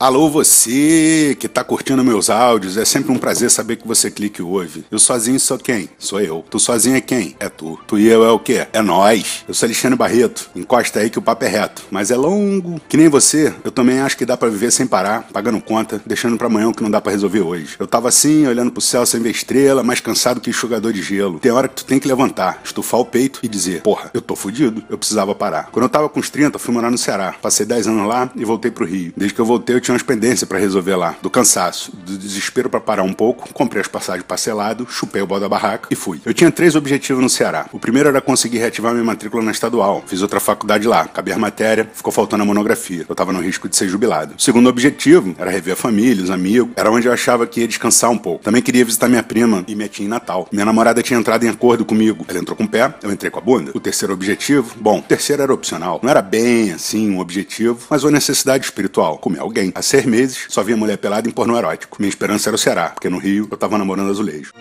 [0.00, 4.40] Alô, você que tá curtindo meus áudios, é sempre um prazer saber que você clica
[4.40, 4.82] e ouve.
[4.90, 5.90] Eu sozinho sou quem?
[5.98, 6.42] Sou eu.
[6.48, 7.36] Tu sozinho é quem?
[7.38, 7.78] É tu.
[7.86, 8.66] Tu e eu é o quê?
[8.72, 9.44] É nós.
[9.46, 10.48] Eu sou Alexandre Barreto.
[10.56, 11.82] Encosta aí que o papo é reto.
[11.90, 12.80] Mas é longo.
[12.88, 16.38] Que nem você, eu também acho que dá para viver sem parar, pagando conta, deixando
[16.38, 17.76] para amanhã o que não dá para resolver hoje.
[17.78, 21.38] Eu tava assim, olhando pro céu sem ver estrela, mais cansado que enxugador de gelo.
[21.40, 24.34] Tem hora que tu tem que levantar, estufar o peito e dizer: Porra, eu tô
[24.34, 25.68] fudido, eu precisava parar.
[25.70, 27.34] Quando eu tava com uns 30, fui morar no Ceará.
[27.42, 29.12] Passei 10 anos lá e voltei pro Rio.
[29.14, 31.16] Desde que eu voltei, eu tinha umas pendências para resolver lá.
[31.20, 35.40] Do cansaço, do desespero para parar um pouco, comprei as passagens parcelado, chupei o bol
[35.40, 36.20] da barraca e fui.
[36.24, 37.66] Eu tinha três objetivos no Ceará.
[37.72, 40.04] O primeiro era conseguir reativar minha matrícula na estadual.
[40.06, 43.04] Fiz outra faculdade lá, acabei a matéria, ficou faltando a monografia.
[43.08, 44.34] Eu tava no risco de ser jubilado.
[44.38, 46.72] O segundo objetivo era rever a família, os amigos.
[46.76, 48.44] Era onde eu achava que ia descansar um pouco.
[48.44, 50.48] Também queria visitar minha prima e minha tia em Natal.
[50.52, 52.24] Minha namorada tinha entrado em acordo comigo.
[52.28, 53.72] Ela entrou com o pé, eu entrei com a bunda.
[53.74, 55.98] O terceiro objetivo, bom, o terceiro era opcional.
[56.02, 59.18] Não era bem assim um objetivo, mas uma necessidade espiritual.
[59.18, 59.72] Comer alguém.
[59.80, 61.96] Há seis meses, só via mulher pelada em porno erótico.
[61.98, 64.52] Minha esperança era o Ceará, porque no Rio eu tava namorando azulejo.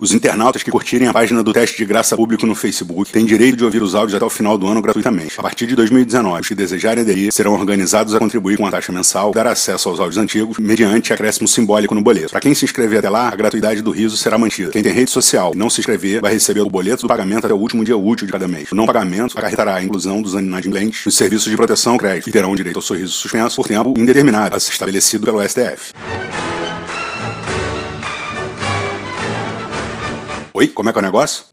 [0.00, 3.58] Os internautas que curtirem a página do teste de graça público no Facebook têm direito
[3.58, 5.34] de ouvir os áudios até o final do ano gratuitamente.
[5.38, 8.90] A partir de 2019, os que desejarem aderir serão organizados a contribuir com a taxa
[8.90, 12.30] mensal, dar acesso aos áudios antigos, mediante acréscimo simbólico no boleto.
[12.30, 14.70] Para quem se inscrever até lá, a gratuidade do riso será mantida.
[14.70, 17.52] Quem tem rede social e não se inscrever vai receber o boleto do pagamento até
[17.52, 18.72] o último dia útil de cada mês.
[18.72, 22.56] O não pagamento acarretará a inclusão dos inadimplentes nos serviços de proteção crédito e terão
[22.56, 25.92] direito ao sorriso suspenso por tempo indeterminado, estabelecido pelo STF.
[30.60, 31.44] Oi, como é que é o negócio?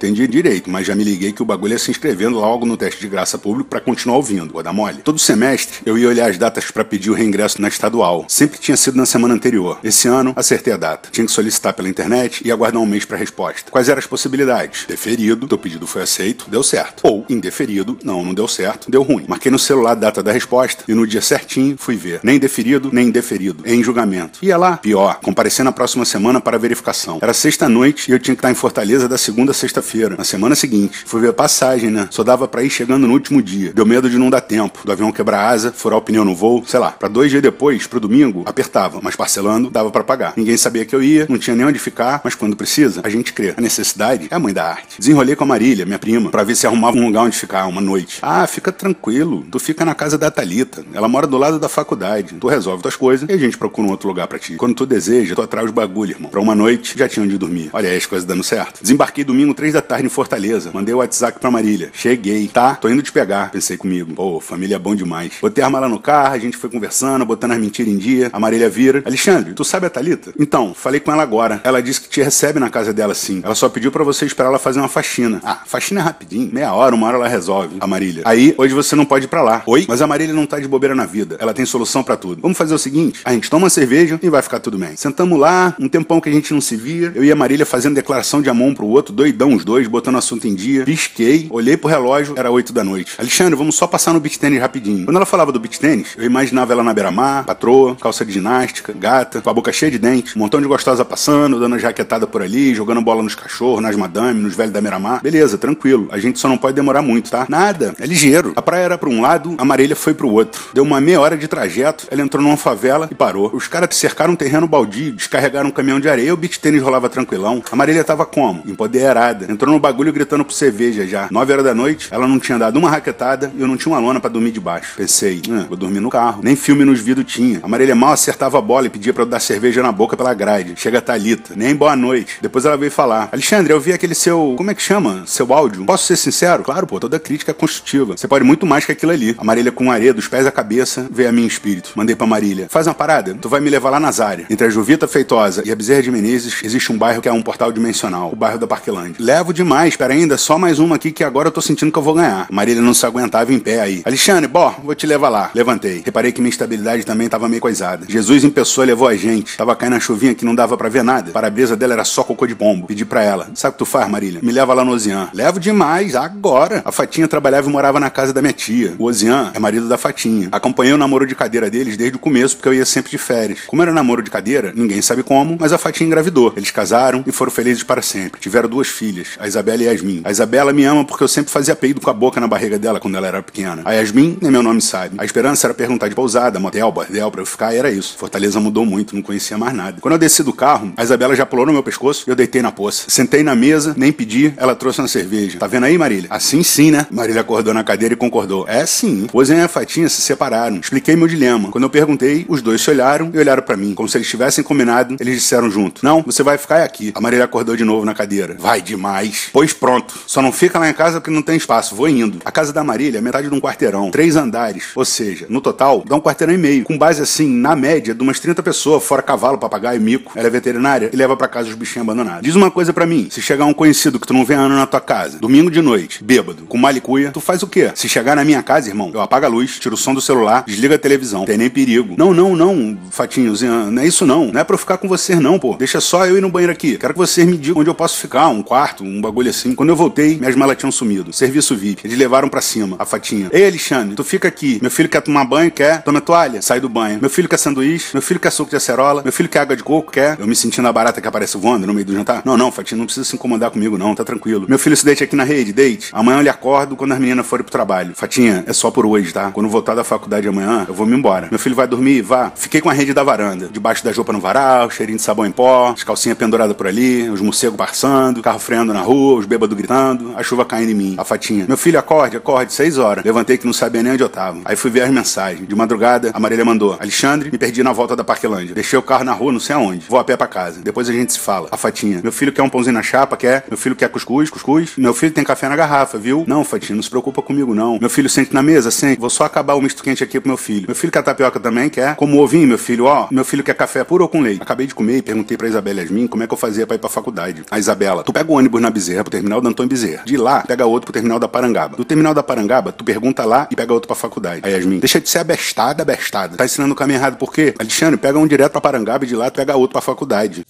[0.00, 3.02] Entendi direito, mas já me liguei que o bagulho é se inscrevendo logo no teste
[3.02, 5.02] de graça público para continuar ouvindo, vou dar mole.
[5.04, 8.24] Todo semestre eu ia olhar as datas para pedir o reingresso na estadual.
[8.26, 9.78] Sempre tinha sido na semana anterior.
[9.84, 11.10] Esse ano acertei a data.
[11.12, 13.70] Tinha que solicitar pela internet e aguardar um mês para resposta.
[13.70, 14.86] Quais eram as possibilidades?
[14.86, 17.02] Deferido, teu pedido foi aceito, deu certo.
[17.02, 19.26] Ou indeferido, não, não deu certo, deu ruim.
[19.28, 22.20] Marquei no celular a data da resposta e no dia certinho fui ver.
[22.22, 23.62] Nem deferido, nem indeferido.
[23.66, 24.38] Em julgamento.
[24.40, 27.18] Ia lá, pior, comparecer na próxima semana para verificação.
[27.20, 29.89] Era sexta-noite e eu tinha que estar em Fortaleza da segunda a sexta-feira.
[30.16, 31.02] Na semana seguinte.
[31.04, 32.08] Fui ver a passagem, né?
[32.10, 33.72] Só dava para ir chegando no último dia.
[33.72, 34.80] Deu medo de não dar tempo.
[34.84, 36.90] Do avião quebrar asa, furar o pneu no voo, sei lá.
[36.90, 39.00] Para dois dias depois, pro domingo, apertava.
[39.02, 40.34] Mas parcelando, dava para pagar.
[40.36, 43.32] Ninguém sabia que eu ia, não tinha nem onde ficar, mas quando precisa, a gente
[43.32, 43.54] crê.
[43.56, 44.98] A necessidade é a mãe da arte.
[44.98, 47.80] Desenrolei com a Marília, minha prima, para ver se arrumava um lugar onde ficar uma
[47.80, 48.18] noite.
[48.22, 49.44] Ah, fica tranquilo.
[49.50, 50.84] Tu fica na casa da Talita.
[50.92, 52.34] Ela mora do lado da faculdade.
[52.34, 54.54] Tu resolve tuas coisas e a gente procura um outro lugar para ti.
[54.56, 56.30] Quando tu deseja, tu atrás os bagulho, irmão.
[56.30, 57.70] Pra uma noite, já tinha onde dormir.
[57.72, 58.80] Olha aí as coisas dando certo.
[58.82, 60.70] Desembarquei domingo, três da tarde em Fortaleza.
[60.72, 61.90] Mandei o WhatsApp pra Marília.
[61.92, 62.48] Cheguei.
[62.48, 63.50] Tá, tô indo te pegar.
[63.50, 64.14] Pensei comigo.
[64.14, 65.32] Pô, família é bom demais.
[65.40, 68.30] Botei a arma lá no carro, a gente foi conversando, botando as mentiras em dia.
[68.32, 69.02] A Marília vira.
[69.04, 70.32] Alexandre, tu sabe a Thalita?
[70.38, 71.60] Então, falei com ela agora.
[71.64, 73.40] Ela disse que te recebe na casa dela sim.
[73.44, 75.40] Ela só pediu pra você esperar ela fazer uma faxina.
[75.44, 76.50] Ah, faxina é rapidinho.
[76.52, 77.76] Meia hora, uma hora ela resolve.
[77.80, 78.22] A Marília.
[78.24, 79.62] Aí, hoje você não pode ir pra lá.
[79.66, 79.86] Oi?
[79.88, 81.36] Mas a Marília não tá de bobeira na vida.
[81.38, 82.40] Ela tem solução pra tudo.
[82.40, 84.96] Vamos fazer o seguinte: a gente toma uma cerveja e vai ficar tudo bem.
[84.96, 87.12] Sentamos lá, um tempão que a gente não se via.
[87.14, 90.16] Eu e a Marília fazendo declaração de amor um pro outro, doidão os dois, botando
[90.16, 90.84] assunto em dia.
[90.84, 93.14] Pisquei, olhei pro relógio, era 8 da noite.
[93.18, 95.04] Alexandre, vamos só passar no beat tênis rapidinho.
[95.04, 98.92] Quando ela falava do beat tênis, eu imaginava ela na beira-mar, patroa, calça de ginástica,
[98.92, 102.42] gata, com a boca cheia de dente, um montão de gostosa passando, dando jaquetada por
[102.42, 105.20] ali, jogando bola nos cachorros, nas madame, nos velhos da beira-mar.
[105.22, 106.08] Beleza, tranquilo.
[106.10, 107.46] A gente só não pode demorar muito, tá?
[107.48, 107.94] Nada.
[107.98, 108.52] É ligeiro.
[108.56, 110.62] A praia era pra um lado, a Marília foi pro outro.
[110.72, 113.50] Deu uma meia hora de trajeto, ela entrou numa favela e parou.
[113.52, 117.08] Os caras cercaram um terreno baldio, descarregaram um caminhão de areia, o beat tênis rolava
[117.08, 117.62] tranquilão.
[117.70, 118.62] A Marília tava como?
[118.66, 119.46] Empoderada.
[119.60, 121.28] Entrou no bagulho gritando por cerveja já.
[121.30, 124.00] Nove horas da noite, ela não tinha dado uma raquetada e eu não tinha uma
[124.00, 124.94] lona para dormir debaixo.
[124.96, 126.40] Pensei, ah, vou dormir no carro.
[126.42, 127.60] Nem filme nos vidros tinha.
[127.62, 130.32] A Marília mal acertava a bola e pedia para eu dar cerveja na boca pela
[130.32, 130.72] grade.
[130.76, 131.52] Chega a Thalita.
[131.54, 132.38] Nem boa noite.
[132.40, 134.54] Depois ela veio falar: Alexandre, eu vi aquele seu.
[134.56, 135.24] Como é que chama?
[135.26, 135.84] Seu áudio.
[135.84, 136.62] Posso ser sincero?
[136.62, 138.16] Claro, pô, toda crítica é construtiva.
[138.16, 139.36] Você pode muito mais que aquilo ali.
[139.36, 141.92] A Marília com areia dos pés à cabeça veio a mim espírito.
[141.94, 144.46] Mandei pra Marília: Faz uma parada, tu vai me levar lá na Zária.
[144.48, 147.42] Entre a Juvita Feitosa e a Bezerra de Menezes existe um bairro que é um
[147.42, 149.16] portal dimensional, o bairro da Parquelândia.
[149.40, 152.02] Levo demais, espera ainda, só mais uma aqui que agora eu tô sentindo que eu
[152.02, 152.46] vou ganhar.
[152.50, 154.02] Marília não se aguentava em pé aí.
[154.04, 155.50] Alexandre, bó, vou te levar lá.
[155.54, 156.02] Levantei.
[156.04, 158.04] Reparei que minha estabilidade também tava meio coisada.
[158.06, 159.56] Jesus em pessoa levou a gente.
[159.56, 161.30] Tava caindo a chuvinha que não dava para ver nada.
[161.32, 162.86] Para a brisa dela era só cocô de pombo.
[162.86, 164.40] Pedi pra ela: Sabe o que tu faz, Marília?
[164.42, 165.30] Me leva lá no Ozian.
[165.32, 166.82] Levo demais, agora.
[166.84, 168.94] A Fatinha trabalhava e morava na casa da minha tia.
[168.98, 170.50] O Ozian é marido da Fatinha.
[170.52, 173.60] Acompanhei o namoro de cadeira deles desde o começo, porque eu ia sempre de férias.
[173.66, 176.52] Como era namoro de cadeira, ninguém sabe como, mas a Fatinha engravidou.
[176.54, 178.38] Eles casaram e foram felizes para sempre.
[178.38, 179.29] Tiveram duas filhas.
[179.30, 180.20] Filhas, a Isabela e a Yasmin.
[180.24, 183.00] A Isabela me ama porque eu sempre fazia peido com a boca na barriga dela
[183.00, 183.82] quando ela era pequena.
[183.84, 185.16] A Yasmin, nem meu nome sabe.
[185.18, 188.16] A esperança era perguntar de pousada, motel, bordel pra eu ficar, e era isso.
[188.16, 189.98] Fortaleza mudou muito, não conhecia mais nada.
[190.00, 192.62] Quando eu desci do carro, a Isabela já pulou no meu pescoço e eu deitei
[192.62, 193.04] na poça.
[193.08, 195.58] Sentei na mesa, nem pedi, ela trouxe uma cerveja.
[195.58, 196.28] Tá vendo aí, Marília?
[196.30, 197.06] Assim sim, né?
[197.10, 198.66] Marília acordou na cadeira e concordou.
[198.68, 199.26] É sim.
[199.30, 200.76] Pois e a Fatinha se separaram.
[200.76, 201.70] Expliquei meu dilema.
[201.70, 204.62] Quando eu perguntei, os dois se olharam e olharam para mim, como se eles tivessem
[204.64, 205.16] combinado.
[205.20, 207.12] Eles disseram junto: Não, você vai ficar aqui.
[207.14, 208.56] A Marília acordou de novo na cadeira.
[208.58, 209.19] Vai demais.
[209.52, 210.14] Pois pronto.
[210.26, 211.94] Só não fica lá em casa porque não tem espaço.
[211.94, 212.38] Vou indo.
[212.44, 214.10] A casa da Marília é metade de um quarteirão.
[214.10, 214.88] Três andares.
[214.94, 216.84] Ou seja, no total, dá um quarteirão e meio.
[216.84, 220.32] Com base assim, na média, de umas 30 pessoas, fora cavalo, papagaio, mico.
[220.36, 222.42] Ela é veterinária e leva para casa os bichinhos abandonados.
[222.42, 224.86] Diz uma coisa para mim: se chegar um conhecido que tu não vê ano na
[224.86, 227.90] tua casa, domingo de noite, bêbado, com malicuia, tu faz o quê?
[227.94, 230.64] Se chegar na minha casa, irmão, eu apago a luz, tiro o som do celular,
[230.66, 231.44] desliga a televisão.
[231.44, 232.14] Tem nem perigo.
[232.16, 234.46] Não, não, não, Fatinhozinho, não é isso não.
[234.46, 235.76] Não é pra eu ficar com vocês não, pô.
[235.76, 236.96] Deixa só eu ir no banheiro aqui.
[236.96, 239.74] Quero que vocês me digam onde eu posso ficar, um quarto, um bagulho assim.
[239.74, 241.32] Quando eu voltei, minhas malas tinham sumido.
[241.32, 242.06] Serviço VIP.
[242.06, 243.48] Eles levaram para cima a Fatinha.
[243.52, 244.78] Ei, Alexandre, tu fica aqui.
[244.80, 246.02] Meu filho quer tomar banho, quer?
[246.02, 246.62] Toma toalha.
[246.62, 247.18] Sai do banho.
[247.20, 248.08] Meu filho quer sanduíche.
[248.12, 249.22] Meu filho quer suco de acerola.
[249.22, 250.38] Meu filho quer água de coco, quer?
[250.38, 252.42] Eu me sentindo a barata que aparece voando no meio do jantar.
[252.44, 254.66] Não, não, Fatinha, não precisa se incomodar comigo não, tá tranquilo.
[254.68, 256.10] Meu filho se deite aqui na rede, deite.
[256.12, 258.12] Amanhã eu lhe acordo quando as meninas forem pro trabalho.
[258.14, 259.50] Fatinha, é só por hoje, tá?
[259.50, 261.48] Quando voltar da faculdade amanhã, eu vou me embora.
[261.50, 262.52] Meu filho vai dormir, vá.
[262.54, 263.68] Fiquei com a rede da varanda.
[263.70, 267.28] Debaixo da roupa no varal, cheirinho de sabão em pó, as calcinhas penduradas por ali,
[267.28, 271.14] os morcegos passando, carro freando na rua, os bêbados gritando, a chuva caindo em mim.
[271.18, 271.64] A Fatinha.
[271.66, 273.24] Meu filho, acorde, acorde, seis horas.
[273.24, 274.60] Levantei que não sabia nem onde eu tava.
[274.64, 275.66] Aí fui ver as mensagens.
[275.66, 276.96] De madrugada, a Marília mandou.
[277.00, 278.74] Alexandre, me perdi na volta da Parquelândia.
[278.74, 280.06] Deixei o carro na rua, não sei aonde.
[280.08, 280.80] Vou a pé pra casa.
[280.80, 281.68] Depois a gente se fala.
[281.70, 282.20] A Fatinha.
[282.22, 283.64] Meu filho quer um pãozinho na chapa, quer.
[283.68, 284.92] Meu filho quer cuscuz, cuscuz.
[284.96, 286.44] Meu filho tem café na garrafa, viu?
[286.46, 287.98] Não, Fatinha, não se preocupa comigo, não.
[288.00, 289.20] Meu filho sente na mesa, sente.
[289.20, 290.86] Vou só acabar o misto quente aqui pro meu filho.
[290.86, 292.16] Meu filho quer tapioca também, quer.
[292.16, 293.28] Como ovinho, meu filho, ó.
[293.30, 294.62] Meu filho quer café puro ou com leite.
[294.62, 296.98] Acabei de comer e perguntei pra Isabela Yasmin como é que eu fazia pra ir
[296.98, 297.62] pra faculdade.
[297.70, 300.24] A Isabela, tu pega o ônibus na Bezerra pro terminal da Antônio Bezerra.
[300.24, 301.96] De lá, pega outro pro terminal da Parangaba.
[301.96, 304.60] Do terminal da Parangaba, tu pergunta lá e pega outro pra faculdade.
[304.64, 306.56] A Yasmin, deixa de ser abestada, abestada.
[306.56, 307.74] Tá ensinando o caminho errado por quê?
[307.78, 310.64] Alexandre, pega um direto pra Parangaba e de lá tu pega outro pra faculdade.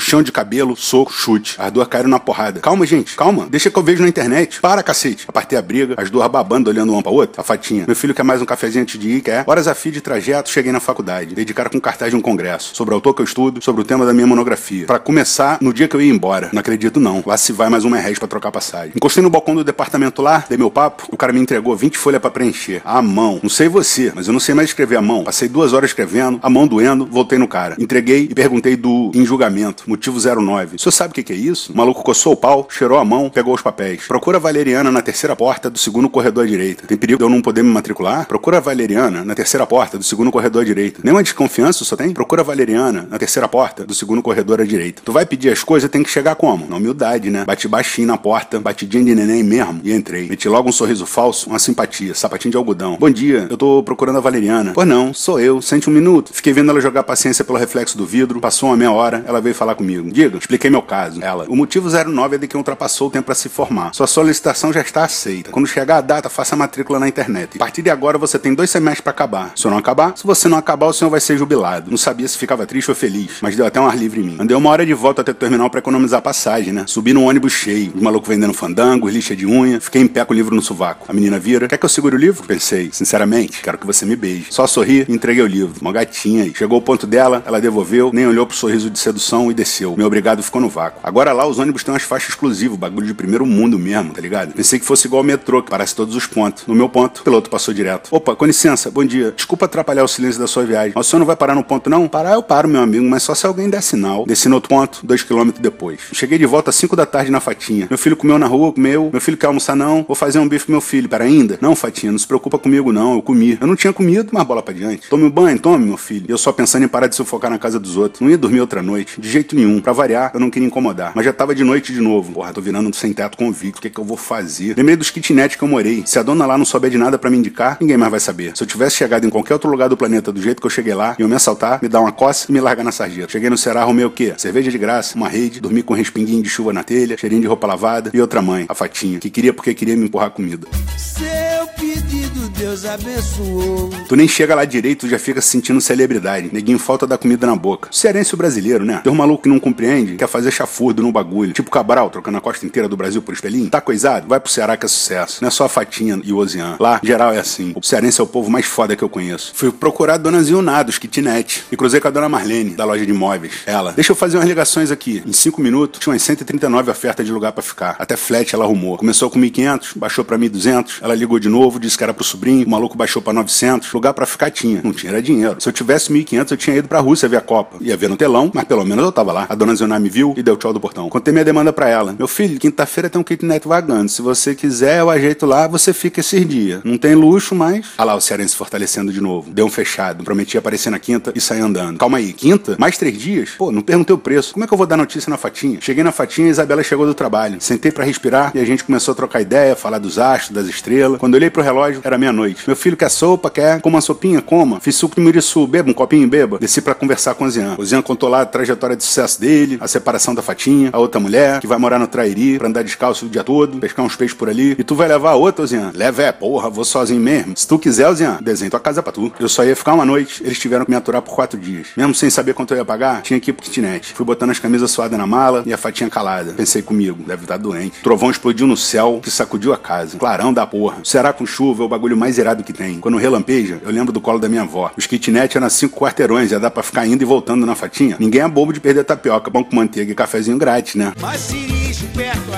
[0.00, 1.56] Puxão de cabelo, soco, chute.
[1.58, 2.58] As duas caíram na porrada.
[2.60, 3.46] Calma, gente, calma.
[3.50, 4.58] Deixa que eu vejo na internet.
[4.58, 5.26] Para, cacete.
[5.28, 7.42] Apartei a briga, as duas babando, olhando uma pra outra.
[7.42, 7.84] A fatinha.
[7.86, 9.44] Meu filho quer mais um cafezinho antes de ir, quer?
[9.46, 11.34] Horas a fio de trajeto, cheguei na faculdade.
[11.34, 12.74] Dei de cara com um cartaz de um congresso.
[12.74, 14.86] Sobre o autor que eu estudo, sobre o tema da minha monografia.
[14.86, 16.48] Para começar, no dia que eu ia embora.
[16.50, 17.22] Não acredito, não.
[17.26, 18.92] Lá se vai mais um merréis pra trocar passagem.
[18.96, 21.08] Encostei no balcão do departamento lá, dei meu papo.
[21.12, 22.80] O cara me entregou 20 folhas para preencher.
[22.86, 23.38] À mão.
[23.42, 25.24] Não sei você, mas eu não sei mais escrever à mão.
[25.24, 27.76] Passei duas horas escrevendo, a mão doendo, voltei no cara.
[27.78, 29.89] Entreguei e perguntei do em julgamento.
[29.90, 30.76] Motivo 09.
[30.76, 31.72] O senhor sabe o que, que é isso?
[31.72, 34.06] O maluco coçou o pau, cheirou a mão, pegou os papéis.
[34.06, 36.86] Procura a Valeriana na terceira porta do segundo corredor à direita.
[36.86, 38.24] Tem perigo de eu não poder me matricular?
[38.28, 41.00] Procura a Valeriana na terceira porta do segundo corredor à direita.
[41.02, 42.12] Nenhuma desconfiança só tem?
[42.12, 45.02] Procura a Valeriana na terceira porta do segundo corredor à direita.
[45.04, 46.68] Tu vai pedir as coisas, tem que chegar como?
[46.68, 47.44] Na humildade, né?
[47.44, 50.28] Bati baixinho na porta, batidinha de neném mesmo e entrei.
[50.28, 52.96] Meti logo um sorriso falso, uma simpatia, sapatinho de algodão.
[52.96, 54.70] Bom dia, eu tô procurando a Valeriana.
[54.72, 56.30] Pois não, sou eu, sente um minuto.
[56.32, 59.54] Fiquei vendo ela jogar paciência pelo reflexo do vidro, passou uma meia hora, ela veio
[59.54, 60.10] falar comigo.
[60.10, 61.22] Diga, expliquei meu caso.
[61.22, 61.46] Ela.
[61.48, 63.94] O motivo 09 é de que ultrapassou o tempo para se formar.
[63.94, 65.50] Sua solicitação já está aceita.
[65.50, 67.56] Quando chegar a data, faça a matrícula na internet.
[67.56, 69.52] A partir de agora você tem dois semestres para acabar.
[69.56, 71.90] Se eu não acabar, se você não acabar, o senhor vai ser jubilado.
[71.90, 74.36] Não sabia se ficava triste ou feliz, mas deu até um ar livre em mim.
[74.38, 76.84] Andei uma hora de volta até o terminal para economizar passagem, né?
[76.86, 79.80] Subi num ônibus cheio, os malucos vendendo fandango, lixa de unha.
[79.80, 81.06] Fiquei em pé com o livro no sovaco.
[81.08, 82.46] A menina vira: Quer que eu segure o livro?
[82.46, 84.46] Pensei, sinceramente, quero que você me beije.
[84.50, 85.80] Só sorri e entreguei o livro.
[85.80, 86.52] Uma gatinha aí.
[86.54, 89.94] Chegou o ponto dela, ela devolveu, nem olhou pro sorriso de sedução e desceu.
[89.96, 91.00] Meu obrigado ficou no vácuo.
[91.02, 94.54] Agora lá os ônibus têm umas faixas exclusivas, bagulho de primeiro mundo mesmo, tá ligado?
[94.54, 96.66] Pensei que fosse igual ao metrô, que parece todos os pontos.
[96.66, 98.08] No meu ponto, o piloto passou direto.
[98.10, 99.32] Opa, com licença, bom dia.
[99.36, 100.92] Desculpa atrapalhar o silêncio da sua viagem.
[100.94, 102.08] Mas o senhor não vai parar no ponto, não?
[102.08, 104.24] Parar eu paro, meu amigo, mas só se alguém der sinal.
[104.26, 106.00] Desci no outro ponto, dois quilômetros depois.
[106.12, 107.86] Cheguei de volta às 5 da tarde na Fatinha.
[107.90, 109.10] Meu filho comeu na rua, comeu.
[109.12, 110.04] Meu filho quer almoçar, não.
[110.06, 111.08] Vou fazer um bife pro meu filho.
[111.08, 111.58] Para ainda?
[111.60, 113.14] Não, Fatinha, não se preocupa comigo, não.
[113.14, 113.58] Eu comi.
[113.60, 115.08] Eu não tinha comido, mas bola pra diante.
[115.08, 116.26] Tome um banho, tome, meu filho.
[116.28, 118.20] E eu só pensando em parar de sufocar na casa dos outros.
[118.20, 119.20] Não ia dormir outra noite.
[119.20, 119.80] De jeito nenhum.
[119.80, 121.12] Pra variar, eu não queria incomodar.
[121.14, 122.32] Mas já tava de noite de novo.
[122.32, 123.78] Porra, tô virando sem teto convicto.
[123.78, 124.76] O que, é que eu vou fazer?
[124.76, 126.02] Lembrei dos kitnet que eu morei.
[126.06, 128.56] Se a dona lá não souber de nada para me indicar, ninguém mais vai saber.
[128.56, 130.94] Se eu tivesse chegado em qualquer outro lugar do planeta do jeito que eu cheguei
[130.94, 133.30] lá, iam me assaltar, me dar uma coça e me largar na sarjeta.
[133.30, 134.34] Cheguei no Ceará, arrumei o quê?
[134.36, 137.46] Cerveja de graça, uma rede, dormi com um respinguinho de chuva na telha, cheirinho de
[137.46, 140.66] roupa lavada e outra mãe, a Fatinha, que queria porque queria me empurrar comida.
[140.96, 143.90] Seu pedido Deus abençoou.
[144.08, 146.50] Tu nem chega lá direito, já fica se sentindo celebridade.
[146.52, 147.88] Neguinho falta da comida na boca.
[147.92, 149.00] Cearense o brasileiro, né?
[149.02, 151.52] Tem um maluco que não compreende, quer fazer chafurdo no bagulho.
[151.52, 153.68] Tipo Cabral, trocando a costa inteira do Brasil por espelhinho.
[153.68, 154.26] Tá coisado?
[154.28, 155.38] Vai pro Ceará que é sucesso.
[155.42, 156.76] Não é só a Fatinha e o Ozian.
[156.78, 157.72] Lá, geral é assim.
[157.74, 159.52] O cearense é o povo mais foda que eu conheço.
[159.54, 161.64] Fui procurar a dona Zilná, dos kitnet.
[161.70, 163.54] E cruzei com a dona Marlene, da loja de imóveis.
[163.66, 165.22] Ela, deixa eu fazer umas ligações aqui.
[165.26, 167.96] Em cinco minutos, tinha umas 139 ofertas de lugar para ficar.
[167.98, 168.96] Até flat ela arrumou.
[168.96, 170.98] Começou com 1.500, baixou pra 1.200.
[171.00, 172.66] Ela ligou de novo, disse que era pro sobrinho.
[172.66, 173.92] O maluco baixou pra 900.
[173.92, 174.80] Lugar para ficar tinha.
[174.82, 175.56] Não tinha, era dinheiro.
[175.58, 177.76] Se eu tivesse 1.500, eu tinha ido pra Rússia ver a Copa.
[177.80, 179.46] Ia ver no telão, mas pelo menos eu tava lá.
[179.48, 181.08] A dona Zilná me viu e deu tchau do portão.
[181.08, 182.14] Contei minha demanda para ela.
[182.18, 184.08] Meu filho, quinta-feira tem um kitnet vagando.
[184.08, 186.80] Se você quiser, eu ajeito lá, você fica esses dias.
[186.84, 187.86] Não tem luxo, mas.
[187.98, 189.50] Ah lá, o cearense fortalecendo de novo.
[189.50, 190.24] Deu um fechado.
[190.24, 191.98] Prometi aparecer na quinta e sair andando.
[191.98, 192.76] Calma aí, quinta?
[192.78, 193.50] Mais três dias?
[193.56, 194.52] Pô, não perguntei o preço.
[194.52, 195.78] Como é que eu vou dar notícia na fatinha?
[195.80, 197.60] Cheguei na fatinha e Isabela chegou do trabalho.
[197.60, 201.18] Sentei para respirar e a gente começou a trocar ideia, falar dos astros, das estrelas.
[201.18, 202.62] Quando olhei pro relógio, era meia-noite.
[202.66, 203.80] Meu filho quer sopa, quer?
[203.80, 204.40] Coma uma sopinha?
[204.40, 204.78] Coma.
[204.80, 206.58] Fiz suco de muriçu, beba um copinho, beba.
[206.58, 207.74] Desci para conversar com o Zian.
[207.78, 211.20] O Zian contou lá a trajetória de sucesso dele, a separação da fatinha, a outra
[211.20, 214.36] mulher, que vai morar no Trairi pra andar descalço o dia todo, pescar uns peixes
[214.36, 214.76] por ali.
[214.78, 215.90] E tu vai levar a outra, Zian?
[215.94, 217.54] Leva é, porra, vou sozinho mesmo.
[217.56, 219.32] Se tu quiser, Zian, desenho tua casa pra tu.
[219.40, 221.88] Eu só ia ficar uma noite, eles tiveram que me aturar por quatro dias.
[221.96, 224.12] Mesmo sem saber quanto eu ia pagar, tinha que ir pro kitnet.
[224.14, 226.52] Fui botando as camisas suadas na mala e a fatinha calada.
[226.52, 227.98] Pensei comigo, deve estar doente.
[228.00, 230.18] O trovão explodiu no céu, que sacudiu a casa.
[230.18, 230.98] Clarão da porra.
[231.04, 232.98] Será com chuva o bagulho mais irado que tem.
[232.98, 234.90] Quando relampeja, eu lembro do colo da minha avó.
[234.96, 238.16] Os kitnet eram cinco quarteirões, ia dar pra ficar indo e voltando na fatinha.
[238.18, 241.12] Ninguém é bobo de perder tapioca, pão com manteiga e cafezinho grátis, né?
[241.20, 242.50] Mas siricho perto,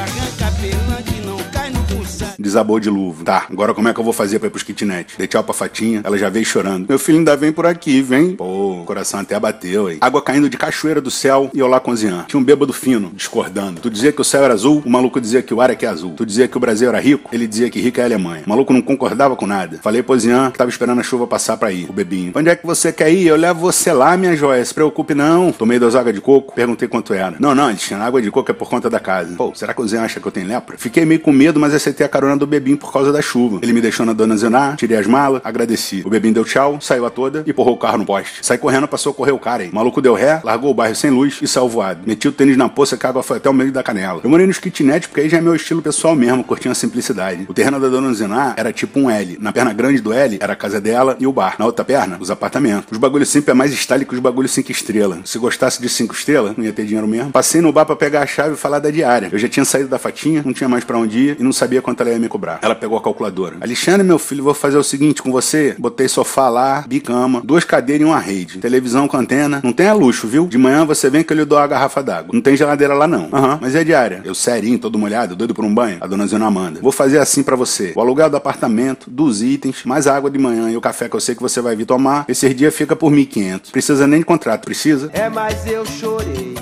[2.53, 3.25] Desabou de luva.
[3.25, 5.15] Tá, agora como é que eu vou fazer pra ir pros kitnet?
[5.17, 6.87] Dei tchau pra Fatinha, ela já veio chorando.
[6.87, 8.37] Meu filho ainda vem por aqui, vem.
[8.37, 9.97] Pô, o coração até bateu, aí.
[10.03, 12.25] Água caindo de cachoeira do céu e eu lá cozinhando.
[12.25, 13.81] Tinha um bêbado fino, discordando.
[13.81, 15.87] Tu dizia que o céu era azul, o maluco dizia que o ar é que
[15.87, 16.13] é azul.
[16.15, 18.43] Tu dizia que o Brasil era rico, ele dizia que rico é a Alemanha.
[18.47, 19.79] O maluco não concordava com nada.
[19.83, 22.33] Falei pro Zian que tava esperando a chuva passar pra ir, o bebinho.
[22.35, 23.29] Onde é que você quer ir?
[23.29, 24.63] Eu levo você lá, minha joia.
[24.63, 25.53] Se preocupe não.
[25.53, 27.35] Tomei duas águas de coco, perguntei quanto era.
[27.41, 29.37] Não, não, tinha água de coco é por conta da casa.
[29.37, 30.77] Pô, será que o Zian acha que eu tenho lepra?
[30.77, 33.61] Fiquei meio com medo, mas aceitei a carona do bebinho por causa da chuva.
[33.63, 36.03] Ele me deixou na dona Zená, tirei as malas, agradeci.
[36.05, 38.45] O bebinho deu tchau, saiu a toda e porrou o carro no poste.
[38.45, 39.71] Saí correndo, passou a correr o cara aí.
[39.71, 42.01] O maluco deu ré, largou o bairro sem luz e saiu voado.
[42.07, 44.21] Meti o tênis na poça que a água foi até o meio da canela.
[44.23, 47.47] Eu morei nos kitnet porque aí já é meu estilo pessoal mesmo, curtindo a simplicidade.
[47.49, 49.39] O terreno da dona Zená era tipo um L.
[49.41, 51.57] Na perna grande do L era a casa dela e o bar.
[51.59, 52.91] Na outra perna, os apartamentos.
[52.91, 55.19] Os bagulhos simples é mais style que os bagulhos 5 estrelas.
[55.25, 57.31] Se gostasse de 5 estrelas, não ia ter dinheiro mesmo.
[57.31, 59.29] Passei no bar pra pegar a chave e falar da diária.
[59.31, 61.83] Eu já tinha saído da fatinha, não tinha mais pra onde ir e não sabia
[61.83, 62.59] quanto ela ia me cobrar.
[62.63, 63.57] Ela pegou a calculadora.
[63.61, 65.77] Alexandre, meu filho, vou fazer o seguinte com você.
[65.79, 68.59] Botei sofá lá, bicama, duas cadeiras e uma rede.
[68.59, 69.61] Televisão com antena.
[69.63, 70.47] Não tem a luxo, viu?
[70.47, 72.31] De manhã você vem que eu lhe dou a garrafa d'água.
[72.33, 73.29] Não tem geladeira lá não.
[73.33, 74.23] Aham, mas é diária.
[74.25, 75.99] Eu serinho, todo molhado, doido por um banho.
[76.01, 76.81] A dona Zena manda.
[76.81, 77.93] Vou fazer assim pra você.
[77.95, 81.21] O aluguel do apartamento, dos itens, mais água de manhã e o café que eu
[81.21, 82.25] sei que você vai vir tomar.
[82.29, 83.71] Esse dia fica por 1.500.
[83.71, 85.11] Precisa nem de contrato, precisa?
[85.13, 86.55] É, mas eu chorei,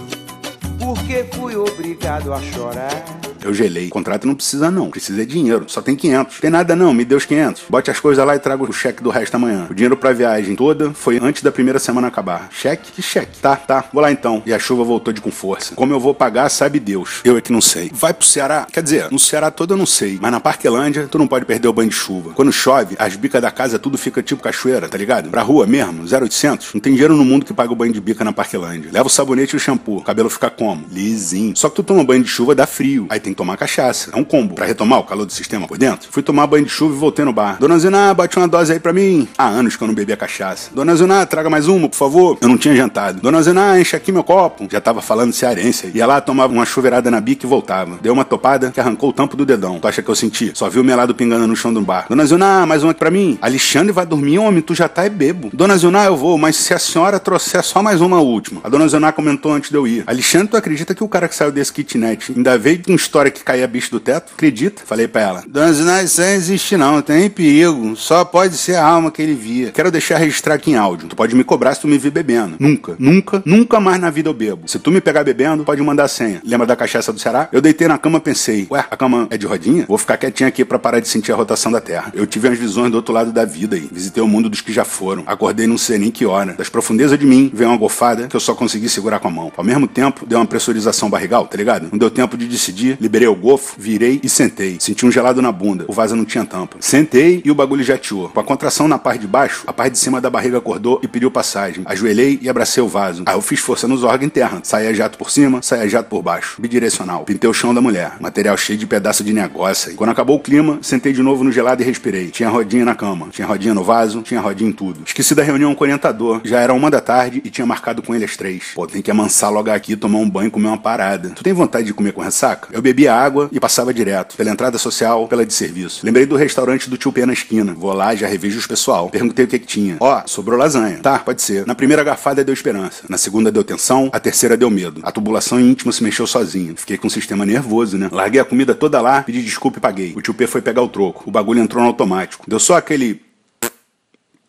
[0.78, 3.04] porque fui obrigado a chorar.
[3.42, 3.88] Eu gelei.
[3.88, 4.90] Contrato não precisa não.
[4.90, 5.64] Precisa é dinheiro.
[5.68, 6.40] Só tem 500.
[6.40, 6.92] Tem nada não.
[6.92, 7.64] Me deu os 500.
[7.68, 9.66] Bote as coisas lá e trago o cheque do resto amanhã.
[9.70, 12.48] O dinheiro pra viagem toda foi antes da primeira semana acabar.
[12.50, 12.92] Cheque?
[12.92, 13.38] Que cheque?
[13.40, 13.84] Tá, tá.
[13.92, 14.42] Vou lá então.
[14.46, 15.74] E a chuva voltou de com força.
[15.74, 17.20] Como eu vou pagar, sabe Deus.
[17.24, 17.90] Eu é que não sei.
[17.92, 18.66] Vai pro Ceará?
[18.70, 20.18] Quer dizer, no Ceará todo eu não sei.
[20.20, 22.32] Mas na Parquelândia, tu não pode perder o banho de chuva.
[22.34, 25.30] Quando chove, as bicas da casa tudo fica tipo cachoeira, tá ligado?
[25.30, 26.74] Pra rua mesmo, 0800.
[26.74, 28.90] Não tem dinheiro no mundo que paga o banho de bica na Parquelândia.
[28.92, 29.98] Leva o sabonete e o shampoo.
[29.98, 30.84] O cabelo fica como?
[30.90, 31.56] Lisinho.
[31.56, 33.06] Só que tu toma banho de chuva, dá frio.
[33.08, 34.10] Aí tem que tomar cachaça.
[34.12, 34.54] É um combo.
[34.54, 36.08] Pra retomar o calor do sistema por dentro.
[36.10, 37.56] Fui tomar banho de chuva e voltei no bar.
[37.58, 39.28] Dona Zina, bate uma dose aí pra mim.
[39.36, 40.70] Há anos que eu não bebia cachaça.
[40.74, 42.38] Dona Zina, traga mais uma, por favor.
[42.40, 43.20] Eu não tinha jantado.
[43.20, 44.66] Dona Zina, enche aqui meu copo.
[44.70, 45.90] Já tava falando cearense.
[45.94, 47.98] Ia lá, tomava uma chuveirada na bica e voltava.
[48.02, 49.78] Deu uma topada que arrancou o tampo do dedão.
[49.78, 50.52] Tu acha que eu senti?
[50.54, 52.06] Só vi o melado pingando no chão do bar.
[52.08, 53.38] Dona Zina, mais uma aqui pra mim.
[53.40, 55.50] Alexandre vai dormir, homem, tu já tá é bebo.
[55.52, 58.60] Dona Zina, eu vou, mas se a senhora trouxer só mais uma última.
[58.64, 60.04] A dona Zina comentou antes de eu ir.
[60.06, 63.42] Alexandre, tu acredita que o cara que saiu desse kitnet ainda veio com história que
[63.42, 64.32] caía bicho do teto?
[64.32, 64.82] Acredita?
[64.86, 65.44] Falei pra ela.
[65.48, 67.96] Dona Zina, isso não existe não, tem perigo.
[67.96, 69.72] Só pode ser a alma que ele via.
[69.72, 71.08] Quero deixar registrar aqui em áudio.
[71.08, 72.56] Tu pode me cobrar se tu me vir bebendo.
[72.60, 74.68] Nunca, nunca, nunca mais na vida eu bebo.
[74.68, 76.40] Se tu me pegar bebendo, pode mandar senha.
[76.44, 77.48] Lembra da cachaça do Ceará?
[77.52, 79.84] Eu deitei na cama pensei, ué, a cama é de rodinha?
[79.88, 82.12] Vou ficar quietinho aqui pra parar de sentir a rotação da Terra.
[82.14, 83.88] Eu tive umas visões do outro lado da vida aí.
[83.90, 85.24] Visitei o mundo dos que já foram.
[85.26, 86.52] Acordei não sei nem que hora.
[86.52, 89.52] Das profundezas de mim veio uma gofada que eu só consegui segurar com a mão.
[89.56, 91.88] Ao mesmo tempo, deu uma pressurização barrigal, tá ligado?
[91.90, 94.76] Não deu tempo de decidir, Liberei o gofo, virei e sentei.
[94.78, 95.84] Senti um gelado na bunda.
[95.88, 96.76] O vaso não tinha tampa.
[96.78, 98.28] Sentei e o bagulho jateou.
[98.28, 101.08] Com a contração na parte de baixo, a parte de cima da barriga acordou e
[101.08, 101.82] pediu passagem.
[101.86, 103.24] Ajoelhei e abracei o vaso.
[103.26, 104.60] Aí eu fiz força nos órgãos internos.
[104.62, 106.62] Saía jato por cima, saía jato por baixo.
[106.62, 107.24] Bidirecional.
[107.24, 108.12] Pintei o chão da mulher.
[108.20, 109.90] Material cheio de pedaço de negócio.
[109.90, 109.96] Aí.
[109.96, 112.28] Quando acabou o clima, sentei de novo no gelado e respirei.
[112.28, 113.26] Tinha rodinha na cama.
[113.32, 115.00] Tinha rodinha no vaso, tinha rodinha em tudo.
[115.04, 116.42] Esqueci da reunião com o orientador.
[116.44, 118.66] Já era uma da tarde e tinha marcado com ele às três.
[118.72, 121.30] Pô, tem que amansar logo aqui, tomar um banho e comer uma parada.
[121.30, 122.68] Tu tem vontade de comer com ressaca?
[122.70, 124.36] Eu bebia água e passava direto.
[124.36, 126.04] Pela entrada social, pela de serviço.
[126.04, 127.74] Lembrei do restaurante do tio P na esquina.
[127.74, 129.08] Vou lá, já revejo os pessoal.
[129.08, 129.96] Perguntei o que que tinha.
[130.00, 130.98] Ó, sobrou lasanha.
[130.98, 131.66] Tá, pode ser.
[131.66, 133.04] Na primeira garfada deu esperança.
[133.08, 134.10] Na segunda deu tensão.
[134.12, 135.00] A terceira deu medo.
[135.02, 136.74] A tubulação íntima se mexeu sozinho.
[136.76, 138.08] Fiquei com um sistema nervoso, né?
[138.12, 140.12] Larguei a comida toda lá, pedi desculpa e paguei.
[140.16, 141.24] O tio P foi pegar o troco.
[141.26, 142.44] O bagulho entrou no automático.
[142.48, 143.22] Deu só aquele.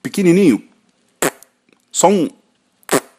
[0.04, 0.62] pequenininho.
[1.92, 2.30] Só um.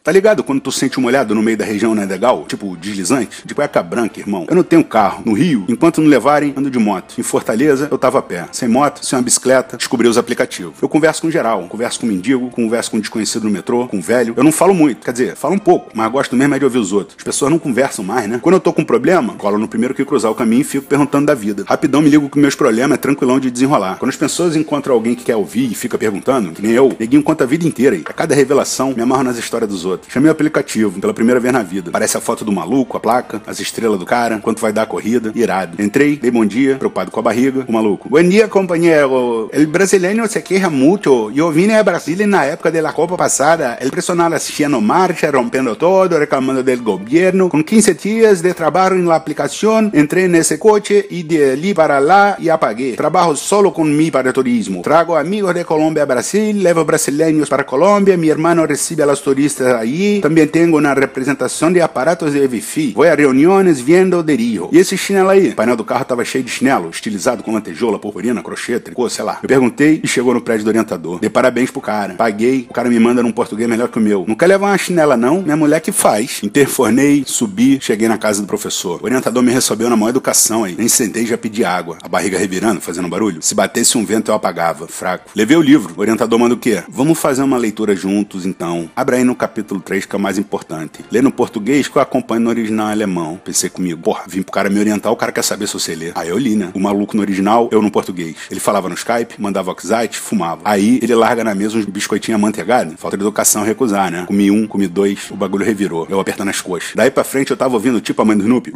[0.04, 2.44] Tá ligado quando tu sente uma olhada no meio da região não é legal?
[2.48, 3.46] Tipo, deslizante?
[3.46, 4.44] De cueca branca, irmão.
[4.50, 5.22] Eu não tenho carro.
[5.24, 7.14] No Rio, enquanto não levarem, ando de moto.
[7.20, 8.48] Em Fortaleza, eu tava a pé.
[8.50, 10.74] Sem moto, sem uma bicicleta, descobri os aplicativos.
[10.82, 11.68] Eu converso com geral.
[11.68, 14.34] Converso com mendigo, converso com desconhecido no metrô, com velho.
[14.36, 15.04] Eu não falo muito.
[15.04, 17.14] Quer dizer, falo um pouco, mas gosto mesmo é de ouvir os outros.
[17.16, 18.40] As pessoas não conversam mais, né?
[18.42, 20.84] Quando eu tô com um problema, colo no primeiro que cruzar o caminho e fico
[20.84, 21.62] perguntando da vida.
[21.64, 23.98] Rapidão me ligo que meus problemas é tranquilão de desenrolar.
[24.00, 27.22] Quando as pessoas encontram alguém que quer ouvir e fica perguntando, que nem eu, neguinho
[27.22, 27.94] conta a vida inteira.
[27.94, 29.91] E a cada revelação, me amarro nas histórias dos outros.
[30.08, 31.90] Chamei o aplicativo pela primeira vez na vida.
[31.90, 34.86] Parece a foto do maluco, a placa, as estrelas do cara, quanto vai dar a
[34.86, 35.82] corrida, irado.
[35.82, 38.08] Entrei, dei bom dia, preocupado com a barriga, o maluco.
[38.08, 39.50] Bom dia, companheiro.
[39.52, 41.30] El brasileño se queja muito.
[41.34, 43.78] Eu vim a Brasília na época da Copa passada.
[43.80, 47.48] El personal haciendo marcha, rompendo todo, reclamando del governo.
[47.48, 52.36] Com 15 dias de trabalho na aplicação, entrei nesse coche e de ali para lá
[52.38, 52.96] e apaguei.
[52.96, 54.82] Trabalho solo com mi para turismo.
[54.82, 59.80] Trago amigos de Colômbia a Brasil, levo brasileiros para Colômbia, mi hermano recebe a turistas
[59.82, 60.20] aí.
[60.20, 62.92] Também tenho na representação de aparatos de Wi-Fi.
[62.94, 64.68] Vou a reuniões vendo de Rio.
[64.72, 65.50] E esse chinelo aí?
[65.50, 69.24] O painel do carro tava cheio de chinelo, estilizado com lantejola, purpurina, crochê, tricô, sei
[69.24, 69.38] lá.
[69.42, 71.18] Eu perguntei e chegou no prédio do orientador.
[71.20, 72.14] Dei parabéns pro cara.
[72.14, 74.24] Paguei, o cara me manda num português melhor que o meu.
[74.26, 75.42] Não quer levar uma chinela não?
[75.42, 76.40] Minha mulher que faz.
[76.42, 79.00] Interfornei, subi, cheguei na casa do professor.
[79.02, 80.74] O orientador me recebeu na maior educação aí.
[80.76, 81.98] Nem sentei já pedi água.
[82.02, 83.42] A barriga revirando, fazendo barulho.
[83.42, 84.86] Se batesse um vento eu apagava.
[84.86, 85.30] Fraco.
[85.34, 85.94] Levei o livro.
[85.96, 86.82] O orientador manda o quê?
[86.88, 88.90] Vamos fazer uma leitura juntos então.
[88.94, 91.04] Abra aí no capítulo 3 que é o mais importante.
[91.10, 93.40] Lê no português que eu acompanho no original alemão.
[93.44, 96.12] Pensei comigo, porra, vim pro cara me orientar, o cara quer saber se você lê.
[96.14, 96.70] Aí eu li, né?
[96.74, 98.36] O maluco no original, eu no português.
[98.50, 100.62] Ele falava no Skype, mandava WhatsApp, fumava.
[100.64, 102.94] Aí ele larga na mesa uns biscoitinhos amanteigados.
[102.98, 104.24] Falta de educação recusar, né?
[104.26, 106.06] Comi um, comi dois, o bagulho revirou.
[106.10, 106.92] Eu apertando as coxas.
[106.94, 108.72] Daí pra frente eu tava ouvindo tipo a mãe do Snoopy.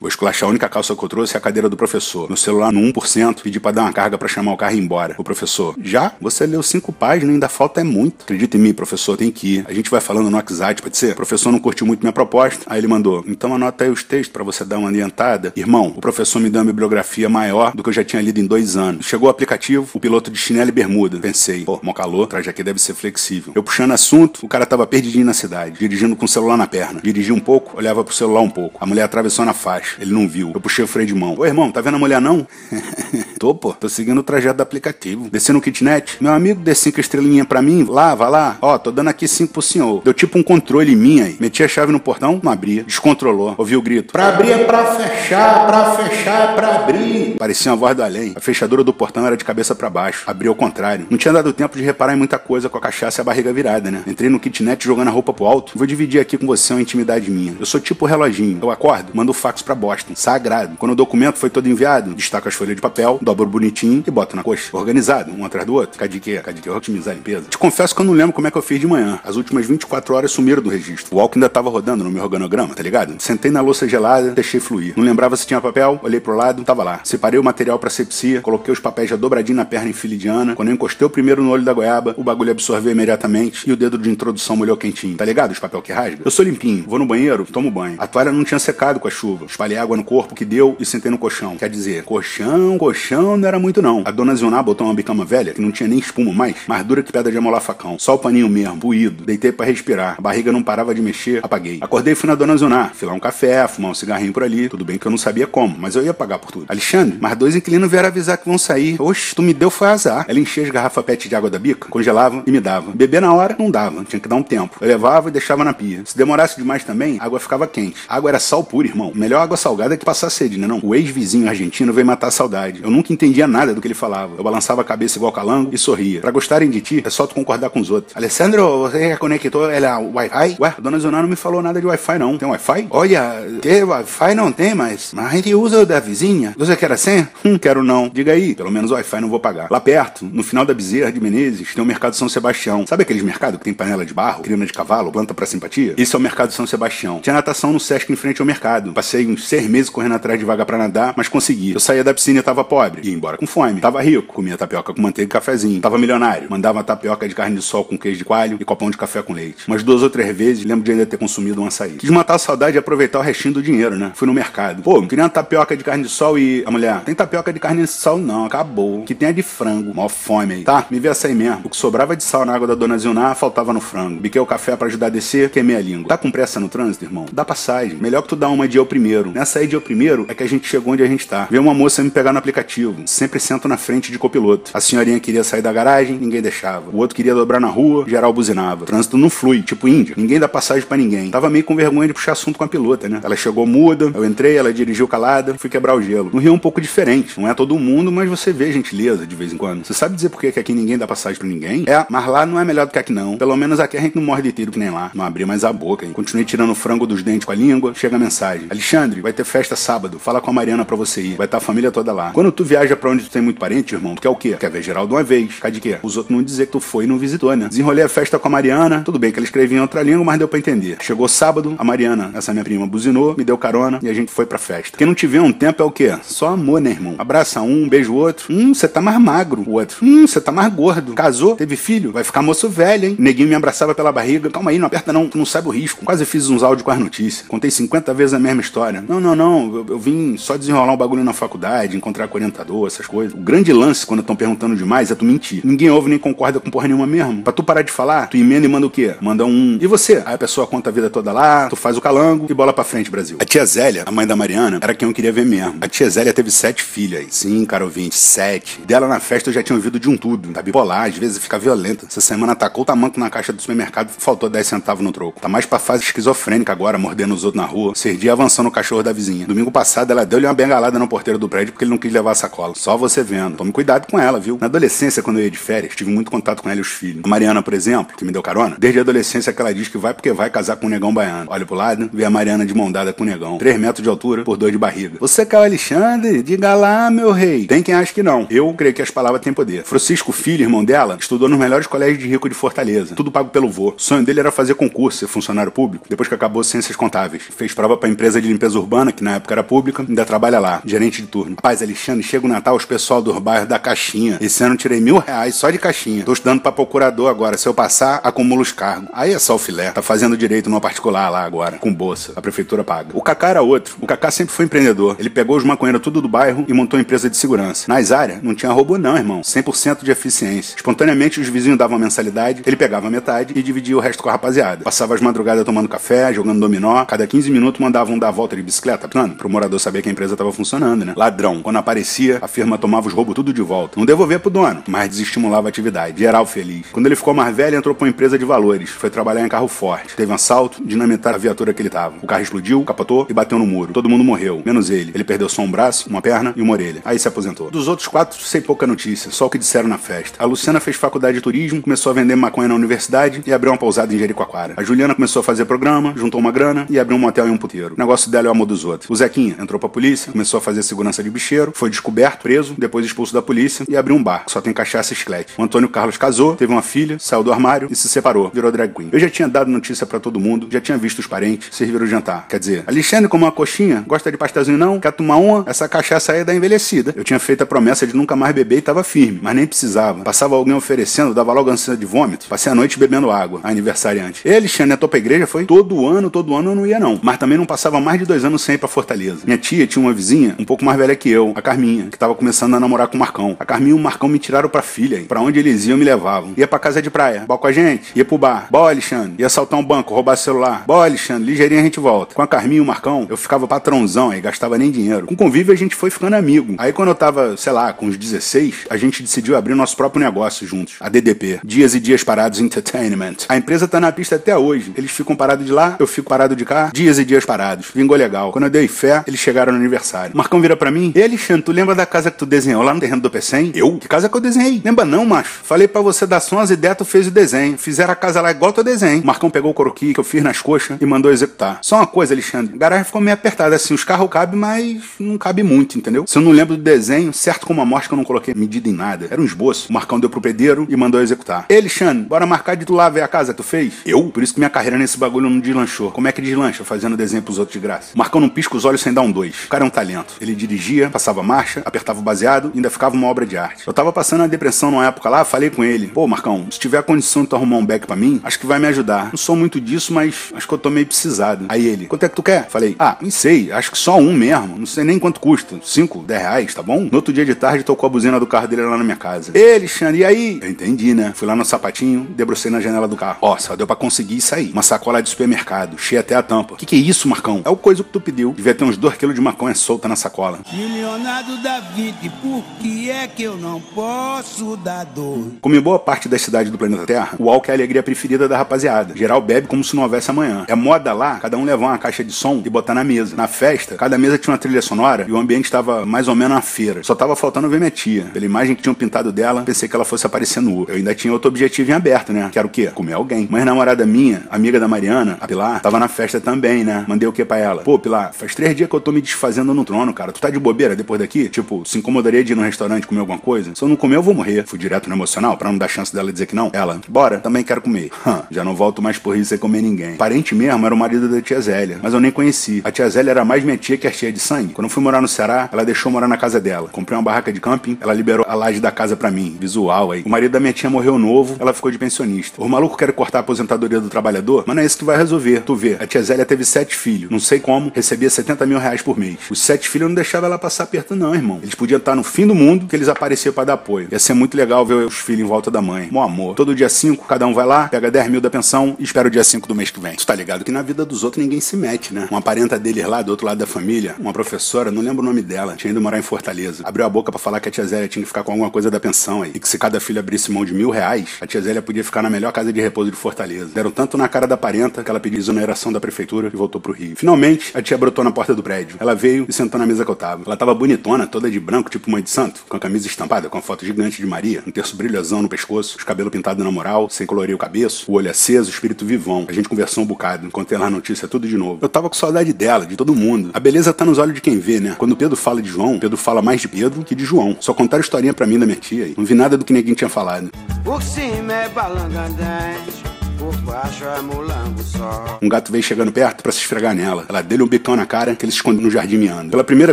[0.00, 2.28] Vou esculachar a única calça que eu trouxe é a cadeira do professor.
[2.28, 4.82] No celular no 1%, pedi pra dar uma carga pra chamar o carro e ir
[4.82, 5.14] embora.
[5.18, 6.12] O professor, já?
[6.20, 8.24] Você leu cinco páginas, ainda falta é muito.
[8.48, 9.64] Acredita em mim, professor, tem que ir.
[9.68, 11.12] A gente vai falando no WhatsApp, pode ser?
[11.12, 12.64] O professor não curtiu muito minha proposta.
[12.66, 15.52] Aí ele mandou, então anota aí os textos para você dar uma adiantada.
[15.54, 18.46] Irmão, o professor me deu uma bibliografia maior do que eu já tinha lido em
[18.46, 19.04] dois anos.
[19.04, 21.18] Chegou o aplicativo, o piloto de chinelo e bermuda.
[21.18, 23.52] Pensei, pô, mó calor, traje aqui deve ser flexível.
[23.54, 27.00] Eu puxando assunto, o cara tava perdidinho na cidade, dirigindo com o celular na perna.
[27.02, 28.78] Dirigi um pouco, olhava pro celular um pouco.
[28.80, 30.52] A mulher atravessou na faixa, ele não viu.
[30.54, 31.34] Eu puxei o freio de mão.
[31.38, 32.46] Ô irmão, tá vendo a mulher não?
[33.38, 35.30] Tô, pô, tô seguindo o trajeto do aplicativo.
[35.30, 38.37] Desci no kitnet, meu amigo dê cinco estrelinhas pra mim, lá, vai lá.
[38.60, 40.02] Ó, tô dando aqui cinco pro senhor.
[40.02, 41.36] Deu tipo um controle em mim aí.
[41.40, 42.84] Meti a chave no portão, não abria.
[42.84, 43.54] Descontrolou.
[43.58, 44.12] Ouvi o grito.
[44.12, 47.36] Pra abrir é pra fechar, pra fechar é pra abrir.
[47.38, 48.32] Parecia uma voz do além.
[48.36, 50.24] A fechadura do portão era de cabeça para baixo.
[50.26, 51.06] Abriu ao contrário.
[51.10, 53.52] Não tinha dado tempo de reparar em muita coisa com a cachaça e a barriga
[53.52, 54.02] virada, né?
[54.06, 55.72] Entrei no kitnet jogando a roupa pro alto.
[55.74, 57.56] Vou dividir aqui com você uma intimidade minha.
[57.58, 58.58] Eu sou tipo reloginho.
[58.62, 60.14] Eu acordo, mando o fax pra Boston.
[60.14, 60.76] Sagrado.
[60.78, 64.36] Quando o documento foi todo enviado, destaco as folhas de papel, dobro bonitinho e boto
[64.36, 64.68] na coxa.
[64.72, 65.98] Organizado, um atrás do outro.
[65.98, 66.36] Cadê que?
[66.38, 66.70] Cadê que?
[66.70, 67.46] Otimizar a limpeza.
[67.48, 69.20] Te confesso que eu não lembro como é que eu fiz de manhã.
[69.24, 71.16] As últimas 24 horas sumiram do registro.
[71.16, 73.14] O álcool ainda tava rodando no meu organograma, tá ligado?
[73.18, 74.94] Sentei na louça gelada, deixei fluir.
[74.96, 77.00] Não lembrava se tinha papel, olhei pro lado, tava lá.
[77.04, 80.54] Separei o material pra sepsia, coloquei os papéis já dobradinho na perna infilidiana.
[80.54, 83.76] Quando eu encostei o primeiro no olho da goiaba, o bagulho absorveu imediatamente e o
[83.76, 85.16] dedo de introdução molhou quentinho.
[85.16, 85.52] Tá ligado?
[85.52, 86.22] Os papel que rasga?
[86.24, 87.96] Eu sou limpinho, vou no banheiro, tomo banho.
[87.98, 89.46] A toalha não tinha secado com a chuva.
[89.46, 91.56] Espalhei água no corpo que deu e sentei no colchão.
[91.56, 94.02] Quer dizer, colchão, colchão não era muito não.
[94.04, 97.02] A dona Zioná botou uma bicama velha que não tinha nem espuma mais, mais dura
[97.02, 97.98] que pedra de amolar facão.
[98.08, 99.22] Só o paninho mesmo, buído.
[99.22, 100.14] Deitei para respirar.
[100.16, 101.76] A barriga não parava de mexer, apaguei.
[101.78, 104.66] Acordei e fui na dona Zuná, fui lá um café, fumar um cigarrinho por ali.
[104.66, 106.64] Tudo bem que eu não sabia como, mas eu ia pagar por tudo.
[106.70, 108.96] Alexandre, mas dois inquilinos vieram avisar que vão sair.
[108.98, 110.24] Oxe, tu me deu foi azar.
[110.26, 112.92] Ela enchia as garrafas pet de água da bica, congelava e me dava.
[112.92, 114.78] Beber na hora, não dava, tinha que dar um tempo.
[114.80, 116.00] Eu levava e deixava na pia.
[116.06, 117.96] Se demorasse demais também, a água ficava quente.
[118.08, 119.12] A água era sal puro, irmão.
[119.14, 120.80] Melhor água salgada que passar sede, né não?
[120.82, 122.80] O ex-vizinho argentino veio matar a saudade.
[122.82, 124.32] Eu nunca entendia nada do que ele falava.
[124.38, 126.22] Eu balançava a cabeça igual calango e sorria.
[126.22, 127.97] Pra gostarem de ti, é só tu concordar com os outros.
[128.14, 130.56] Alessandro, você já conectou ela Wi-Fi?
[130.60, 132.38] Ué, a dona Zona não me falou nada de Wi-Fi, não.
[132.38, 132.86] Tem Wi-Fi?
[132.90, 136.54] Olha, ter Wi-Fi não tem, mas, mas a gente usa o da vizinha.
[136.56, 137.28] Você quer a senha?
[137.44, 138.10] Hum, quero não.
[138.12, 139.68] Diga aí, pelo menos Wi-Fi não vou pagar.
[139.70, 142.86] Lá perto, no final da Bezerra de Menezes, tem o Mercado São Sebastião.
[142.86, 145.94] Sabe aqueles mercados que tem panela de barro, crina de cavalo, planta pra simpatia?
[145.96, 147.20] Esse é o Mercado São Sebastião.
[147.20, 148.92] Tinha natação no Sesc em frente ao mercado.
[148.92, 151.72] Passei uns seis meses correndo atrás de vaga pra nadar, mas consegui.
[151.72, 153.00] Eu saía da piscina e tava pobre.
[153.08, 153.80] Ia embora com fome.
[153.80, 155.80] Tava rico, comia tapioca com manteiga e cafezinho.
[155.80, 156.48] Tava milionário.
[156.50, 159.32] Mandava tapioca de carne de sol com queijo de coalho e copão de café com
[159.32, 159.66] leite.
[159.66, 161.92] Umas duas ou três vezes, lembro de ainda ter consumido um açaí.
[161.92, 164.12] Quis matar a saudade e aproveitar o restinho do dinheiro, né?
[164.14, 164.82] Fui no mercado.
[164.82, 167.82] Pô, queria uma tapioca de carne de sol e a mulher, tem tapioca de carne
[167.82, 169.02] de sol não, acabou.
[169.04, 169.94] Que tem a de frango.
[169.94, 170.64] Mó fome aí.
[170.64, 171.62] Tá, me vê essa aí mesmo.
[171.64, 174.20] O que sobrava de sal na água da dona Zilná faltava no frango.
[174.20, 176.08] Biquei o café para ajudar a descer, queimei a língua.
[176.08, 177.26] Tá com pressa no trânsito, irmão?
[177.32, 177.98] Dá passagem.
[177.98, 179.30] Melhor que tu dar uma de eu primeiro.
[179.30, 181.46] Nessa aí de eu primeiro é que a gente chegou onde a gente tá.
[181.50, 183.02] Veio uma moça me pegar no aplicativo.
[183.06, 184.70] Sempre sento na frente de copiloto.
[184.74, 186.90] A senhorinha queria sair da garagem, ninguém deixava.
[186.90, 188.82] O outro queria dobrar na rua, geral buzinava.
[188.82, 190.14] O trânsito não flui, tipo Índia.
[190.16, 191.30] Ninguém dá passagem para ninguém.
[191.30, 193.20] Tava meio com vergonha de puxar assunto com a pilota, né?
[193.22, 196.30] Ela chegou muda, eu entrei, ela dirigiu calada, fui quebrar o gelo.
[196.32, 197.38] No Rio é um pouco diferente.
[197.40, 199.84] Não é todo mundo, mas você vê gentileza de vez em quando.
[199.84, 201.84] Você sabe dizer por que aqui ninguém dá passagem para ninguém?
[201.86, 203.36] É, mas lá não é melhor do que aqui não.
[203.36, 205.10] Pelo menos aqui a gente não morre de tiro que nem lá.
[205.14, 206.12] Não abri mais a boca, hein?
[206.12, 207.92] Continuei tirando o frango dos dentes com a língua.
[207.94, 208.66] Chega a mensagem.
[208.70, 210.18] Alexandre, vai ter festa sábado.
[210.18, 211.36] Fala com a Mariana pra você ir.
[211.36, 212.30] Vai estar tá a família toda lá.
[212.32, 214.56] Quando tu viaja para onde tu tem muito parente, irmão, tu quer o quê?
[214.58, 215.60] Quer ver geral de uma vez.
[215.60, 215.98] Quer de quê?
[216.02, 217.67] Os outros não dizer que tu foi e não visitou, né?
[217.68, 219.02] Desenrolei a festa com a Mariana.
[219.04, 220.96] Tudo bem que ela escrevia em outra língua, mas deu pra entender.
[221.00, 224.46] Chegou sábado, a Mariana, essa minha prima, buzinou, me deu carona e a gente foi
[224.46, 224.96] pra festa.
[224.96, 226.16] Quem não te vê um tempo é o quê?
[226.22, 227.14] Só amor, né, irmão?
[227.18, 228.52] Abraça um, beijo o outro.
[228.52, 229.62] Hum, você tá mais magro.
[229.66, 229.98] O outro.
[230.02, 231.12] Hum, você tá mais gordo.
[231.14, 233.16] Casou, teve filho, vai ficar moço velho, hein?
[233.18, 234.50] Neguinho me abraçava pela barriga.
[234.50, 236.04] Calma aí, não aperta não, tu não sabe o risco.
[236.04, 237.46] Quase fiz uns áudios com as notícias.
[237.46, 239.04] Contei 50 vezes a mesma história.
[239.06, 239.74] Não, não, não.
[239.74, 243.34] Eu, eu vim só desenrolar um bagulho na faculdade, encontrar com orientador, essas coisas.
[243.34, 245.60] O grande lance quando estão perguntando demais é tu mentir.
[245.64, 247.42] Ninguém ouve nem concorda com porra nenhuma mesmo.
[247.42, 249.16] Pra tu parar de falar, tu emenda e manda o quê?
[249.20, 249.78] Manda um.
[249.80, 250.22] E você?
[250.24, 252.84] Aí a pessoa conta a vida toda lá, tu faz o calango e bola pra
[252.84, 253.36] frente, Brasil.
[253.40, 255.78] A tia Zélia, a mãe da Mariana, era quem eu queria ver mesmo.
[255.80, 257.26] A tia Zélia teve sete filhas.
[257.30, 258.80] Sim, cara ouvinte, sete.
[258.86, 260.50] Dela na festa eu já tinha ouvido de um tudo.
[260.50, 262.06] Tá bipolar, às vezes fica violenta.
[262.06, 265.40] Essa semana tacou o tamanco na caixa do supermercado faltou 10 centavos no troco.
[265.40, 267.92] Tá mais pra fase esquizofrênica agora, mordendo os outros na rua.
[267.96, 269.46] Serdia avançando o cachorro da vizinha.
[269.46, 272.32] Domingo passado ela deu-lhe uma bengalada no porteiro do prédio porque ele não quis levar
[272.32, 272.74] a sacola.
[272.76, 273.56] Só você vendo.
[273.56, 274.58] Tome cuidado com ela, viu?
[274.60, 277.22] Na adolescência, quando eu ia de férias, tive muito contato com ela e os filhos.
[277.24, 279.98] A Mariana, por exemplo, que me deu carona, desde a adolescência que ela diz que
[279.98, 281.46] vai porque vai casar com um negão baiano.
[281.50, 283.58] Olha pro lado, vê a Mariana de mão dada com o negão.
[283.58, 285.16] 3 metros de altura por 2 de barriga.
[285.20, 286.42] Você que é o Alexandre?
[286.42, 287.66] Diga lá, meu rei.
[287.66, 288.46] Tem quem acha que não.
[288.50, 289.84] Eu creio que as palavras têm poder.
[289.84, 293.14] Francisco Filho, irmão dela, estudou nos melhores colégios de rico de Fortaleza.
[293.14, 293.94] Tudo pago pelo vô.
[293.96, 296.06] O sonho dele era fazer concurso, ser funcionário público.
[296.08, 297.42] Depois que acabou ciências contáveis.
[297.56, 300.82] Fez prova pra empresa de limpeza urbana, que na época era pública, ainda trabalha lá,
[300.84, 301.56] gerente de turno.
[301.56, 304.38] Paz, Alexandre, chega o Natal, os pessoal do bairro da Caixinha.
[304.40, 306.24] Esse ano tirei mil reais só de caixinha.
[306.24, 307.37] Tô estudando pra procurador agora.
[307.56, 309.08] Se eu passar, acumulo os cargos.
[309.12, 309.90] Aí é só o filé.
[309.90, 312.32] Tá fazendo direito numa particular lá agora, com bolsa.
[312.36, 313.10] A prefeitura paga.
[313.14, 313.96] O Cacá era outro.
[314.00, 315.16] O Cacá sempre foi empreendedor.
[315.18, 317.84] Ele pegou os maconheiros tudo do bairro e montou uma empresa de segurança.
[317.88, 319.40] Nas áreas, não tinha robô não, irmão.
[319.40, 320.76] 100% de eficiência.
[320.76, 324.84] Espontaneamente, os vizinhos davam mensalidade, ele pegava metade e dividia o resto com a rapaziada.
[324.84, 327.04] Passava as madrugadas tomando café, jogando dominó.
[327.04, 329.08] Cada 15 minutos mandava um dar a volta de bicicleta.
[329.14, 331.12] Mano, pro morador saber que a empresa tava funcionando, né?
[331.16, 331.62] Ladrão.
[331.62, 333.98] Quando aparecia, a firma tomava os roubos tudo de volta.
[333.98, 336.18] Não devolvia pro dono, mas desestimulava a atividade.
[336.18, 336.86] Geral feliz.
[336.92, 338.90] Quando ele ficou mais velho, entrou pra uma empresa de valores.
[338.90, 340.14] Foi trabalhar em carro forte.
[340.16, 342.16] Teve um assalto, dinamitaram a viatura que ele tava.
[342.22, 343.92] O carro explodiu, capotou e bateu no muro.
[343.92, 345.12] Todo mundo morreu, menos ele.
[345.14, 347.00] Ele perdeu só um braço, uma perna e uma orelha.
[347.04, 347.70] Aí se aposentou.
[347.70, 350.42] Dos outros quatro, sei pouca notícia, só o que disseram na festa.
[350.42, 353.78] A Luciana fez faculdade de turismo, começou a vender maconha na universidade e abriu uma
[353.78, 354.74] pousada em Jericoacoara.
[354.76, 357.56] A Juliana começou a fazer programa, juntou uma grana e abriu um motel e um
[357.56, 357.94] puteiro.
[357.94, 359.10] O negócio dela é o amor dos outros.
[359.10, 363.04] O Zequinha entrou pra polícia, começou a fazer segurança de bicheiro, foi descoberto, preso, depois
[363.04, 365.52] expulso da polícia e abriu um bar, só tem cachaça e esclete.
[365.56, 368.92] O Antônio Carlos casou, teve uma filha, saiu do armário e se separou, virou drag
[368.92, 369.08] queen.
[369.12, 372.08] Eu já tinha dado notícia para todo mundo, já tinha visto os parentes, serviram o
[372.08, 372.46] jantar.
[372.48, 374.98] Quer dizer, Alexandre como uma coxinha, gosta de pastelzinho não?
[375.00, 375.64] Quer tomar uma?
[375.66, 377.14] Essa cachaça aí é da envelhecida.
[377.16, 380.22] Eu tinha feito a promessa de nunca mais beber e tava firme, mas nem precisava.
[380.24, 382.46] Passava alguém oferecendo, dava logo ânsia de vômito.
[382.48, 384.42] Passei a noite bebendo água, aniversariante.
[384.44, 385.64] E Alexandre, a tua pra igreja foi?
[385.64, 387.18] Todo ano, todo ano eu não ia não.
[387.22, 389.40] Mas também não passava mais de dois anos sem ir pra Fortaleza.
[389.44, 392.34] Minha tia tinha uma vizinha um pouco mais velha que eu, a Carminha, que tava
[392.34, 393.56] começando a namorar com o Marcão.
[393.58, 396.52] A Carminha e o Marcão me tiraram pra filha, para onde eles iam me levavam.
[396.56, 398.68] Ia pra casa de praia, bora com a gente, ia pro bar.
[398.70, 399.34] Bora, Alexandre.
[399.38, 400.84] Ia assaltar um banco, roubar celular.
[400.86, 402.34] Bora, Alexandre, ligeirinho a gente volta.
[402.34, 405.26] Com a Carminha e o Marcão, eu ficava patrãozão aí, gastava nem dinheiro.
[405.26, 406.74] Com convívio a gente foi ficando amigo.
[406.78, 410.22] Aí quando eu tava, sei lá, com uns 16, a gente decidiu abrir nosso próprio
[410.22, 413.36] negócio juntos, a DDP, Dias e Dias Parados Entertainment.
[413.48, 414.92] A empresa tá na pista até hoje.
[414.96, 417.90] Eles ficam parados de lá, eu fico parado de cá, dias e dias parados.
[417.94, 418.52] Vingou legal.
[418.52, 420.36] Quando eu dei fé, eles chegaram no aniversário.
[420.36, 423.00] Marcão vira pra mim, e Alexandre, tu lembra da casa que tu desenhou lá no
[423.00, 423.72] terreno do Pecém?
[423.74, 423.98] Eu?
[423.98, 424.80] Que casa que eu desenhei?
[424.84, 425.60] Lembra não, macho?
[425.62, 427.76] Falei pra você dar só umas ideias Beto fez o desenho.
[427.76, 429.22] Fizeram a casa lá igual teu desenho.
[429.22, 431.80] O Marcão pegou o croqui que eu fiz nas coxas e mandou executar.
[431.82, 432.74] Só uma coisa, Alexandre.
[432.74, 433.92] A garagem ficou meio apertada, assim.
[433.92, 436.24] Os carros cabem, mas não cabe muito, entendeu?
[436.26, 438.88] Se eu não lembro do desenho, certo como a morte que eu não coloquei medida
[438.88, 439.28] em nada.
[439.30, 439.90] Era um esboço.
[439.90, 441.66] O Marcão deu pro pedreiro e mandou executar.
[441.68, 443.92] Ei, Alexandre, bora marcar de tu lá ver a casa que tu fez?
[444.06, 444.30] Eu?
[444.30, 446.10] Por isso que minha carreira nesse bagulho não deslanchou.
[446.10, 446.84] Como é que deslancha?
[446.84, 448.14] Fazendo desenho pros outros de graça.
[448.14, 449.66] O Marcão não pisca os olhos sem dar um dois.
[449.66, 450.36] O cara é um talento.
[450.40, 453.86] Ele dirigia, passava marcha, apertava o baseado e ainda ficava uma obra de arte.
[453.86, 456.06] Eu tava passando uma depressão numa época lá, falei com ele.
[456.08, 458.78] Pô, Marcão, se tiver condição de tu arrumar um back pra mim, acho que vai
[458.78, 459.30] me ajudar.
[459.32, 461.66] Não sou muito disso, mas acho que eu tô meio precisado.
[461.68, 462.68] Aí ele, quanto é que tu quer?
[462.68, 464.78] Falei, ah, não sei, acho que só um mesmo.
[464.78, 465.76] Não sei nem quanto custa.
[465.82, 467.00] Cinco, dez reais, tá bom?
[467.00, 469.50] No outro dia de tarde, tocou a buzina do carro dele lá na minha casa.
[469.54, 470.60] Ei, Alexandre, e aí?
[470.62, 471.32] Eu entendi, né?
[471.34, 473.38] Fui lá no sapatinho, debrucei na janela do carro.
[473.42, 474.70] Ó, só deu pra conseguir sair.
[474.70, 476.76] Uma sacola de supermercado, cheia até a tampa.
[476.76, 477.60] Que que é isso, Marcão?
[477.64, 478.52] É o coisa que tu pediu.
[478.52, 480.60] Devia ter uns dois quilos de maconha solta na sacola.
[480.72, 485.48] Milionário da vida, por que é que eu não posso dar dor?
[485.60, 488.48] Como em boa parte das cidades do planeta Terra, o álcool é a alegria preferida
[488.48, 489.16] da rapaziada.
[489.16, 490.64] Geral bebe como se não houvesse amanhã.
[490.68, 493.36] É moda lá, cada um levar uma caixa de som e botar na mesa.
[493.36, 496.54] Na festa, cada mesa tinha uma trilha sonora e o ambiente estava mais ou menos
[496.54, 497.02] na feira.
[497.02, 498.24] Só tava faltando ver minha tia.
[498.32, 500.86] Pela imagem que tinham pintado dela, pensei que ela fosse aparecer nua.
[500.88, 502.48] Eu ainda tinha outro objetivo em aberto, né?
[502.50, 502.86] Que era o quê?
[502.88, 503.46] Comer alguém.
[503.50, 507.04] Mas namorada minha, amiga da Mariana, a Pilar, tava na festa também, né?
[507.08, 507.82] Mandei o que pra ela?
[507.82, 510.32] Pô, Pilar, faz três dias que eu tô me desfazendo no trono, cara.
[510.32, 511.48] Tu tá de bobeira depois daqui?
[511.48, 513.74] Tipo, se incomodaria de ir no restaurante comer alguma coisa?
[513.74, 514.64] Se eu não comer, eu vou morrer.
[514.66, 516.57] Fui direto no emocional pra não dar chance dela dizer que.
[516.72, 518.10] Ela, bora, também quero comer.
[518.50, 520.16] Já não volto mais por isso sem comer ninguém.
[520.16, 522.80] Parente mesmo era o marido da tia Zélia, mas eu nem conheci.
[522.84, 524.74] A tia Zélia era mais minha tia que a tia de sangue.
[524.74, 526.88] Quando fui morar no Ceará, ela deixou morar na casa dela.
[526.90, 529.56] Comprei uma barraca de camping, ela liberou a laje da casa pra mim.
[529.60, 530.22] Visual aí.
[530.24, 532.60] O marido da minha tia morreu novo, ela ficou de pensionista.
[532.62, 535.60] O maluco quer cortar a aposentadoria do trabalhador, mas não é isso que vai resolver.
[535.60, 537.30] Tu vê, a tia Zélia teve sete filhos.
[537.30, 539.38] Não sei como, recebia 70 mil reais por mês.
[539.50, 541.60] Os sete filhos não deixavam ela passar perto, não, irmão.
[541.62, 544.08] Eles podiam estar no fim do mundo que eles apareciam para dar apoio.
[544.10, 546.08] Ia ser muito legal ver os filhos em volta da mãe.
[546.10, 546.47] Mó amor.
[546.54, 549.30] Todo dia 5, cada um vai lá, pega 10 mil da pensão e espera o
[549.30, 550.14] dia 5 do mês que vem.
[550.14, 552.28] Tu tá ligado que na vida dos outros ninguém se mete, né?
[552.30, 555.42] Uma parenta deles lá, do outro lado da família, uma professora, não lembro o nome
[555.42, 556.82] dela, tinha ido morar em Fortaleza.
[556.84, 558.90] Abriu a boca para falar que a tia Zélia tinha que ficar com alguma coisa
[558.90, 559.52] da pensão aí.
[559.54, 562.22] E que se cada filho abrisse mão de mil reais, a tia Zélia podia ficar
[562.22, 563.70] na melhor casa de repouso de Fortaleza.
[563.74, 566.92] Deram tanto na cara da parenta que ela pediu exoneração da prefeitura e voltou pro
[566.92, 567.16] Rio.
[567.16, 568.96] Finalmente, a tia brotou na porta do prédio.
[569.00, 570.42] Ela veio e sentou na mesa que eu tava.
[570.46, 573.58] Ela tava bonitona, toda de branco, tipo mãe de santo, com a camisa estampada, com
[573.58, 577.10] a foto gigante de Maria, um terço brilhosão no pescoço, os cabelos pintados na moral,
[577.10, 579.44] sem colorir o cabeço, o olho aceso, o espírito vivão.
[579.48, 581.78] A gente conversou um bocado, contei lá a notícia tudo de novo.
[581.82, 583.50] Eu tava com saudade dela, de todo mundo.
[583.52, 584.94] A beleza tá nos olhos de quem vê, né?
[584.96, 587.56] Quando Pedro fala de João, Pedro fala mais de Pedro que de João.
[587.60, 589.94] Só contaram historinha pra mim da minha tia e não vi nada do que ninguém
[589.94, 590.50] tinha falado.
[590.84, 593.02] Por cima é balangandãs,
[593.38, 595.38] por baixo é só.
[595.40, 597.24] Um gato veio chegando perto pra se esfregar nela.
[597.28, 599.50] Ela deu-lhe um bicão na cara que ele se escondeu no jardim miando.
[599.50, 599.92] Pela primeira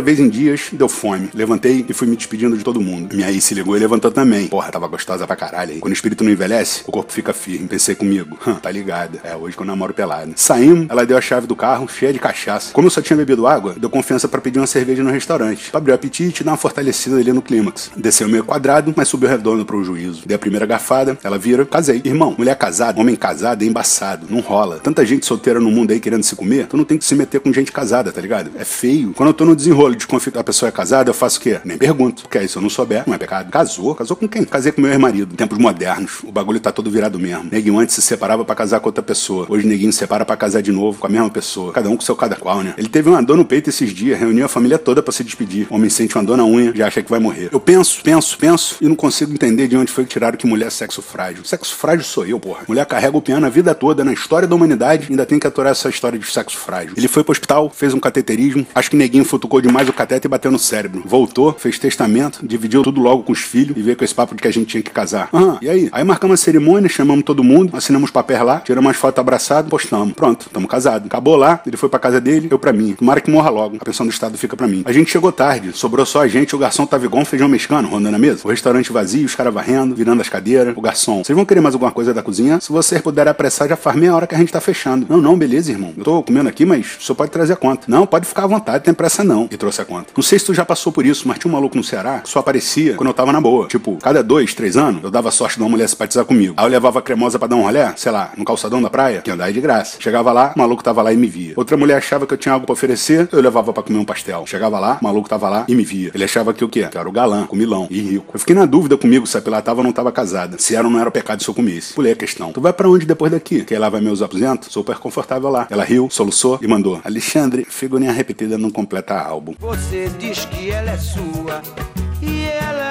[0.00, 1.30] vez em dias, deu fome.
[1.32, 3.14] Levantei e fui me despedindo de todo mundo.
[3.14, 4.48] Minha aí se ligou e levantou também.
[4.48, 5.78] Porra, tava gostosa pra caralho aí.
[5.78, 7.68] Quando o espírito não envelhece, o corpo fica firme.
[7.68, 8.36] Pensei comigo.
[8.60, 9.20] Tá ligada.
[9.22, 10.32] É hoje que eu namoro pelado.
[10.34, 12.72] Saímos, ela deu a chave do carro, cheia de cachaça.
[12.72, 15.70] Como eu só tinha bebido água, deu confiança pra pedir uma cerveja no restaurante.
[15.70, 17.92] Pra abrir o apetite e dar uma fortalecida ali no clímax.
[17.96, 20.22] Desceu meio quadrado, mas subiu redondo pro juízo.
[20.26, 22.02] Dei a primeira garfada, ela vira, casei.
[22.04, 24.26] Irmão, mulher casada, homem casado é embaçado.
[24.30, 24.78] Não rola.
[24.78, 27.40] Tanta gente solteira no mundo aí querendo se comer, tu não tem que se meter
[27.40, 28.50] com gente casada, tá ligado?
[28.58, 29.12] É feio.
[29.12, 31.60] Quando eu tô no desenrolo de que a pessoa é casada, eu faço o quê?
[31.64, 32.22] Nem pergunto.
[32.22, 33.50] Porque aí se eu não souber, não é pecado.
[33.50, 33.94] Casou?
[33.94, 34.44] Casou com quem?
[34.44, 35.36] Casei com meu ex-marido.
[35.36, 36.20] Tempos modernos.
[36.24, 37.48] O bagulho tá todo virado mesmo.
[37.50, 39.46] Neguinho antes se separava pra casar com outra pessoa.
[39.48, 41.72] Hoje neguinho se separa pra casar de novo com a mesma pessoa.
[41.72, 42.74] Cada um com seu cada qual, né?
[42.76, 45.66] Ele teve uma dor no peito esses dias, reuniu a família toda pra se despedir.
[45.70, 47.48] O homem sente uma dor na unha, já acha que vai morrer.
[47.52, 50.66] Eu penso, penso, penso e não consigo entender de onde foi que tiraram que mulher
[50.66, 51.44] é sexo frágil.
[51.44, 52.64] Sexo frágil sou eu, porra.
[52.68, 55.72] Mulher carrega o piano a vida toda na história da humanidade, ainda tem que aturar
[55.72, 56.94] essa história de sexo frágil.
[56.96, 60.28] Ele foi pro hospital, fez um cateterismo, acho que neguinho futucou demais o catete e
[60.28, 61.02] bateu no cérebro.
[61.04, 64.40] Voltou, fez testamento, dividiu tudo logo com os filhos e veio com esse papo de
[64.40, 65.28] que a gente tinha que casar.
[65.34, 65.88] Aham, e aí?
[65.90, 70.14] Aí marcamos a cerimônia, chamamos todo mundo, assinamos papel lá, tiramos umas fotos abraçadas, postamos.
[70.14, 71.06] Pronto, tamo casados.
[71.06, 72.92] Acabou lá, ele foi pra casa dele, eu pra mim.
[72.92, 73.76] Tomara que morra logo.
[73.80, 74.84] A pensão do Estado fica pra mim.
[74.86, 77.88] A gente chegou tarde, sobrou só a gente, o garçom tava igual um feijão mexicano
[77.88, 78.42] rondando a mesa.
[78.44, 80.76] O restaurante vazio, os caras varrendo, virando as cadeiras.
[80.76, 82.60] O garçom, vocês vão querer mais alguma coisa da cozinha?
[82.60, 85.06] Se vocês puderem apressar, já faz meia hora que a gente tá fechando.
[85.08, 85.94] Não, não, beleza, irmão.
[85.96, 87.86] Eu tô comendo aqui, mas o senhor pode trazer a conta.
[87.88, 89.48] Não, pode ficar à vontade, tem pressa não.
[89.50, 90.12] E trouxe a conta.
[90.14, 92.28] Não sei se tu já passou por isso, mas tinha um maluco no Ceará que
[92.28, 93.68] só aparecia quando eu tava na boa.
[93.68, 96.52] Tipo, cada dois, três anos, eu dava sorte de uma mulher simpatizar comigo.
[96.58, 99.22] Aí eu levava a cremosa pra dar um rolé, sei lá, no calçadão da praia,
[99.22, 99.96] que andava de graça.
[99.98, 101.54] Chegava lá, o maluco tava lá e me via.
[101.56, 104.44] Outra mulher achava que eu tinha algo pra oferecer, eu levava pra comer um pastel.
[104.46, 106.10] Chegava lá, o maluco tava lá e me via.
[106.14, 106.86] Ele achava que o quê?
[106.90, 108.26] Que era o galã, comilão e rico.
[108.34, 110.58] Eu fiquei na dúvida comigo se a Pilar tava ou não tava casada.
[110.58, 111.94] Se era ou não era pecado se eu comesse.
[111.94, 112.52] Pulei a questão.
[112.52, 113.64] Tu vai pra onde depois daqui?
[113.64, 114.72] Quer lá vai meus aposentos?
[114.72, 115.66] Super confortável lá.
[115.70, 117.00] Ela riu, soluçou e mandou.
[117.04, 119.54] Alexandre, figurinha repetida não completa álbum.
[119.58, 121.62] Você diz que ela é sua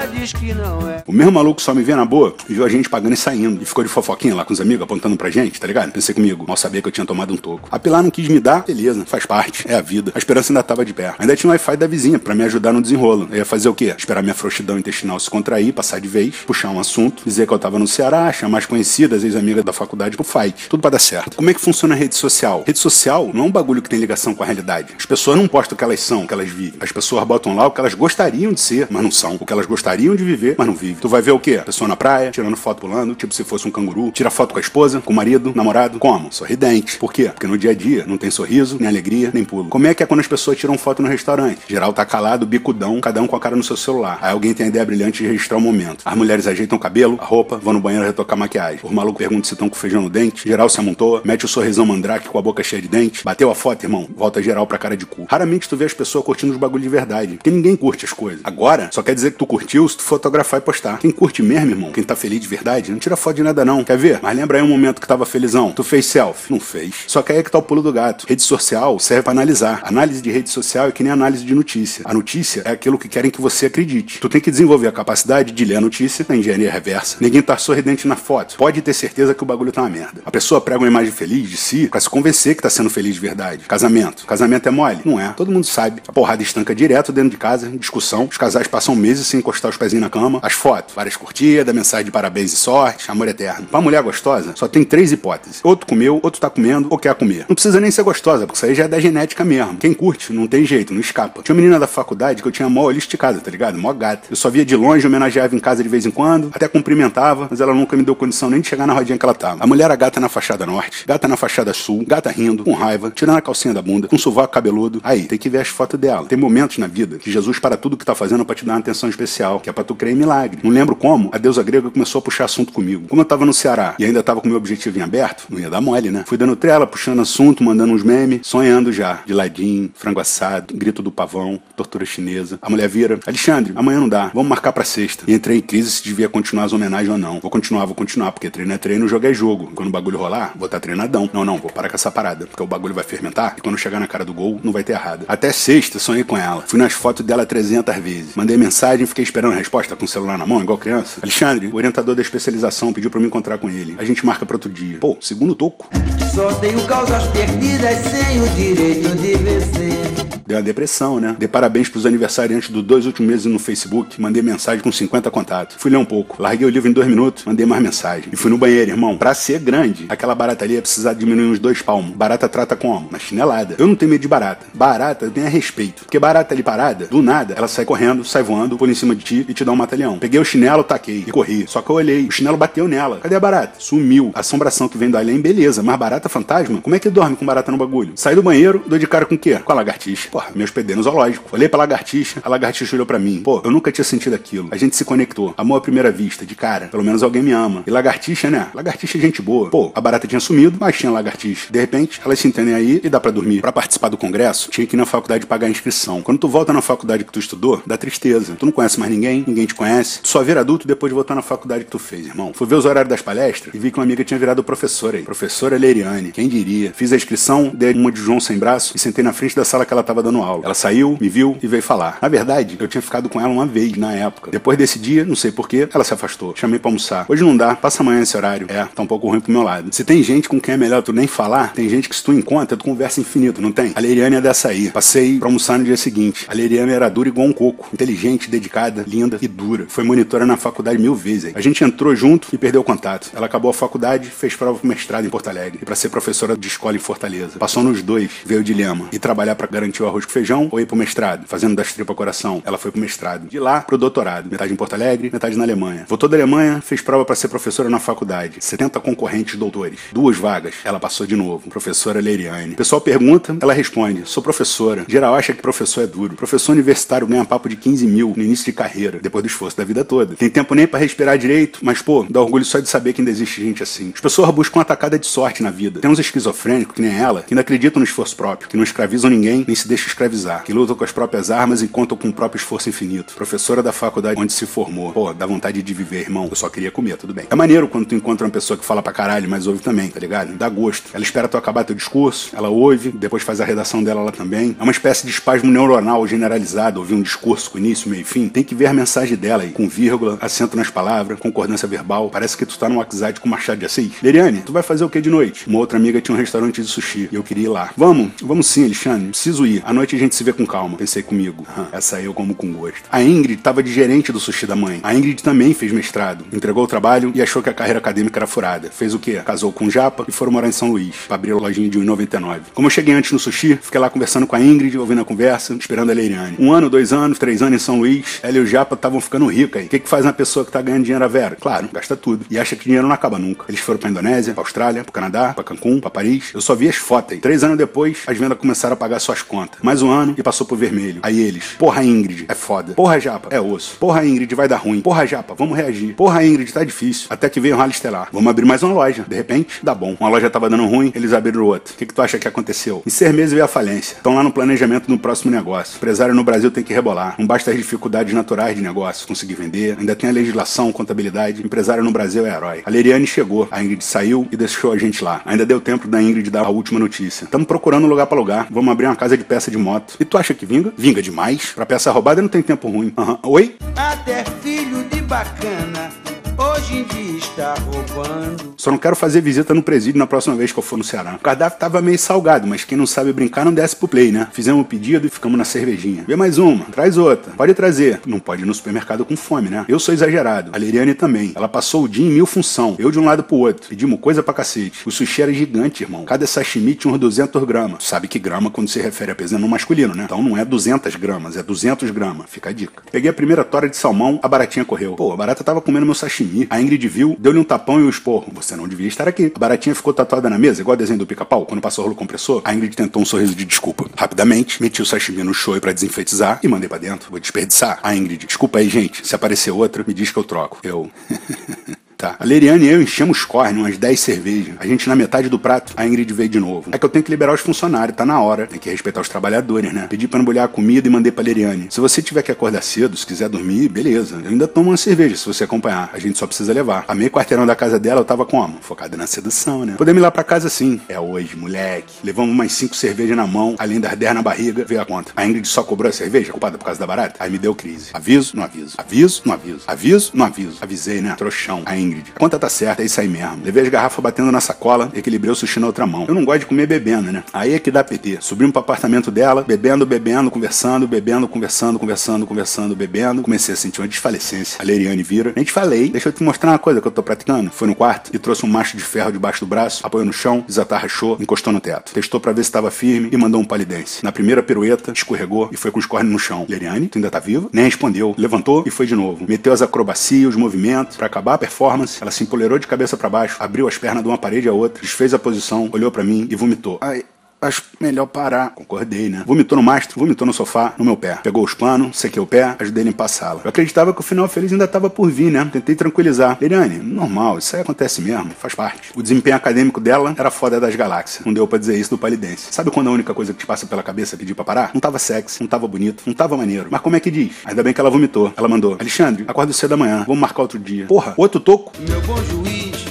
[0.06, 1.04] diz que não é.
[1.06, 3.62] O mesmo maluco só me vê na boa e viu a gente pagando e saindo.
[3.62, 5.92] E ficou de fofoquinha lá com os amigos apontando pra gente, tá ligado?
[5.92, 7.68] Pensei comigo, mal sabia que eu tinha tomado um toco.
[7.72, 10.12] A Pilar não quis me dar, beleza, faz parte, é a vida.
[10.16, 11.14] A esperança ainda tava de pé.
[11.20, 13.28] Ainda tinha o Wi-Fi da vizinha pra me ajudar no desenrolo.
[13.32, 13.94] Eu ia fazer o quê?
[13.98, 17.60] Esperar minha frouxidão intestinal se contrair, passar de vez, puxar um assunto, dizer que eu
[17.60, 20.70] tava no Ceará, chamar as conhecidas, ex-amigas da faculdade pro fight.
[20.70, 21.36] Tudo pra dar certo.
[21.36, 22.64] Como é que funciona a rede social?
[22.66, 24.94] Rede social não é um bagulho que tem ligação com a realidade.
[24.98, 26.80] As pessoas não postam o que elas são, o que elas vivem.
[26.80, 29.36] As pessoas botam lá o que elas gostariam de ser, mas não são.
[29.40, 30.96] O que elas gostariam de viver, mas não vivem.
[30.96, 31.62] Tu vai ver o quê?
[31.66, 34.12] Pessoa na praia, tirando foto pulando, tipo se fosse um canguru.
[34.12, 36.00] Tira foto com a esposa, com o marido, namorado.
[36.00, 36.32] Como?
[36.32, 36.98] Sorridente.
[36.98, 37.26] Por quê?
[37.26, 39.70] Porque no dia a dia não tem sorriso, nem alegria, nem pulo.
[39.70, 41.60] Como é que é quando as pessoas tiram foto no restaurante?
[41.68, 44.20] Geral tá calado, bicudão, cada um com a cara no seu celular.
[44.22, 46.04] Aí alguém tem a ideia brilhante de registrar o momento.
[46.06, 48.80] As mulheres ajeitam o cabelo, a roupa, vão no banheiro retocar maquiagem.
[48.84, 50.48] Os malucos perguntam se estão com feijão no dente.
[50.48, 53.24] Geral se amontoa, mete o sorrisão mandrake com a boca cheia de dente.
[53.24, 54.08] Bateu a foto, irmão.
[54.16, 55.26] Volta geral pra cara de cu.
[55.30, 57.36] Raramente tu vê as pessoas curtindo os bagulho de verdade.
[57.36, 58.42] Porque ninguém curte as coisas.
[58.44, 61.00] Agora, só quer dizer que tu curtiu se tu fotografar e postar.
[61.00, 63.84] Quem curte mesmo, irmão, quem tá feliz de verdade, não tira foto de nada não.
[63.84, 64.20] Quer ver?
[64.22, 65.72] Mas lembra aí um momento que tava felizão.
[65.72, 66.52] Tu fez selfie?
[66.52, 66.94] Não fez.
[67.08, 68.26] Só que aí é que tá o pulo do gato.
[68.28, 69.82] Rede social serve pra analisar.
[69.84, 72.04] Análise de rede social é que nem análise de notícia.
[72.06, 74.20] A notícia é aquilo que querem que você acredite.
[74.20, 77.18] Tu tem que desenvolver a capacidade de ler a notícia na engenharia reversa.
[77.20, 78.56] Ninguém tá sorridente na foto.
[78.58, 80.22] Pode ter certeza que o bagulho tá uma merda.
[80.26, 83.16] A pessoa prega uma imagem feliz de si pra se convencer que tá sendo feliz
[83.16, 83.66] de verdade.
[83.66, 84.26] Casamento.
[84.26, 85.00] Casamento é mole?
[85.06, 85.30] Não é.
[85.30, 86.02] Todo mundo sabe.
[86.08, 88.28] A porrada estanca direto dentro de casa, discussão.
[88.30, 90.40] Os casais passam meses sem encostar os pezinhos na cama.
[90.42, 93.68] As fotos, várias curtidas, mensagem de parabéns e sorte, amor eterno.
[93.68, 95.60] Pra mulher gostosa, só tem três hipóteses.
[95.64, 97.46] Outro comeu, outro tá comendo, ou quer comer.
[97.48, 99.78] Não precisa nem ser gostosa, porque isso aí já é da genética mesmo.
[99.78, 101.42] Quem curte, não tem jeito, não escapa.
[101.42, 103.78] Tinha uma menina da faculdade que eu tinha mó olho esticado, tá ligado?
[103.78, 104.28] Mó gata.
[104.30, 107.62] Eu só via de longe, homenageava em casa de vez em quando, até cumprimentava, mas
[107.62, 109.64] ela nunca me deu condição nem de chegar na rodinha que ela tava.
[109.64, 113.12] A mulher era gata na fachada norte, gata na fachada sul, gata rindo, com raiva,
[113.14, 115.00] tirando a calcinha da bunda, com sovaco cabeludo.
[115.04, 116.26] Aí, tem que ver as fotos dela.
[116.26, 118.80] Tem momentos na vida que Jesus para tudo que tá fazendo pra te dar uma
[118.80, 120.60] atenção especial, que é pra tu crer em milagre.
[120.64, 123.08] Não lembro como, a deusa grega começou a puxar assunto comigo.
[123.08, 125.70] Como eu tava no Ceará e ainda tava com meu objetivo em aberto, não ia
[125.70, 126.24] dar mole, né?
[126.28, 129.22] Fui dando trela, puxando assunto, mandando uns memes, sonhando já.
[129.26, 132.60] De ladinho, frango assado, grito do pavão, tortura chinesa.
[132.62, 135.24] A mulher vira, Alexandre, amanhã não dá, vamos marcar pra sexta.
[135.28, 137.40] E entrei em crise se devia continuar as homenagens ou não.
[137.40, 139.72] Vou continuar, vou continuar, porque treino é treino, jogo é jogo.
[139.74, 141.30] Quando o bagulho rolar, vou estar tá treinadão.
[141.34, 144.00] Não, não, vou parar com essa parada, porque o bagulho vai fermentar e quando chegar
[144.00, 145.26] na cara do gol, não vai ter errado.
[145.28, 146.64] Até sexta, sonhei com ela.
[146.68, 148.36] Fui nas fotos dela 300 vezes.
[148.36, 151.20] Mandei mensagem, fiquei esperando a resposta com o celular na mão, igual criança.
[151.22, 153.96] Alexandre, o orientador da especialização pediu pra me encontrar com ele.
[153.98, 155.00] A gente marca pra outro dia.
[155.00, 155.90] Pô, segundo toco.
[156.34, 160.25] Só tenho causas perdidas sem o direito de vencer.
[160.48, 161.36] Deu uma depressão, né?
[161.40, 164.22] Dei parabéns pros aniversariantes dos dois últimos meses no Facebook.
[164.22, 165.76] Mandei mensagem com 50 contatos.
[165.80, 166.40] Fui ler um pouco.
[166.40, 168.30] Larguei o livro em dois minutos, mandei mais mensagem.
[168.32, 169.18] E fui no banheiro, irmão.
[169.18, 172.16] Pra ser grande, aquela barata ali ia precisar diminuir uns dois palmos.
[172.16, 173.10] Barata trata como?
[173.12, 173.76] Na chinelada.
[173.80, 174.68] Eu não tenho medo de barata.
[174.72, 176.04] Barata tem a respeito.
[176.04, 179.24] Porque barata ali parada, do nada, ela sai correndo, sai voando, por em cima de
[179.24, 180.20] ti e te dá um mata-leão.
[180.20, 181.66] Peguei o chinelo, taquei e corri.
[181.68, 182.28] Só que eu olhei.
[182.28, 183.20] O chinelo bateu nela.
[183.20, 183.78] Cadê a barata?
[183.80, 184.30] Sumiu.
[184.36, 185.82] A assombração que vem do além, beleza.
[185.82, 186.82] Mas barata fantasma?
[186.82, 188.12] Como é que dorme com barata no bagulho?
[188.16, 189.56] Saí do banheiro, dou de cara com o quê?
[189.56, 190.35] Com a lagartixa.
[190.36, 191.48] Porra, me hospedei no zoológico.
[191.54, 193.40] Olhei pra lagartixa, a lagartixa olhou pra mim.
[193.42, 194.68] Pô, eu nunca tinha sentido aquilo.
[194.70, 195.54] A gente se conectou.
[195.56, 196.88] Amor à primeira vista, de cara.
[196.88, 197.86] Pelo menos alguém me ama.
[197.88, 198.68] E lagartixa, né?
[198.74, 199.70] Lagartixa é gente boa.
[199.70, 201.72] Pô, a barata tinha sumido, mas tinha lagartixa.
[201.72, 203.62] De repente, elas se entendem aí e dá pra dormir.
[203.62, 206.22] Pra participar do congresso, tinha que ir na faculdade pagar a inscrição.
[206.22, 208.58] Quando tu volta na faculdade que tu estudou, dá tristeza.
[208.60, 210.20] Tu não conhece mais ninguém, ninguém te conhece.
[210.22, 212.52] Tu só vira adulto depois de voltar na faculdade que tu fez, irmão.
[212.54, 215.24] Fui ver os horários das palestras e vi que uma amiga tinha virado professora aí.
[215.24, 216.34] Professora Leiriane.
[216.34, 216.92] Quem diria?
[216.94, 219.86] Fiz a inscrição, dei uma de João sem braço e sentei na frente da sala
[219.86, 220.64] que ela tava dando aula.
[220.66, 222.18] Ela saiu, me viu e veio falar.
[222.22, 224.52] Na verdade, eu tinha ficado com ela uma vez na época.
[224.52, 226.54] Depois desse dia, não sei porquê, ela se afastou.
[226.56, 227.26] Chamei pra almoçar.
[227.28, 228.68] Hoje não dá, passa amanhã esse horário.
[228.70, 229.94] É, tá um pouco ruim pro meu lado.
[229.94, 232.34] Se tem gente com quem é melhor tu nem falar, tem gente que se tu
[232.34, 233.92] encontra, tu conversa infinito, não tem?
[233.96, 234.90] A Leiriane é dessa aí.
[234.92, 236.46] Passei pra almoçar no dia seguinte.
[236.48, 237.90] A Leiriane era dura igual um coco.
[237.94, 239.86] Inteligente, dedicada, linda e dura.
[239.88, 241.56] Foi monitora na faculdade mil vezes.
[241.56, 243.32] A gente entrou junto e perdeu o contato.
[243.36, 246.56] Ela acabou a faculdade, fez prova pro mestrado em Porto Alegre e pra ser professora
[246.58, 247.60] de escola em Fortaleza.
[247.60, 249.08] Passou nos dois, veio o dilema.
[249.12, 252.62] E trabalhar para garantir o arroz com feijão ir pro mestrado, fazendo das tripas coração.
[252.66, 253.48] Ela foi pro mestrado.
[253.48, 254.50] De lá pro doutorado.
[254.50, 256.06] Metade em Porto Alegre, metade na Alemanha.
[256.08, 258.58] Voltou da Alemanha, fez prova para ser professora na faculdade.
[258.60, 260.00] 70 concorrentes doutores.
[260.12, 260.76] Duas vagas.
[260.84, 261.70] Ela passou de novo.
[261.70, 262.74] Professora Leiriane.
[262.74, 265.06] O pessoal pergunta, ela responde: sou professora.
[265.08, 266.36] Geral acha que professor é duro.
[266.36, 269.84] Professor universitário ganha papo de 15 mil no início de carreira, depois do esforço da
[269.84, 270.36] vida toda.
[270.36, 273.32] Tem tempo nem para respirar direito, mas pô, dá orgulho só de saber que ainda
[273.32, 274.12] existe gente assim.
[274.14, 276.00] As pessoas buscam uma tacada de sorte na vida.
[276.00, 279.30] Tem uns esquizofrênicos, que nem ela, que ainda acreditam no esforço próprio, que não escravizam
[279.30, 282.34] ninguém, nem se deixa escravizar, que lutam com as próprias armas e contam com o
[282.34, 283.34] próprio esforço infinito.
[283.34, 285.14] Professora da faculdade onde se formou.
[285.14, 286.48] Pô, dá vontade de viver, irmão.
[286.50, 287.48] Eu só queria comer, tudo bem.
[287.50, 290.20] É maneiro quando tu encontra uma pessoa que fala pra caralho, mas ouve também, tá
[290.20, 290.54] ligado?
[290.58, 291.12] Dá gosto.
[291.14, 294.76] Ela espera tu acabar teu discurso, ela ouve, depois faz a redação dela lá também.
[294.78, 298.50] É uma espécie de espasmo neuronal generalizado, ouvir um discurso com início, meio e fim.
[298.50, 302.30] Tem que ver a mensagem dela aí, com vírgula, acento nas palavras, concordância verbal.
[302.30, 304.12] Parece que tu tá no WhatsApp com Machado de Assis.
[304.22, 305.66] Leriane, tu vai fazer o que de noite?
[305.70, 307.92] Uma outra amiga tinha um restaurante de sushi e eu queria ir lá.
[307.96, 309.30] Vamos, vamos sim, Alexandre.
[309.30, 309.85] Preciso ir.
[309.86, 310.98] À noite a gente se vê com calma.
[310.98, 311.64] Pensei comigo.
[311.92, 313.04] Essa aí eu como com gosto.
[313.12, 315.00] A Ingrid tava de gerente do sushi da mãe.
[315.04, 316.44] A Ingrid também fez mestrado.
[316.52, 318.90] Entregou o trabalho e achou que a carreira acadêmica era furada.
[318.90, 319.40] Fez o quê?
[319.46, 322.00] Casou com o Japa e foram morar em São Luís, pra abrir a lojinha de
[322.00, 322.62] 1,99.
[322.74, 325.76] Como eu cheguei antes no sushi, fiquei lá conversando com a Ingrid, ouvindo a conversa,
[325.76, 326.58] esperando a Leiriane.
[326.58, 329.46] Um ano, dois anos, três anos em São Luís, ela e o Japa estavam ficando
[329.46, 329.86] ricos aí.
[329.86, 331.58] O que, que faz uma pessoa que tá ganhando dinheiro a vera?
[331.60, 332.44] Claro, gasta tudo.
[332.50, 333.66] E acha que dinheiro não acaba nunca.
[333.70, 336.50] Eles foram pra Indonésia, pra Austrália, pro Canadá, pra Cancún, pra Paris.
[336.56, 337.40] Eu só vi as fotos aí.
[337.40, 339.75] Três anos depois, as vendas começaram a pagar suas contas.
[339.82, 341.20] Mais um ano e passou pro vermelho.
[341.24, 342.94] Aí eles, porra Ingrid, é foda.
[342.94, 343.98] Porra Japa, é osso.
[344.00, 345.02] Porra Ingrid, vai dar ruim.
[345.02, 346.14] Porra Japa, vamos reagir.
[346.14, 347.28] Porra Ingrid, tá difícil.
[347.30, 348.30] Até que veio o Rally Estelar.
[348.32, 349.26] Vamos abrir mais uma loja.
[349.28, 350.16] De repente, dá bom.
[350.20, 351.94] Uma loja tava dando ruim, eles abriram outra.
[351.94, 353.04] O que, que tu acha que aconteceu?
[353.06, 354.16] Em seis meses veio a falência.
[354.16, 355.98] Estão lá no planejamento do próximo negócio.
[355.98, 357.36] Empresário no Brasil tem que rebolar.
[357.38, 359.98] Não basta as dificuldades naturais de negócio, conseguir vender.
[360.00, 361.64] Ainda tem a legislação, contabilidade.
[361.64, 362.82] Empresário no Brasil é herói.
[362.86, 363.68] A Leriane chegou.
[363.72, 365.42] A Ingrid saiu e deixou a gente lá.
[365.46, 367.46] Ainda deu tempo da Ingrid dar a última notícia.
[367.46, 368.68] Estamos procurando um lugar para alugar.
[368.70, 370.16] Vamos abrir uma casa de peça de moto.
[370.20, 370.94] E tu acha que vinga?
[370.98, 371.72] Vinga demais.
[371.74, 373.14] Pra peça roubada não tem tempo ruim.
[373.18, 373.38] Uhum.
[373.44, 373.76] Oi?
[373.96, 376.12] Até filho de bacana
[376.58, 378.74] hoje em dia está roubando.
[378.78, 381.36] Só não quero fazer visita no presídio na próxima vez que eu for no Ceará.
[381.36, 384.48] O cardápio tava meio salgado, mas quem não sabe brincar não desce pro play, né?
[384.52, 386.24] Fizemos o um pedido e ficamos na cervejinha.
[386.28, 387.54] Vê mais uma, traz outra.
[387.54, 388.22] Pode trazer.
[388.26, 389.86] Não pode ir no supermercado com fome, né?
[389.88, 390.72] Eu sou exagerado.
[390.74, 391.52] A Liriane também.
[391.56, 392.96] Ela passou o dia em mil função.
[393.00, 393.90] Eu de um lado pro outro.
[393.90, 395.00] Pedimos coisa pra cacete.
[395.06, 396.26] O sushi era gigante, irmão.
[396.26, 398.04] Cada sashimi tinha uns 200 gramas.
[398.04, 400.24] Sabe que grama quando se refere a peso no masculino, né?
[400.26, 402.48] Então não é 200 gramas, é 200 gramas.
[402.50, 403.04] Fica a dica.
[403.12, 405.16] Peguei a primeira tora de salmão, a baratinha correu.
[405.16, 406.68] Pô, a barata tava comendo meu sashimi.
[406.70, 408.52] A Ingrid viu, deu-lhe um tapão e um esporro.
[408.54, 409.52] Você não devia estar aqui.
[409.54, 412.16] A baratinha ficou tatuada na mesa, igual o desenho do pica-pau, quando passou o rolo
[412.16, 412.62] compressor.
[412.64, 414.06] A Ingrid tentou um sorriso de desculpa.
[414.16, 417.30] Rapidamente, meti o sashimi no show para desenfeitizar e mandei para dentro.
[417.30, 418.00] Vou desperdiçar.
[418.02, 419.26] A Ingrid, desculpa aí, gente.
[419.26, 420.80] Se aparecer outra, me diz que eu troco.
[420.84, 421.10] Eu.
[422.18, 422.36] Tá.
[422.40, 424.76] A Leriane e eu enchemos corne, umas 10 cervejas.
[424.80, 426.90] A gente na metade do prato, a Ingrid veio de novo.
[426.92, 428.68] É que eu tenho que liberar os funcionários, tá na hora.
[428.68, 430.08] Tem que respeitar os trabalhadores, né?
[430.10, 431.88] Pedi pra embrulhar a comida e mandei pra Leriane.
[431.90, 434.42] Se você tiver que acordar cedo, se quiser dormir, beleza.
[434.44, 436.10] Eu ainda tomo uma cerveja se você acompanhar.
[436.14, 437.06] A gente só precisa levar.
[437.08, 438.78] A meio quarteirão da casa dela eu tava como?
[438.82, 439.96] Focada na sedução, né?
[439.98, 441.02] Podemos ir lá pra casa sim.
[441.10, 442.14] É hoje, moleque.
[442.24, 445.32] Levamos umas 5 cervejas na mão, além das 10 na barriga, veio a conta.
[445.36, 447.36] A Ingrid só cobrou a cerveja, culpada por causa da barata.
[447.40, 448.12] Aí me deu crise.
[448.14, 448.96] Aviso, não aviso.
[448.98, 449.82] Aviso, não aviso.
[449.88, 450.78] Aviso, não aviso.
[450.82, 451.36] Avisei, né?
[451.38, 451.84] Trouxão.
[451.86, 452.34] A Ingrid.
[452.36, 453.64] A conta tá certa é isso aí mesmo.
[453.64, 456.26] Levei as garrafas batendo na sacola, equilibrei o sushi na outra mão.
[456.28, 457.44] Eu não gosto de comer bebendo, né?
[457.54, 458.38] Aí é que dá PT.
[458.42, 463.42] Subimos pro apartamento dela, bebendo, bebendo, conversando, bebendo, conversando, conversando, conversando, bebendo.
[463.42, 464.78] Comecei a sentir uma desfalecência.
[464.80, 465.54] A Leriane vira.
[465.56, 467.72] Nem te falei, deixa eu te mostrar uma coisa que eu tô praticando.
[467.72, 470.64] Foi no quarto e trouxe um macho de ferro debaixo do braço, apoiou no chão,
[470.68, 472.14] desatarrachou, encostou no teto.
[472.14, 474.24] Testou para ver se estava firme e mandou um palidense.
[474.24, 476.66] Na primeira pirueta, escorregou e foi com os cornes no chão.
[476.68, 477.70] Leriane, tu ainda tá viva?
[477.72, 478.36] Nem respondeu.
[478.38, 479.46] Levantou e foi de novo.
[479.48, 481.18] Meteu as acrobacias, os movimentos.
[481.18, 484.30] Para acabar a performance, ela se empolerou de cabeça para baixo, abriu as pernas de
[484.30, 486.98] uma parede à outra, desfez a posição, olhou para mim e vomitou.
[487.02, 487.24] Ai,
[487.66, 488.72] acho melhor parar.
[488.72, 489.44] Concordei, né?
[489.46, 491.40] Vomitou no mastro, vomitou no sofá, no meu pé.
[491.44, 493.62] Pegou os panos, sequei o pé, ajudei a limpar a sala.
[493.64, 495.68] Eu acreditava que o final feliz ainda estava por vir, né?
[495.72, 496.58] Tentei tranquilizar.
[496.62, 499.12] Eliane, normal, isso aí acontece mesmo, faz parte.
[499.16, 501.46] O desempenho acadêmico dela era foda das galáxias.
[501.46, 502.68] Não deu pra dizer isso do palidense.
[502.72, 504.92] Sabe quando a única coisa que te passa pela cabeça é pedir pra parar?
[504.94, 506.88] Não tava sexy, não tava bonito, não tava maneiro.
[506.90, 507.54] Mas como é que diz?
[507.66, 508.54] Ainda bem que ela vomitou.
[508.56, 511.06] Ela mandou: Alexandre, acorda cedo da manhã, vamos marcar outro dia.
[511.06, 511.92] Porra, outro toco?
[512.08, 513.06] Meu bom juiz,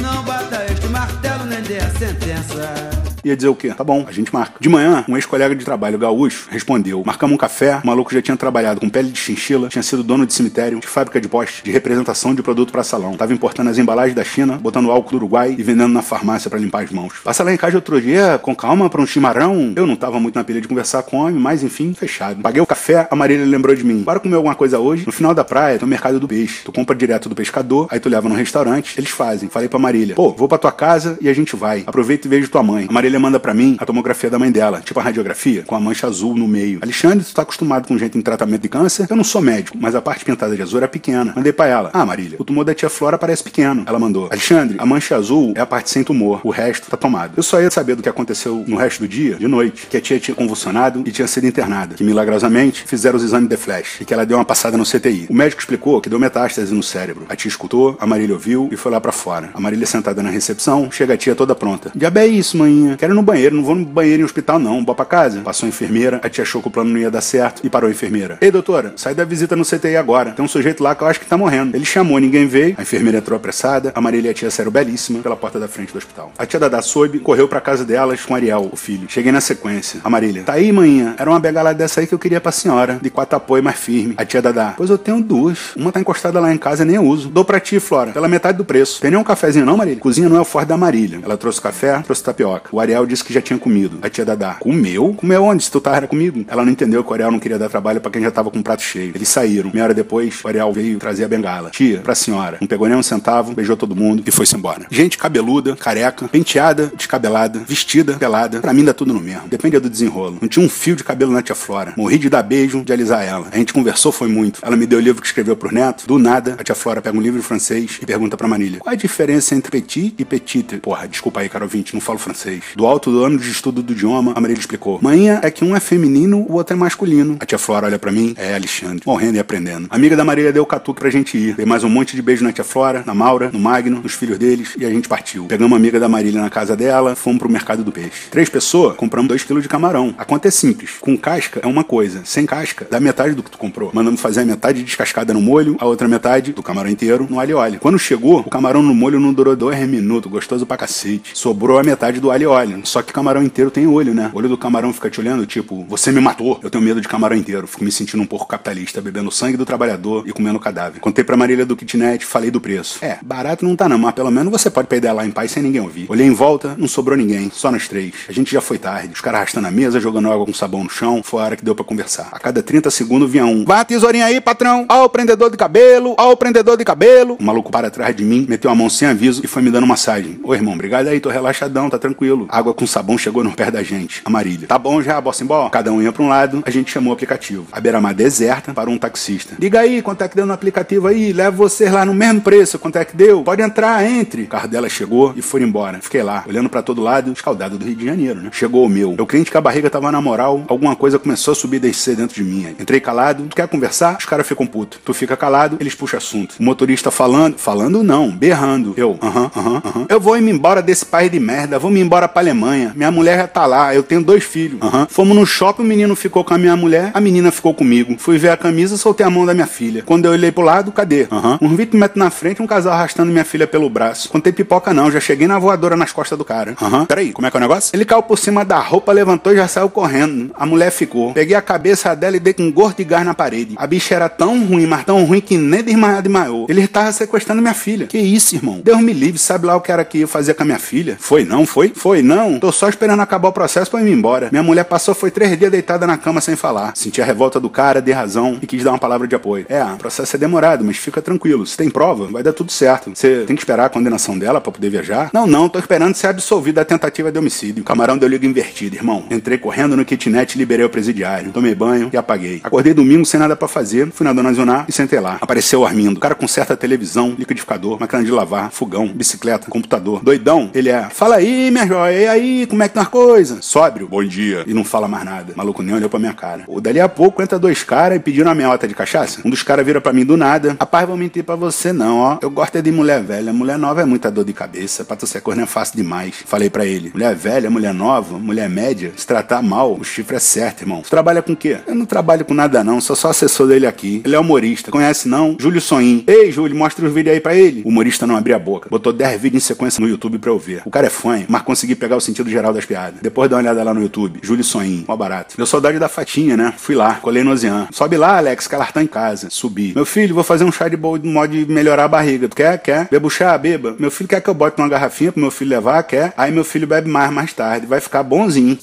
[0.00, 3.07] não bata este martelo nem dê a sentença.
[3.24, 3.72] Ia dizer o quê?
[3.74, 4.54] Tá bom, a gente marca.
[4.60, 7.80] De manhã, um ex-colega de trabalho gaúcho respondeu: marcamos um café.
[7.82, 10.86] O maluco já tinha trabalhado com pele de chinchila, tinha sido dono de cemitério, de
[10.86, 13.16] fábrica de poste, de representação de produto para salão.
[13.16, 16.58] Tava importando as embalagens da China, botando álcool do Uruguai e vendendo na farmácia para
[16.58, 17.14] limpar as mãos.
[17.24, 19.72] Passa lá em casa outro dia, com calma, pra um chimarrão.
[19.76, 22.40] Eu não tava muito na pilha de conversar com homem, mas enfim, fechado.
[22.40, 24.02] Paguei o café, a Marília lembrou de mim.
[24.02, 25.04] Bora comer alguma coisa hoje?
[25.06, 26.62] No final da praia, tem o mercado do peixe.
[26.64, 29.48] Tu compra direto do pescador, aí tu leva no restaurante, eles fazem.
[29.48, 31.84] Falei pra Marília: pô, vou pra tua casa e a gente vai.
[31.86, 32.86] Aproveita e vejo tua mãe.
[32.88, 35.80] A Marília manda pra mim a tomografia da mãe dela, tipo a radiografia, com a
[35.80, 36.80] mancha azul no meio.
[36.82, 39.06] Alexandre, tu tá acostumado com gente em tratamento de câncer?
[39.08, 41.32] Eu não sou médico, mas a parte pintada de azul era pequena.
[41.34, 41.90] Mandei pra ela.
[41.92, 43.84] Ah, Marília, o tumor da tia Flora parece pequeno.
[43.86, 44.26] Ela mandou.
[44.30, 47.34] Alexandre, a mancha azul é a parte sem tumor, o resto tá tomado.
[47.36, 50.00] Eu só ia saber do que aconteceu no resto do dia, de noite, que a
[50.00, 54.04] tia tinha convulsionado e tinha sido internada, que milagrosamente fizeram os exames de flash e
[54.04, 55.26] que ela deu uma passada no CTI.
[55.30, 57.26] O médico explicou que deu metástase no cérebro.
[57.28, 59.50] A tia escutou, a Marília ouviu e foi lá para fora.
[59.54, 61.90] A Marília sentada na recepção, chega a tia toda pronta.
[61.94, 62.96] Diabo é isso, manhinha?
[62.98, 64.82] Quero ir no banheiro, não vou no banheiro em hospital, não.
[64.82, 65.40] Bora pra casa.
[65.40, 67.88] Passou a enfermeira, a tia achou que o plano não ia dar certo e parou
[67.88, 68.38] a enfermeira.
[68.40, 70.32] Ei, doutora, sai da visita no CTI agora.
[70.32, 71.76] Tem um sujeito lá que eu acho que tá morrendo.
[71.76, 72.74] Ele chamou, ninguém veio.
[72.76, 73.92] A enfermeira entrou apressada.
[73.94, 76.32] A Marília e a tia saíram belíssima pela porta da frente do hospital.
[76.36, 79.08] A tia Dada soube, correu pra casa delas com Ariel, o filho.
[79.08, 80.00] Cheguei na sequência.
[80.02, 81.14] A Marília, tá aí, manhã?
[81.18, 82.98] Era uma bengala dessa aí que eu queria pra senhora.
[83.00, 84.14] De quatro apoio mais firme.
[84.16, 85.76] A tia Dada, pois eu tenho duas.
[85.76, 87.28] Uma tá encostada lá em casa e nem uso.
[87.28, 89.00] Dou pra ti, Flora, pela metade do preço.
[89.00, 90.00] Tem nem um cafezinho não, Marília?
[90.00, 91.20] Cozinha não é o forte da Marília.
[91.22, 92.68] Ela trouxe café, trouxe tapioca.
[92.72, 93.98] O Ariel disse que já tinha comido.
[94.02, 95.14] A tia Dada, comeu?
[95.14, 95.64] Comeu onde?
[95.64, 96.44] Se tu tava comigo?
[96.48, 98.58] Ela não entendeu que o Ariel não queria dar trabalho pra quem já tava com
[98.58, 99.12] o prato cheio.
[99.14, 99.70] Eles saíram.
[99.72, 101.70] Meia hora depois, o Ariel veio trazer a bengala.
[101.70, 102.58] Tia, pra senhora.
[102.60, 104.86] Não pegou nem um centavo, beijou todo mundo e foi-se embora.
[104.90, 108.60] Gente cabeluda, careca, penteada, descabelada, vestida, pelada.
[108.60, 109.48] Pra mim dá tudo no mesmo.
[109.48, 110.38] Depende do desenrolo.
[110.40, 111.92] Não tinha um fio de cabelo na tia Flora.
[111.96, 113.48] Morri de dar beijo, de alisar ela.
[113.52, 114.60] A gente conversou, foi muito.
[114.62, 116.06] Ela me deu o livro que escreveu pro neto.
[116.06, 118.92] Do nada, a tia Flora pega um livro em francês e pergunta pra Marília: qual
[118.92, 120.78] a diferença entre petit e petite?
[120.78, 122.62] Porra, desculpa aí, caro ouvinte, não falo francês.
[122.78, 125.74] Do alto do ano de estudo do idioma, a Marília explicou: manhã é que um
[125.74, 127.36] é feminino, o outro é masculino.
[127.40, 129.88] A tia Flora olha pra mim: é Alexandre, morrendo e aprendendo.
[129.90, 131.56] A amiga da Marília deu o catuque pra gente ir.
[131.56, 134.38] Dei mais um monte de beijo na tia Flora, na Maura, no Magno, nos filhos
[134.38, 135.46] deles e a gente partiu.
[135.46, 138.30] Pegamos uma amiga da Marília na casa dela, fomos pro mercado do peixe.
[138.30, 140.14] Três pessoas, compramos dois quilos de camarão.
[140.16, 140.98] A conta é simples.
[141.00, 143.90] Com casca é uma coisa, sem casca dá metade do que tu comprou.
[143.92, 147.50] Mandamos fazer a metade descascada no molho, a outra metade do camarão inteiro no alho
[147.50, 147.80] e óleo.
[147.80, 151.32] Quando chegou, o camarão no molho não durou dois minutos, gostoso pra cacete.
[151.34, 152.67] Sobrou a metade do alho e óleo.
[152.84, 154.30] Só que camarão inteiro tem olho, né?
[154.32, 156.58] O olho do camarão fica te olhando, tipo, você me matou.
[156.62, 157.66] Eu tenho medo de camarão inteiro.
[157.66, 161.00] Fico me sentindo um pouco capitalista, bebendo sangue do trabalhador e comendo cadáver.
[161.00, 162.98] Contei pra Marília do kitnet, falei do preço.
[163.04, 165.62] É, barato não tá não, mas pelo menos você pode perder lá em paz sem
[165.62, 166.06] ninguém ouvir.
[166.08, 168.12] Olhei em volta, não sobrou ninguém, só nós três.
[168.28, 169.12] A gente já foi tarde.
[169.14, 171.22] Os caras arrastando a mesa, jogando água com sabão no chão.
[171.22, 172.28] Foi a hora que deu pra conversar.
[172.32, 173.64] A cada 30 segundos vinha um.
[173.64, 174.86] Vá, tesourinha aí, patrão.
[174.88, 177.36] Ó o prendedor de cabelo, ó o prendedor de cabelo.
[177.40, 179.86] O maluco para atrás de mim, meteu a mão sem aviso e foi me dando
[179.86, 180.38] massagem.
[180.42, 182.46] Ô irmão, obrigado aí, tô relaxadão, tá tranquilo.
[182.58, 184.20] Água com sabão chegou no pé da gente.
[184.24, 184.66] A Marília.
[184.66, 185.70] Tá bom já, bossa embora.
[185.70, 187.66] Cada um ia pra um lado, a gente chamou o aplicativo.
[187.70, 189.54] A beira-mar deserta para um taxista.
[189.60, 191.32] Liga aí, quanto é que deu no aplicativo aí?
[191.32, 193.42] Leva vocês lá no mesmo preço, quanto é que deu?
[193.44, 194.42] Pode entrar, entre.
[194.42, 196.00] O carro dela chegou e foi embora.
[196.00, 198.50] Fiquei lá, olhando para todo lado, escaldado do Rio de Janeiro, né?
[198.52, 199.14] Chegou o meu.
[199.16, 202.16] Eu crente que a barriga tava na moral, alguma coisa começou a subir e descer
[202.16, 202.74] dentro de mim.
[202.78, 204.16] Entrei calado, tu quer conversar?
[204.18, 204.98] Os caras ficam putos.
[205.04, 206.56] Tu fica calado, eles puxam assunto.
[206.58, 208.94] O motorista falando, falando não, berrando.
[208.96, 210.06] Eu, aham, aham, aham.
[210.08, 212.92] Eu vou ir embora desse país de merda, vou me embora pra Alemanha.
[212.94, 214.80] Minha mulher já tá lá, eu tenho dois filhos.
[214.82, 215.06] Aham.
[215.10, 218.16] Fomos no shopping, o menino ficou com a minha mulher, a menina ficou comigo.
[218.18, 220.02] Fui ver a camisa, soltei a mão da minha filha.
[220.04, 221.26] Quando eu olhei pro lado, cadê?
[221.30, 221.58] Aham.
[221.60, 224.28] Uns 20 metros na frente, um casal arrastando minha filha pelo braço.
[224.28, 226.74] Contei pipoca não, já cheguei na voadora nas costas do cara.
[226.80, 227.04] Aham.
[227.06, 227.90] Peraí, como é que é o negócio?
[227.94, 230.50] Ele caiu por cima da roupa, levantou e já saiu correndo.
[230.54, 231.32] A mulher ficou.
[231.32, 233.74] Peguei a cabeça dela e dei com um gordo de gás na parede.
[233.76, 236.66] A bicha era tão ruim, mas tão ruim que nem desmaiado desmaiou.
[236.68, 238.06] Ele tava sequestrando minha filha.
[238.06, 238.80] Que isso, irmão?
[238.82, 241.16] Deus me livre, sabe lá o que era que eu fazia com a minha filha?
[241.18, 241.92] Foi não, foi?
[241.94, 242.37] Foi não.
[242.60, 244.48] Tô só esperando acabar o processo pra ir embora.
[244.50, 246.92] Minha mulher passou, foi três dias deitada na cama sem falar.
[246.94, 249.66] Senti a revolta do cara, dei razão e quis dar uma palavra de apoio.
[249.68, 251.66] É, o processo é demorado, mas fica tranquilo.
[251.66, 253.10] Se tem prova, vai dar tudo certo.
[253.14, 255.30] Você tem que esperar a condenação dela pra poder viajar?
[255.32, 257.84] Não, não, tô esperando ser absolvido da tentativa de homicídio.
[257.84, 259.24] Camarão deu liga invertida, irmão.
[259.30, 261.52] Entrei correndo no kitnet e liberei o presidiário.
[261.52, 262.60] Tomei banho e apaguei.
[262.62, 265.38] Acordei domingo sem nada pra fazer, fui na Dona Zionar e sentei lá.
[265.40, 266.20] Apareceu o Armindo.
[266.20, 270.22] Cara conserta televisão, liquidificador, máquina de lavar, fogão, bicicleta, computador.
[270.22, 271.08] Doidão, ele é.
[271.10, 273.64] Fala aí, minha joia, e aí, como é que tá as coisas?
[273.64, 274.64] Sóbrio, bom dia.
[274.66, 275.52] E não fala mais nada.
[275.52, 276.64] O maluco nem olhou pra minha cara.
[276.66, 279.40] O dali a pouco entra dois caras e pediram a minha de cachaça.
[279.44, 280.76] Um dos caras vira pra mim do nada.
[280.78, 282.38] Rapaz, vou mentir pra você não, ó.
[282.40, 283.52] Eu gosto é de mulher velha.
[283.52, 285.04] Mulher nova é muita dor de cabeça.
[285.04, 286.34] Pra tu ser corno é fácil demais.
[286.46, 287.10] Falei pra ele.
[287.12, 289.12] Mulher velha, mulher nova, mulher média.
[289.16, 291.02] Se tratar mal, o chifre é certo, irmão.
[291.02, 291.78] Tu trabalha com o quê?
[291.86, 293.00] Eu não trabalho com nada não.
[293.00, 294.22] Sou só assessor dele aqui.
[294.24, 294.90] Ele é humorista.
[294.90, 295.56] Conhece não?
[295.58, 296.24] Júlio Soim.
[296.26, 297.82] Ei, Júlio, mostra os vídeos aí pra ele.
[297.84, 298.88] O humorista não abria a boca.
[298.88, 300.82] Botou 10 vídeos em sequência no YouTube pra eu ver.
[300.84, 303.20] O cara é fã, mas consegui pegar o sentido geral das piadas.
[303.20, 304.40] Depois dá uma olhada lá no YouTube.
[304.42, 305.04] Júlio Soim.
[305.06, 305.56] Mó barato.
[305.56, 306.74] Deu saudade da fatinha, né?
[306.76, 307.14] Fui lá.
[307.16, 307.88] Colei no Ozean.
[307.92, 309.48] Sobe lá, Alex, que ela tá em casa.
[309.50, 309.92] Subi.
[309.94, 312.48] Meu filho, vou fazer um chá de bol de modo de melhorar a barriga.
[312.48, 312.78] Tu quer?
[312.78, 313.08] Quer?
[313.10, 313.56] Bebo chá?
[313.56, 313.96] Beba.
[313.98, 316.02] Meu filho quer que eu bote uma garrafinha pro meu filho levar?
[316.02, 316.32] Quer?
[316.36, 317.86] Aí meu filho bebe mais mais tarde.
[317.86, 318.78] Vai ficar bonzinho.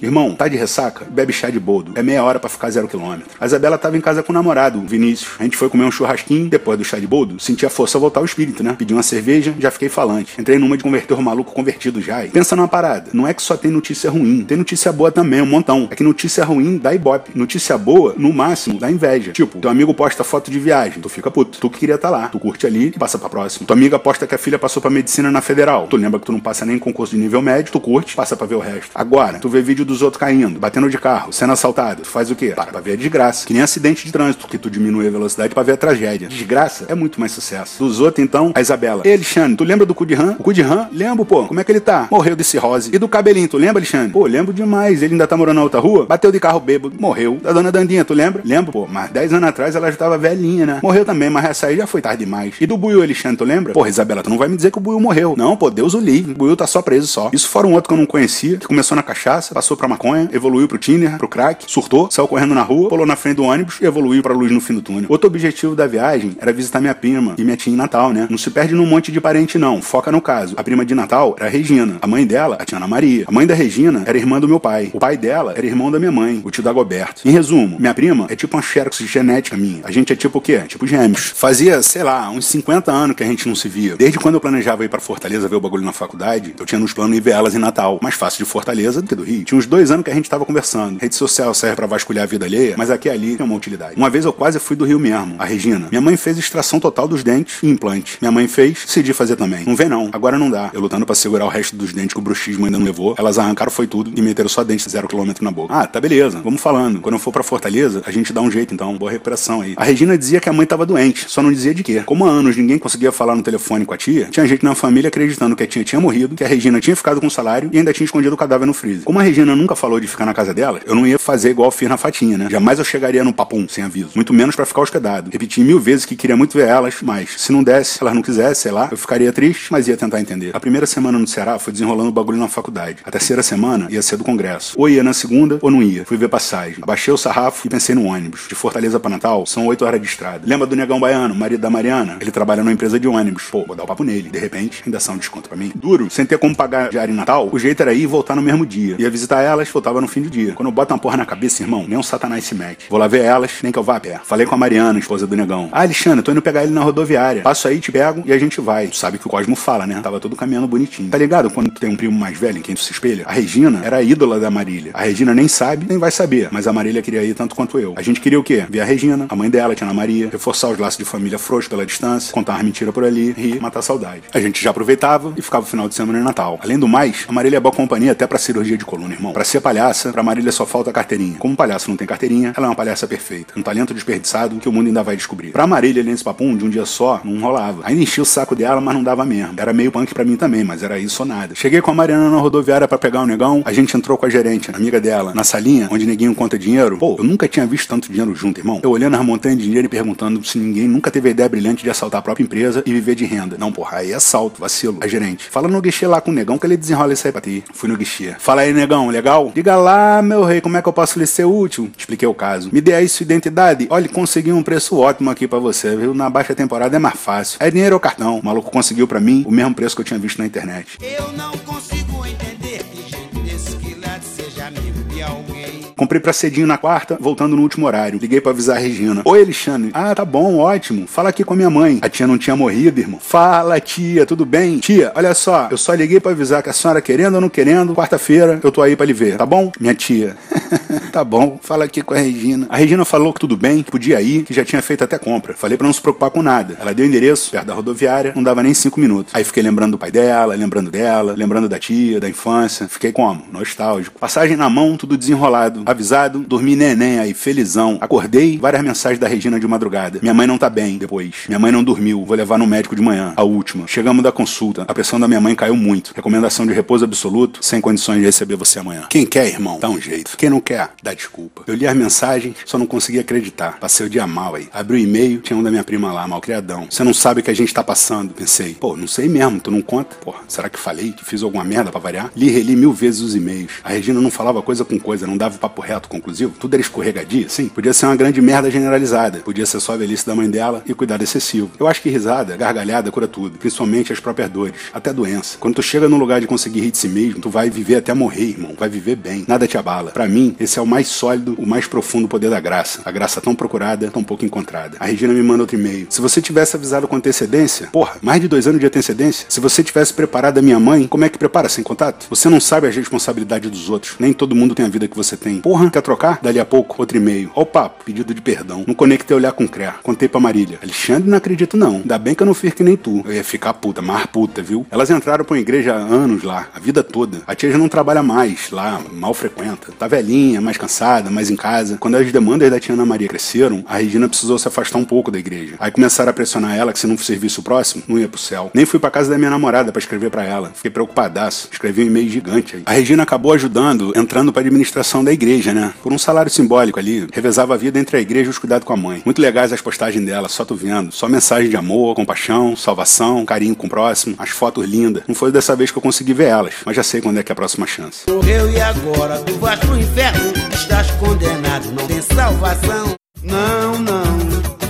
[0.00, 1.06] Irmão, tá de ressaca?
[1.08, 1.92] Bebe chá de boldo.
[1.94, 3.26] É meia hora para ficar zero quilômetro.
[3.40, 5.34] A Isabela tava em casa com o namorado, o Vinícius.
[5.38, 8.20] A gente foi comer um churrasquinho, depois do chá de boldo, senti a força voltar
[8.20, 8.74] ao espírito, né?
[8.78, 10.38] Pedi uma cerveja, já fiquei falante.
[10.38, 12.24] Entrei numa de converter o maluco convertido já.
[12.24, 13.10] E pensa numa parada.
[13.14, 15.88] Não é que só tem notícia ruim, tem notícia boa também, um montão.
[15.90, 17.30] É que notícia ruim dá ibope.
[17.34, 19.32] Notícia boa, no máximo, dá inveja.
[19.32, 21.58] Tipo, teu amigo posta foto de viagem, tu fica puto.
[21.58, 22.28] Tu que queria estar tá lá.
[22.28, 23.66] Tu curte ali e passa pra próxima.
[23.66, 25.86] Tua amiga posta que a filha passou pra medicina na federal.
[25.86, 28.36] Tu lembra que tu não passa nem em concurso de nível médio, tu curte, passa
[28.36, 28.90] pra ver o resto.
[28.94, 32.36] Agora, tu vê vídeo dos outros caindo, batendo de carro, sendo assaltado, tu faz o
[32.36, 32.52] quê?
[32.54, 33.46] Para pra ver a desgraça.
[33.46, 36.28] Que nem acidente de trânsito, que tu diminui a velocidade pra ver a tragédia.
[36.28, 37.82] Desgraça é muito mais sucesso.
[37.82, 39.02] Dos outros, então, a Isabela.
[39.04, 40.36] Ei, Alexandre, tu lembra do rã?
[40.38, 40.88] O rã?
[40.92, 41.46] Lembro, pô.
[41.46, 42.08] Como é que ele tá?
[42.10, 42.90] Morreu de cirrose.
[42.94, 44.12] E do cabelinho, tu lembra, Alexandre?
[44.12, 45.02] Pô, lembro demais.
[45.02, 46.06] Ele ainda tá morando na outra rua?
[46.06, 46.94] Bateu de carro bêbado.
[46.98, 47.38] Morreu.
[47.42, 48.42] Da dona Dandinha, tu lembra?
[48.44, 48.86] Lembro, pô.
[48.86, 50.80] Mas 10 anos atrás ela já tava velhinha, né?
[50.82, 52.54] Morreu também, mas essa aí já foi tarde demais.
[52.60, 53.72] E do Buiu, Alexandre, tu lembra?
[53.72, 55.34] Porra, Isabela, tu não vai me dizer que o Buiu morreu.
[55.36, 56.32] Não, pô, Deus o livre.
[56.32, 57.30] O Buiu tá só preso só.
[57.32, 60.28] Isso fora um outro que eu não conhecia, que começou na cachaça, passou pra maconha,
[60.32, 63.80] evoluiu pro Tinder, pro crack, surtou, saiu correndo na rua, pulou na frente do ônibus
[63.80, 65.06] e evoluiu pra luz no fim do túnel.
[65.08, 68.26] Outro objetivo da viagem era visitar minha prima e minha tia em Natal, né?
[68.30, 69.80] Não se perde num monte de parente, não.
[69.82, 70.54] Foca no caso.
[70.56, 71.96] A prima de Natal era a Regina.
[72.00, 73.24] A mãe dela, a tia Ana Maria.
[73.26, 74.90] A mãe da Regina era irmã do meu pai.
[74.92, 77.26] O pai dela era irmão da minha mãe, o tio Dagoberto.
[77.26, 79.80] Em resumo, minha prima é tipo uma xerox genética minha.
[79.84, 80.60] A gente é tipo o quê?
[80.66, 81.32] Tipo gêmeos.
[81.34, 83.96] Fazia, sei lá, uns 50 anos que a gente não se via.
[83.96, 86.92] Desde quando eu planejava ir pra Fortaleza ver o bagulho na faculdade, eu tinha nos
[86.92, 87.98] planos ir ver elas em Natal.
[88.02, 89.44] Mais fácil de Fortaleza do que do Rio.
[89.44, 90.98] Tinha uns dois anos que a gente tava conversando.
[90.98, 93.94] Rede social serve pra vasculhar a vida alheia, mas aqui e ali tem uma utilidade.
[93.96, 95.88] Uma vez eu quase fui do Rio mesmo, a Regina.
[95.90, 98.18] Minha mãe fez extração total dos dentes e implante.
[98.20, 99.64] Minha mãe fez, decidi fazer também.
[99.64, 100.70] Não vem não, agora não dá.
[100.72, 103.38] Eu lutando pra segurar o resto dos dentes que o bruxismo ainda não levou, elas
[103.38, 105.74] arrancaram foi tudo e meteram só dente zero quilômetro na boca.
[105.74, 107.00] Ah, tá beleza, vamos falando.
[107.00, 109.74] Quando eu for pra Fortaleza, a gente dá um jeito então, boa recuperação aí.
[109.76, 112.02] A Regina dizia que a mãe tava doente, só não dizia de quê.
[112.06, 115.08] Como há anos ninguém conseguia falar no telefone com a tia, tinha gente na família
[115.08, 117.78] acreditando que a tia tinha morrido, que a Regina tinha ficado com o salário e
[117.78, 119.04] ainda tinha escondido o cadáver no freezer.
[119.04, 121.70] Como a Regina nunca falou de ficar na casa dela, eu não ia fazer igual
[121.70, 122.48] fiz na Fatinha, né?
[122.50, 124.10] Jamais eu chegaria no papum sem aviso.
[124.14, 125.30] Muito menos para ficar hospedado.
[125.30, 128.54] Repeti mil vezes que queria muito ver elas, mas se não desse, elas não quisessem,
[128.54, 130.54] sei lá, eu ficaria triste, mas ia tentar entender.
[130.54, 132.98] A primeira semana no Ceará foi desenrolando o bagulho na faculdade.
[133.04, 134.74] A terceira semana ia ser do congresso.
[134.76, 136.04] Ou ia na segunda, ou não ia.
[136.04, 136.78] Fui ver passagem.
[136.82, 138.46] Abaixei o sarrafo e pensei no ônibus.
[138.48, 140.42] De Fortaleza para Natal, são oito horas de estrada.
[140.46, 142.16] Lembra do Negão Baiano, marido da Mariana?
[142.20, 143.44] Ele trabalha numa empresa de ônibus.
[143.50, 144.30] Pô, vou dar o papo nele.
[144.30, 145.72] De repente, ainda são um desconto para mim.
[145.74, 148.42] Duro, sem ter como pagar diário em Natal, o jeito era ir e voltar no
[148.42, 148.96] mesmo dia.
[148.98, 150.52] Ia visitar elas, voltava no fim do dia.
[150.54, 152.86] Quando eu boto uma porra na cabeça, irmão, nem um satanás se mete.
[152.88, 154.20] Vou lá ver elas, nem que eu vá a pé.
[154.24, 155.68] Falei com a Mariana, esposa do Negão.
[155.72, 157.42] Ah, Alexandre, tô indo pegar ele na rodoviária.
[157.42, 158.88] Passo aí, te pego e a gente vai.
[158.88, 160.00] Tu sabe que o Cosmo fala, né?
[160.02, 161.08] Tava todo caminhando bonitinho.
[161.10, 163.24] Tá ligado quando tu tem um primo mais velho em quem tu se espelha?
[163.26, 164.90] A Regina era a ídola da Marília.
[164.94, 167.94] A Regina nem sabe, nem vai saber, mas a Marília queria ir tanto quanto eu.
[167.96, 168.64] A gente queria o quê?
[168.68, 171.68] Ver a Regina, a mãe dela, a Tia Maria, reforçar os laços de família frouxos
[171.68, 174.22] pela distância, contar umas mentiras por ali, rir, matar a saudade.
[174.32, 176.58] A gente já aproveitava e ficava o final de semana em Natal.
[176.62, 179.32] Além do mais, a Marília é boa companhia até pra cirurgia de coluna, irmão.
[179.36, 181.36] Pra ser palhaça, pra Marília só falta carteirinha.
[181.38, 183.52] Como palhaço não tem carteirinha, ela é uma palhaça perfeita.
[183.54, 185.50] Um talento desperdiçado que o mundo ainda vai descobrir.
[185.50, 187.82] Pra Marília, nesse papum, de um dia só, não rolava.
[187.84, 189.52] Ainda enchia o saco dela, mas não dava mesmo.
[189.58, 191.54] Era meio punk pra mim também, mas era isso ou nada.
[191.54, 194.30] Cheguei com a Mariana na rodoviária para pegar o negão, a gente entrou com a
[194.30, 196.96] gerente, amiga dela, na salinha, onde neguinho conta dinheiro.
[196.96, 198.80] Pô, eu nunca tinha visto tanto dinheiro junto, irmão.
[198.82, 201.84] Eu olhando as montanhas de dinheiro e perguntando se ninguém nunca teve a ideia brilhante
[201.84, 203.58] de assaltar a própria empresa e viver de renda.
[203.58, 204.96] Não, porra, aí é assalto, vacilo.
[205.02, 207.42] A gerente, fala no guichê lá com o negão que ele desenrola isso aí pra
[207.42, 207.62] ti.
[207.74, 208.34] Fui no guichê.
[208.38, 209.25] Fala aí, negão, legal?
[209.52, 211.90] Diga lá, meu rei, como é que eu posso lhe ser útil?
[211.98, 212.70] Expliquei o caso.
[212.72, 213.86] Me dê aí sua identidade.
[213.90, 216.14] Olha, consegui um preço ótimo aqui para você, viu?
[216.14, 217.56] Na baixa temporada é mais fácil.
[217.60, 218.38] É dinheiro ou cartão.
[218.38, 220.96] O maluco conseguiu para mim o mesmo preço que eu tinha visto na internet.
[221.00, 225.55] Eu não consigo entender que gente desse quilate seja amigo de alguém.
[225.96, 228.18] Comprei pra cedinho na quarta, voltando no último horário.
[228.18, 229.22] Liguei pra avisar a Regina.
[229.24, 229.90] Oi, Alexandre.
[229.94, 231.06] Ah, tá bom, ótimo.
[231.06, 231.98] Fala aqui com a minha mãe.
[232.02, 233.18] A tia não tinha morrido, irmão.
[233.18, 234.78] Fala, tia, tudo bem?
[234.78, 237.94] Tia, olha só, eu só liguei pra avisar que a senhora querendo ou não querendo,
[237.94, 239.72] quarta-feira eu tô aí pra lhe ver, tá bom?
[239.80, 240.36] Minha tia.
[241.10, 242.66] tá bom, fala aqui com a Regina.
[242.68, 245.54] A Regina falou que tudo bem, que podia ir, que já tinha feito até compra.
[245.54, 246.76] Falei pra não se preocupar com nada.
[246.78, 249.34] Ela deu endereço, perto da rodoviária, não dava nem cinco minutos.
[249.34, 252.86] Aí fiquei lembrando do pai dela, lembrando dela, lembrando da tia, da infância.
[252.86, 253.44] Fiquei como?
[253.50, 254.18] Nostálgico.
[254.18, 255.85] Passagem na mão, tudo desenrolado.
[255.86, 257.96] Avisado, dormi neném aí, felizão.
[258.00, 260.18] Acordei, várias mensagens da Regina de madrugada.
[260.20, 261.44] Minha mãe não tá bem depois.
[261.46, 263.32] Minha mãe não dormiu, vou levar no médico de manhã.
[263.36, 263.86] A última.
[263.86, 264.82] Chegamos da consulta.
[264.88, 266.12] A pressão da minha mãe caiu muito.
[266.12, 269.04] Recomendação de repouso absoluto, sem condições de receber você amanhã.
[269.08, 270.36] Quem quer, irmão, dá um jeito.
[270.36, 271.62] Quem não quer, dá desculpa.
[271.68, 273.78] Eu li as mensagens, só não consegui acreditar.
[273.78, 274.68] Passei o dia mal aí.
[274.72, 276.88] Abri o e-mail, tinha um da minha prima lá, malcriadão.
[276.90, 278.34] Você não sabe o que a gente tá passando.
[278.34, 280.16] Pensei, pô, não sei mesmo, tu não conta?
[280.16, 282.32] Porra, será que falei que fiz alguma merda pra variar?
[282.34, 283.70] Li reli mil vezes os e-mails.
[283.84, 286.54] A Regina não falava coisa com coisa, não dava papo reto conclusivo.
[286.58, 287.68] Tudo era escorregadia, sim.
[287.68, 289.38] Podia ser uma grande merda generalizada.
[289.38, 291.70] Podia ser só a velhice da mãe dela e cuidado excessivo.
[291.78, 293.58] Eu acho que risada, gargalhada, cura tudo.
[293.58, 294.74] Principalmente as próprias dores.
[294.92, 295.58] Até doença.
[295.58, 298.14] Quando tu chega num lugar de conseguir rir de si mesmo, tu vai viver até
[298.14, 298.74] morrer, irmão.
[298.78, 299.44] Vai viver bem.
[299.46, 300.10] Nada te abala.
[300.10, 303.02] Para mim, esse é o mais sólido, o mais profundo poder da graça.
[303.04, 304.96] A graça tão procurada, tão pouco encontrada.
[305.00, 306.06] A Regina me manda outro e-mail.
[306.10, 309.82] Se você tivesse avisado com antecedência, porra, mais de dois anos de antecedência, se você
[309.82, 312.26] tivesse preparado a minha mãe, como é que prepara sem contato?
[312.30, 314.16] Você não sabe as responsabilidades dos outros.
[314.18, 315.60] Nem todo mundo tem a vida que você tem.
[315.66, 316.38] Porra, quer trocar?
[316.40, 317.50] Dali a pouco, outro e-mail.
[317.52, 318.84] Ó o papo, pedido de perdão.
[318.86, 319.96] Não conectei olhar com CREA.
[320.00, 320.78] Contei pra Marília.
[320.80, 321.96] Alexandre, não acredito não.
[321.96, 323.24] Ainda bem que eu não fiz que nem tu.
[323.26, 324.86] Eu ia ficar puta, mais puta, viu?
[324.92, 327.38] Elas entraram pra uma igreja há anos lá, a vida toda.
[327.48, 329.90] A tia já não trabalha mais lá, mal frequenta.
[329.98, 331.96] Tá velhinha, mais cansada, mais em casa.
[331.98, 335.32] Quando as demandas da tia Ana Maria cresceram, a Regina precisou se afastar um pouco
[335.32, 335.74] da igreja.
[335.80, 338.70] Aí começaram a pressionar ela que se não serviço próximo, não ia pro céu.
[338.72, 340.70] Nem fui pra casa da minha namorada para escrever para ela.
[340.76, 341.70] Fiquei preocupadaço.
[341.72, 342.82] Escrevi um e-mail gigante aí.
[342.86, 345.94] A Regina acabou ajudando, entrando pra administração da igreja, né?
[346.02, 347.26] Por um salário simbólico ali.
[347.32, 349.22] Revezava a vida entre a igreja e os cuidados com a mãe.
[349.24, 351.12] Muito legais as postagens dela, só tu vendo.
[351.12, 354.34] Só mensagem de amor, compaixão, salvação, carinho com o próximo.
[354.38, 355.22] As fotos lindas.
[355.26, 357.50] Não foi dessa vez que eu consegui ver elas, mas já sei quando é que
[357.50, 358.28] é a próxima chance.
[358.28, 360.52] Morreu e agora tu vais pro inferno.
[360.72, 363.14] Estás condenado, não tem salvação.
[363.42, 364.36] Não, não,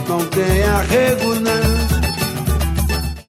[0.09, 1.66] não tem arrego, não.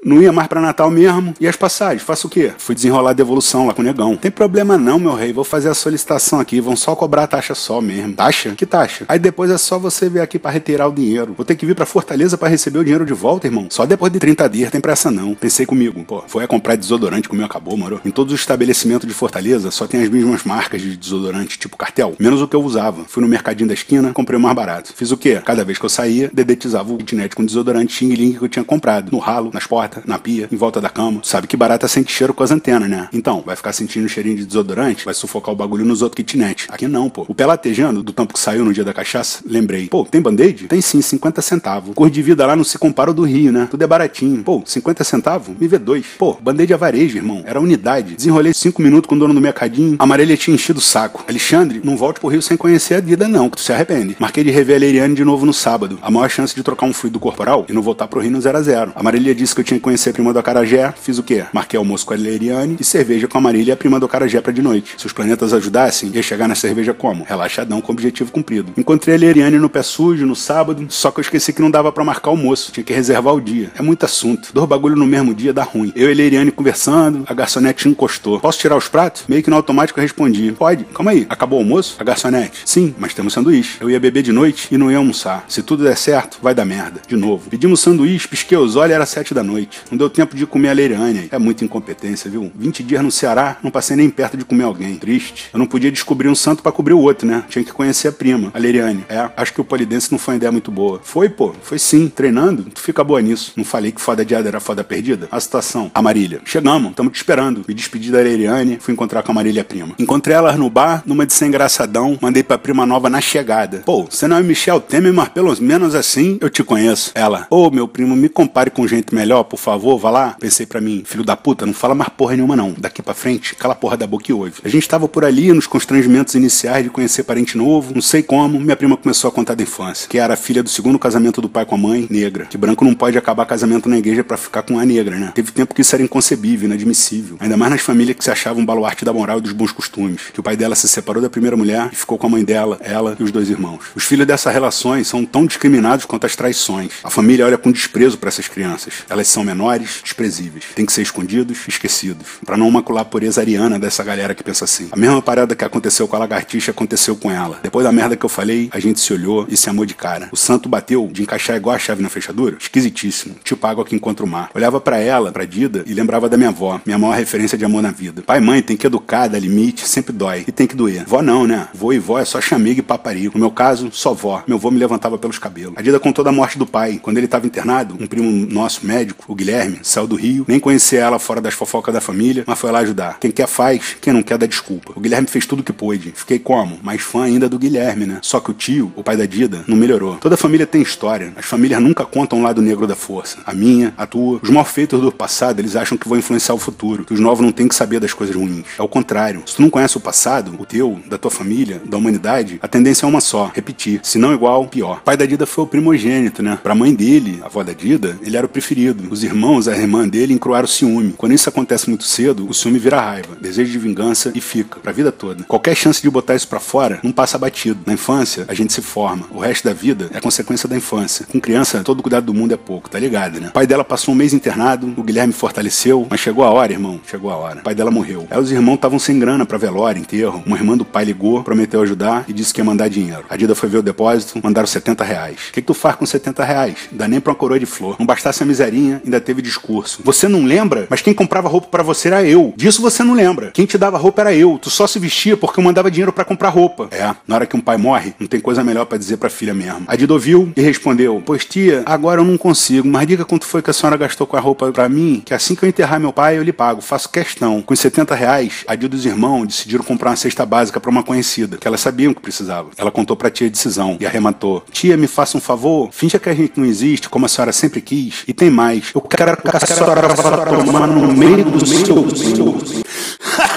[0.07, 1.33] Não ia mais para Natal mesmo.
[1.37, 2.01] E as passagens?
[2.01, 2.53] Faço o quê?
[2.57, 4.15] Fui desenrolar a devolução lá com o negão.
[4.15, 5.33] Tem problema não, meu rei.
[5.33, 6.61] Vou fazer a solicitação aqui.
[6.61, 8.13] Vão só cobrar a taxa só mesmo.
[8.13, 8.51] Taxa?
[8.55, 9.03] Que taxa?
[9.09, 11.33] Aí depois é só você vir aqui para retirar o dinheiro.
[11.35, 13.67] Vou ter que vir para Fortaleza para receber o dinheiro de volta, irmão.
[13.69, 14.71] Só depois de 30 dias.
[14.71, 15.35] Tem pressa não.
[15.35, 16.01] Pensei comigo.
[16.05, 17.99] Pô, foi a comprar desodorante, meu acabou, moro?
[18.05, 22.15] Em todos os estabelecimentos de Fortaleza só tem as mesmas marcas de desodorante, tipo cartel.
[22.17, 23.03] Menos o que eu usava.
[23.09, 24.93] Fui no mercadinho da esquina, comprei o mais barato.
[24.95, 25.41] Fiz o quê?
[25.43, 28.63] Cada vez que eu saía, dedetizava o kitnet com desodorante Xing Ling que eu tinha
[28.63, 29.11] comprado.
[29.11, 31.21] No ralo, nas portas, na pia, em volta da cama.
[31.23, 33.09] Sabe que barata sente cheiro com as antenas, né?
[33.13, 36.67] Então, vai ficar sentindo cheirinho de desodorante, vai sufocar o bagulho nos outros kitnet.
[36.69, 37.25] Aqui não, pô.
[37.27, 39.87] O pé latejando, do tampo que saiu no dia da cachaça, lembrei.
[39.87, 40.67] Pô, tem band-aid?
[40.67, 41.95] Tem sim, 50 centavos.
[41.95, 43.67] Cor de vida lá não se compara ao do Rio, né?
[43.69, 44.43] Tudo é baratinho.
[44.43, 45.55] Pô, 50 centavos?
[45.57, 46.05] Me vê dois.
[46.17, 47.43] Pô, band-aid a varejo, irmão.
[47.45, 48.15] Era unidade.
[48.15, 49.95] Desenrolei cinco minutos com o dono do mercadinho.
[49.99, 51.23] A Marília tinha enchido o saco.
[51.27, 54.15] Alexandre, não volte pro Rio sem conhecer a vida, não, que tu se arrepende.
[54.19, 55.99] Marquei de rever a Leiriane de novo no sábado.
[56.01, 58.57] A maior chance de trocar um fluido corporal e não voltar pro Rio no 0
[58.57, 60.93] a 0 A Marília disse que eu tinha que conhecer a prima do Acarajé.
[61.01, 61.45] Fiz o quê?
[61.53, 64.41] Marquei almoço com a Leiriane e cerveja com a Marília e a prima do Acarajé
[64.41, 64.95] pra de noite.
[64.97, 67.23] Se os planetas ajudassem, ia chegar na cerveja como?
[67.23, 68.73] Relaxadão com objetivo cumprido.
[68.75, 71.89] Encontrei a Leiriane no pé sujo, no sábado, só que eu esqueci que não dava
[71.89, 72.69] para marcar almoço.
[72.73, 73.71] Tinha que reservar o dia.
[73.77, 74.49] É muito assunto.
[74.53, 75.93] Dois bagulho no mesmo dia dá ruim.
[75.95, 78.41] Eu e a Leiriane conversando, a garçonete encostou.
[78.41, 79.23] Posso tirar os pratos?
[79.29, 80.51] Meio que no automático eu respondi.
[80.51, 80.83] Pode.
[80.83, 81.25] Calma aí.
[81.29, 81.95] Acabou o almoço?
[81.97, 82.63] A garçonete.
[82.65, 83.77] Sim, mas temos sanduíche.
[83.79, 85.45] Eu ia beber de noite e não ia almoçar.
[85.47, 86.99] Se tudo der certo, vai dar merda.
[87.07, 87.49] De novo.
[87.49, 89.76] Pedimos sanduíche, pisquei os olhos, era sete da noite.
[89.89, 91.27] Não deu tempo de comer a Leiriane.
[91.31, 92.51] É muita incompetência, viu?
[92.55, 94.95] 20 dias no Ceará, não passei nem perto de comer alguém.
[94.95, 95.49] Triste.
[95.53, 97.43] Eu não podia descobrir um santo para cobrir o outro, né?
[97.49, 99.05] Tinha que conhecer a prima, a Leiriane.
[99.09, 100.99] É, acho que o polidense não foi uma ideia muito boa.
[101.03, 101.53] Foi, pô.
[101.61, 102.07] Foi sim.
[102.09, 103.53] Treinando, tu fica boa nisso.
[103.55, 105.27] Não falei que foda adiada era foda perdida?
[105.31, 105.91] A situação.
[105.93, 106.41] A Marília.
[106.45, 107.63] Chegamos, estamos te esperando.
[107.67, 109.95] Me despedi da Leiriane, fui encontrar com a Marília prima.
[109.99, 113.83] Encontrei elas no bar, numa de sem engraçadão, mandei pra prima nova na chegada.
[113.85, 117.11] Pô, você não é Michel Temer, mas pelo menos assim eu te conheço.
[117.15, 120.35] Ela, ô oh, meu primo, me compare com gente melhor, por favor, vá lá.
[120.39, 122.73] Pensei pra mim, filho da puta, não fala mais porra nenhuma não.
[122.77, 124.53] Daqui pra frente, cala a porra da boca e ouve.
[124.63, 128.59] A gente tava por ali nos constrangimentos iniciais de conhecer parente novo, não sei como,
[128.59, 131.65] minha prima começou a contar da infância, que era filha do segundo casamento do pai
[131.65, 132.45] com a mãe, negra.
[132.45, 135.31] Que branco não pode acabar casamento na igreja para ficar com a negra, né?
[135.33, 137.37] Teve tempo que isso era inconcebível, inadmissível.
[137.39, 140.21] Ainda mais nas famílias que se achavam baluarte da moral e dos bons costumes.
[140.33, 142.77] Que o pai dela se separou da primeira mulher e ficou com a mãe dela,
[142.81, 143.79] ela e os dois irmãos.
[143.95, 146.93] Os filhos dessas relações são tão discriminados quanto as traições.
[147.03, 148.93] A família olha com desprezo para essas crianças.
[149.09, 150.65] Elas são menores, desprezíveis.
[150.75, 152.27] Tem que ser escondidos, esquecidos.
[152.45, 154.89] Para não macular a pureza ariana dessa galera que pensa assim.
[154.91, 157.59] A mesma parada que aconteceu com a lagartixa aconteceu com ela.
[157.63, 160.29] Depois da merda que eu falei, a gente se olhou e se amou de cara.
[160.31, 162.57] O santo bateu de encaixar igual a chave na fechadura.
[162.59, 163.35] Esquisitíssimo.
[163.43, 164.49] Tipo água que encontra o mar.
[164.53, 167.81] Olhava para ela, pra Dida, e lembrava da minha avó, minha maior referência de amor
[167.81, 168.21] na vida.
[168.21, 170.43] Pai e mãe tem que educar, dar limite, sempre dói.
[170.47, 171.05] E tem que doer.
[171.07, 171.69] Vó não, né?
[171.73, 173.37] Vô e vó é só chamega e paparico.
[173.37, 174.43] No meu caso, só vó.
[174.45, 175.73] Meu vô me levantava pelos cabelos.
[175.77, 176.99] A Dida contou da morte do pai.
[177.01, 180.45] Quando ele estava internado, um primo nosso, médico, o Guilherme, saiu do Rio.
[180.47, 183.17] Nem conhecia ela fora das fofocas da família, mas foi lá ajudar.
[183.19, 184.93] Quem quer faz, quem não quer dá desculpa.
[184.95, 186.11] O Guilherme fez tudo o que pôde.
[186.15, 186.79] Fiquei como?
[186.81, 188.19] Mais fã ainda do Guilherme, né?
[188.21, 190.15] Só que o tio, o pai da Dida, não melhorou.
[190.15, 191.31] Toda família tem história.
[191.35, 193.37] As famílias nunca contam o lado negro da força.
[193.45, 194.39] A minha, a tua.
[194.41, 197.05] Os malfeitos do passado, eles acham que vão influenciar o futuro.
[197.05, 198.65] Que os novos não têm que saber das coisas ruins.
[198.77, 199.43] É o contrário.
[199.45, 203.05] Se tu não conhece o passado, o teu, da tua família, da humanidade, a tendência
[203.05, 203.99] é uma só, repetir.
[204.03, 204.97] Se não igual, pior.
[204.97, 206.57] O pai da Dida foi o primogênito, né?
[206.61, 209.07] Pra mãe dele, a avó da Dida, ele era o preferido.
[209.11, 211.13] Os irmãos, a irmã dele, encruaram ciúme.
[211.17, 214.91] Quando isso acontece muito cedo, o ciúme vira raiva, desejo de vingança e fica, pra
[214.91, 215.43] vida toda.
[215.43, 217.79] Qualquer chance de botar isso pra fora não passa batido.
[217.85, 219.27] Na infância, a gente se forma.
[219.31, 221.25] O resto da vida é consequência da infância.
[221.29, 223.49] Com criança, todo cuidado do mundo é pouco, tá ligado, né?
[223.49, 226.99] O pai dela passou um mês internado, o Guilherme fortaleceu, mas chegou a hora, irmão.
[227.05, 227.59] Chegou a hora.
[227.59, 228.27] O pai dela morreu.
[228.29, 230.41] Aí os irmãos estavam sem grana pra velório, enterro.
[230.45, 233.25] Uma irmã do pai ligou, prometeu ajudar e disse que ia mandar dinheiro.
[233.29, 235.49] A Dida foi ver o depósito, mandaram 70 reais.
[235.49, 236.75] O que, que tu faz com 70 reais?
[236.91, 237.95] Dá nem pra uma coroa de flor.
[237.99, 240.01] Não bastasse a miserinha, ainda ainda teve discurso.
[240.03, 240.87] Você não lembra?
[240.89, 242.53] Mas quem comprava roupa para você era eu.
[242.55, 243.51] Disso você não lembra.
[243.51, 244.57] Quem te dava roupa era eu.
[244.61, 246.87] Tu só se vestia porque eu mandava dinheiro para comprar roupa.
[246.91, 249.53] É, na hora que um pai morre, não tem coisa melhor para dizer pra filha
[249.53, 249.83] mesmo.
[249.87, 253.61] A Dido ouviu e respondeu: Pois tia, agora eu não consigo, mas diga quanto foi
[253.61, 256.13] que a senhora gastou com a roupa para mim, que assim que eu enterrar meu
[256.13, 256.81] pai, eu lhe pago.
[256.81, 257.61] Faço questão.
[257.61, 261.03] Com 70 reais, a Dido e os irmãos decidiram comprar uma cesta básica para uma
[261.03, 262.69] conhecida, que elas sabiam que precisava.
[262.77, 266.29] Ela contou pra tia a decisão e arrematou: Tia, me faça um favor, finja que
[266.29, 268.23] a gente não existe, como a senhora sempre quis.
[268.27, 268.91] E tem mais.
[268.93, 272.07] Eu quero que a senhora vá tomar no meio do seu.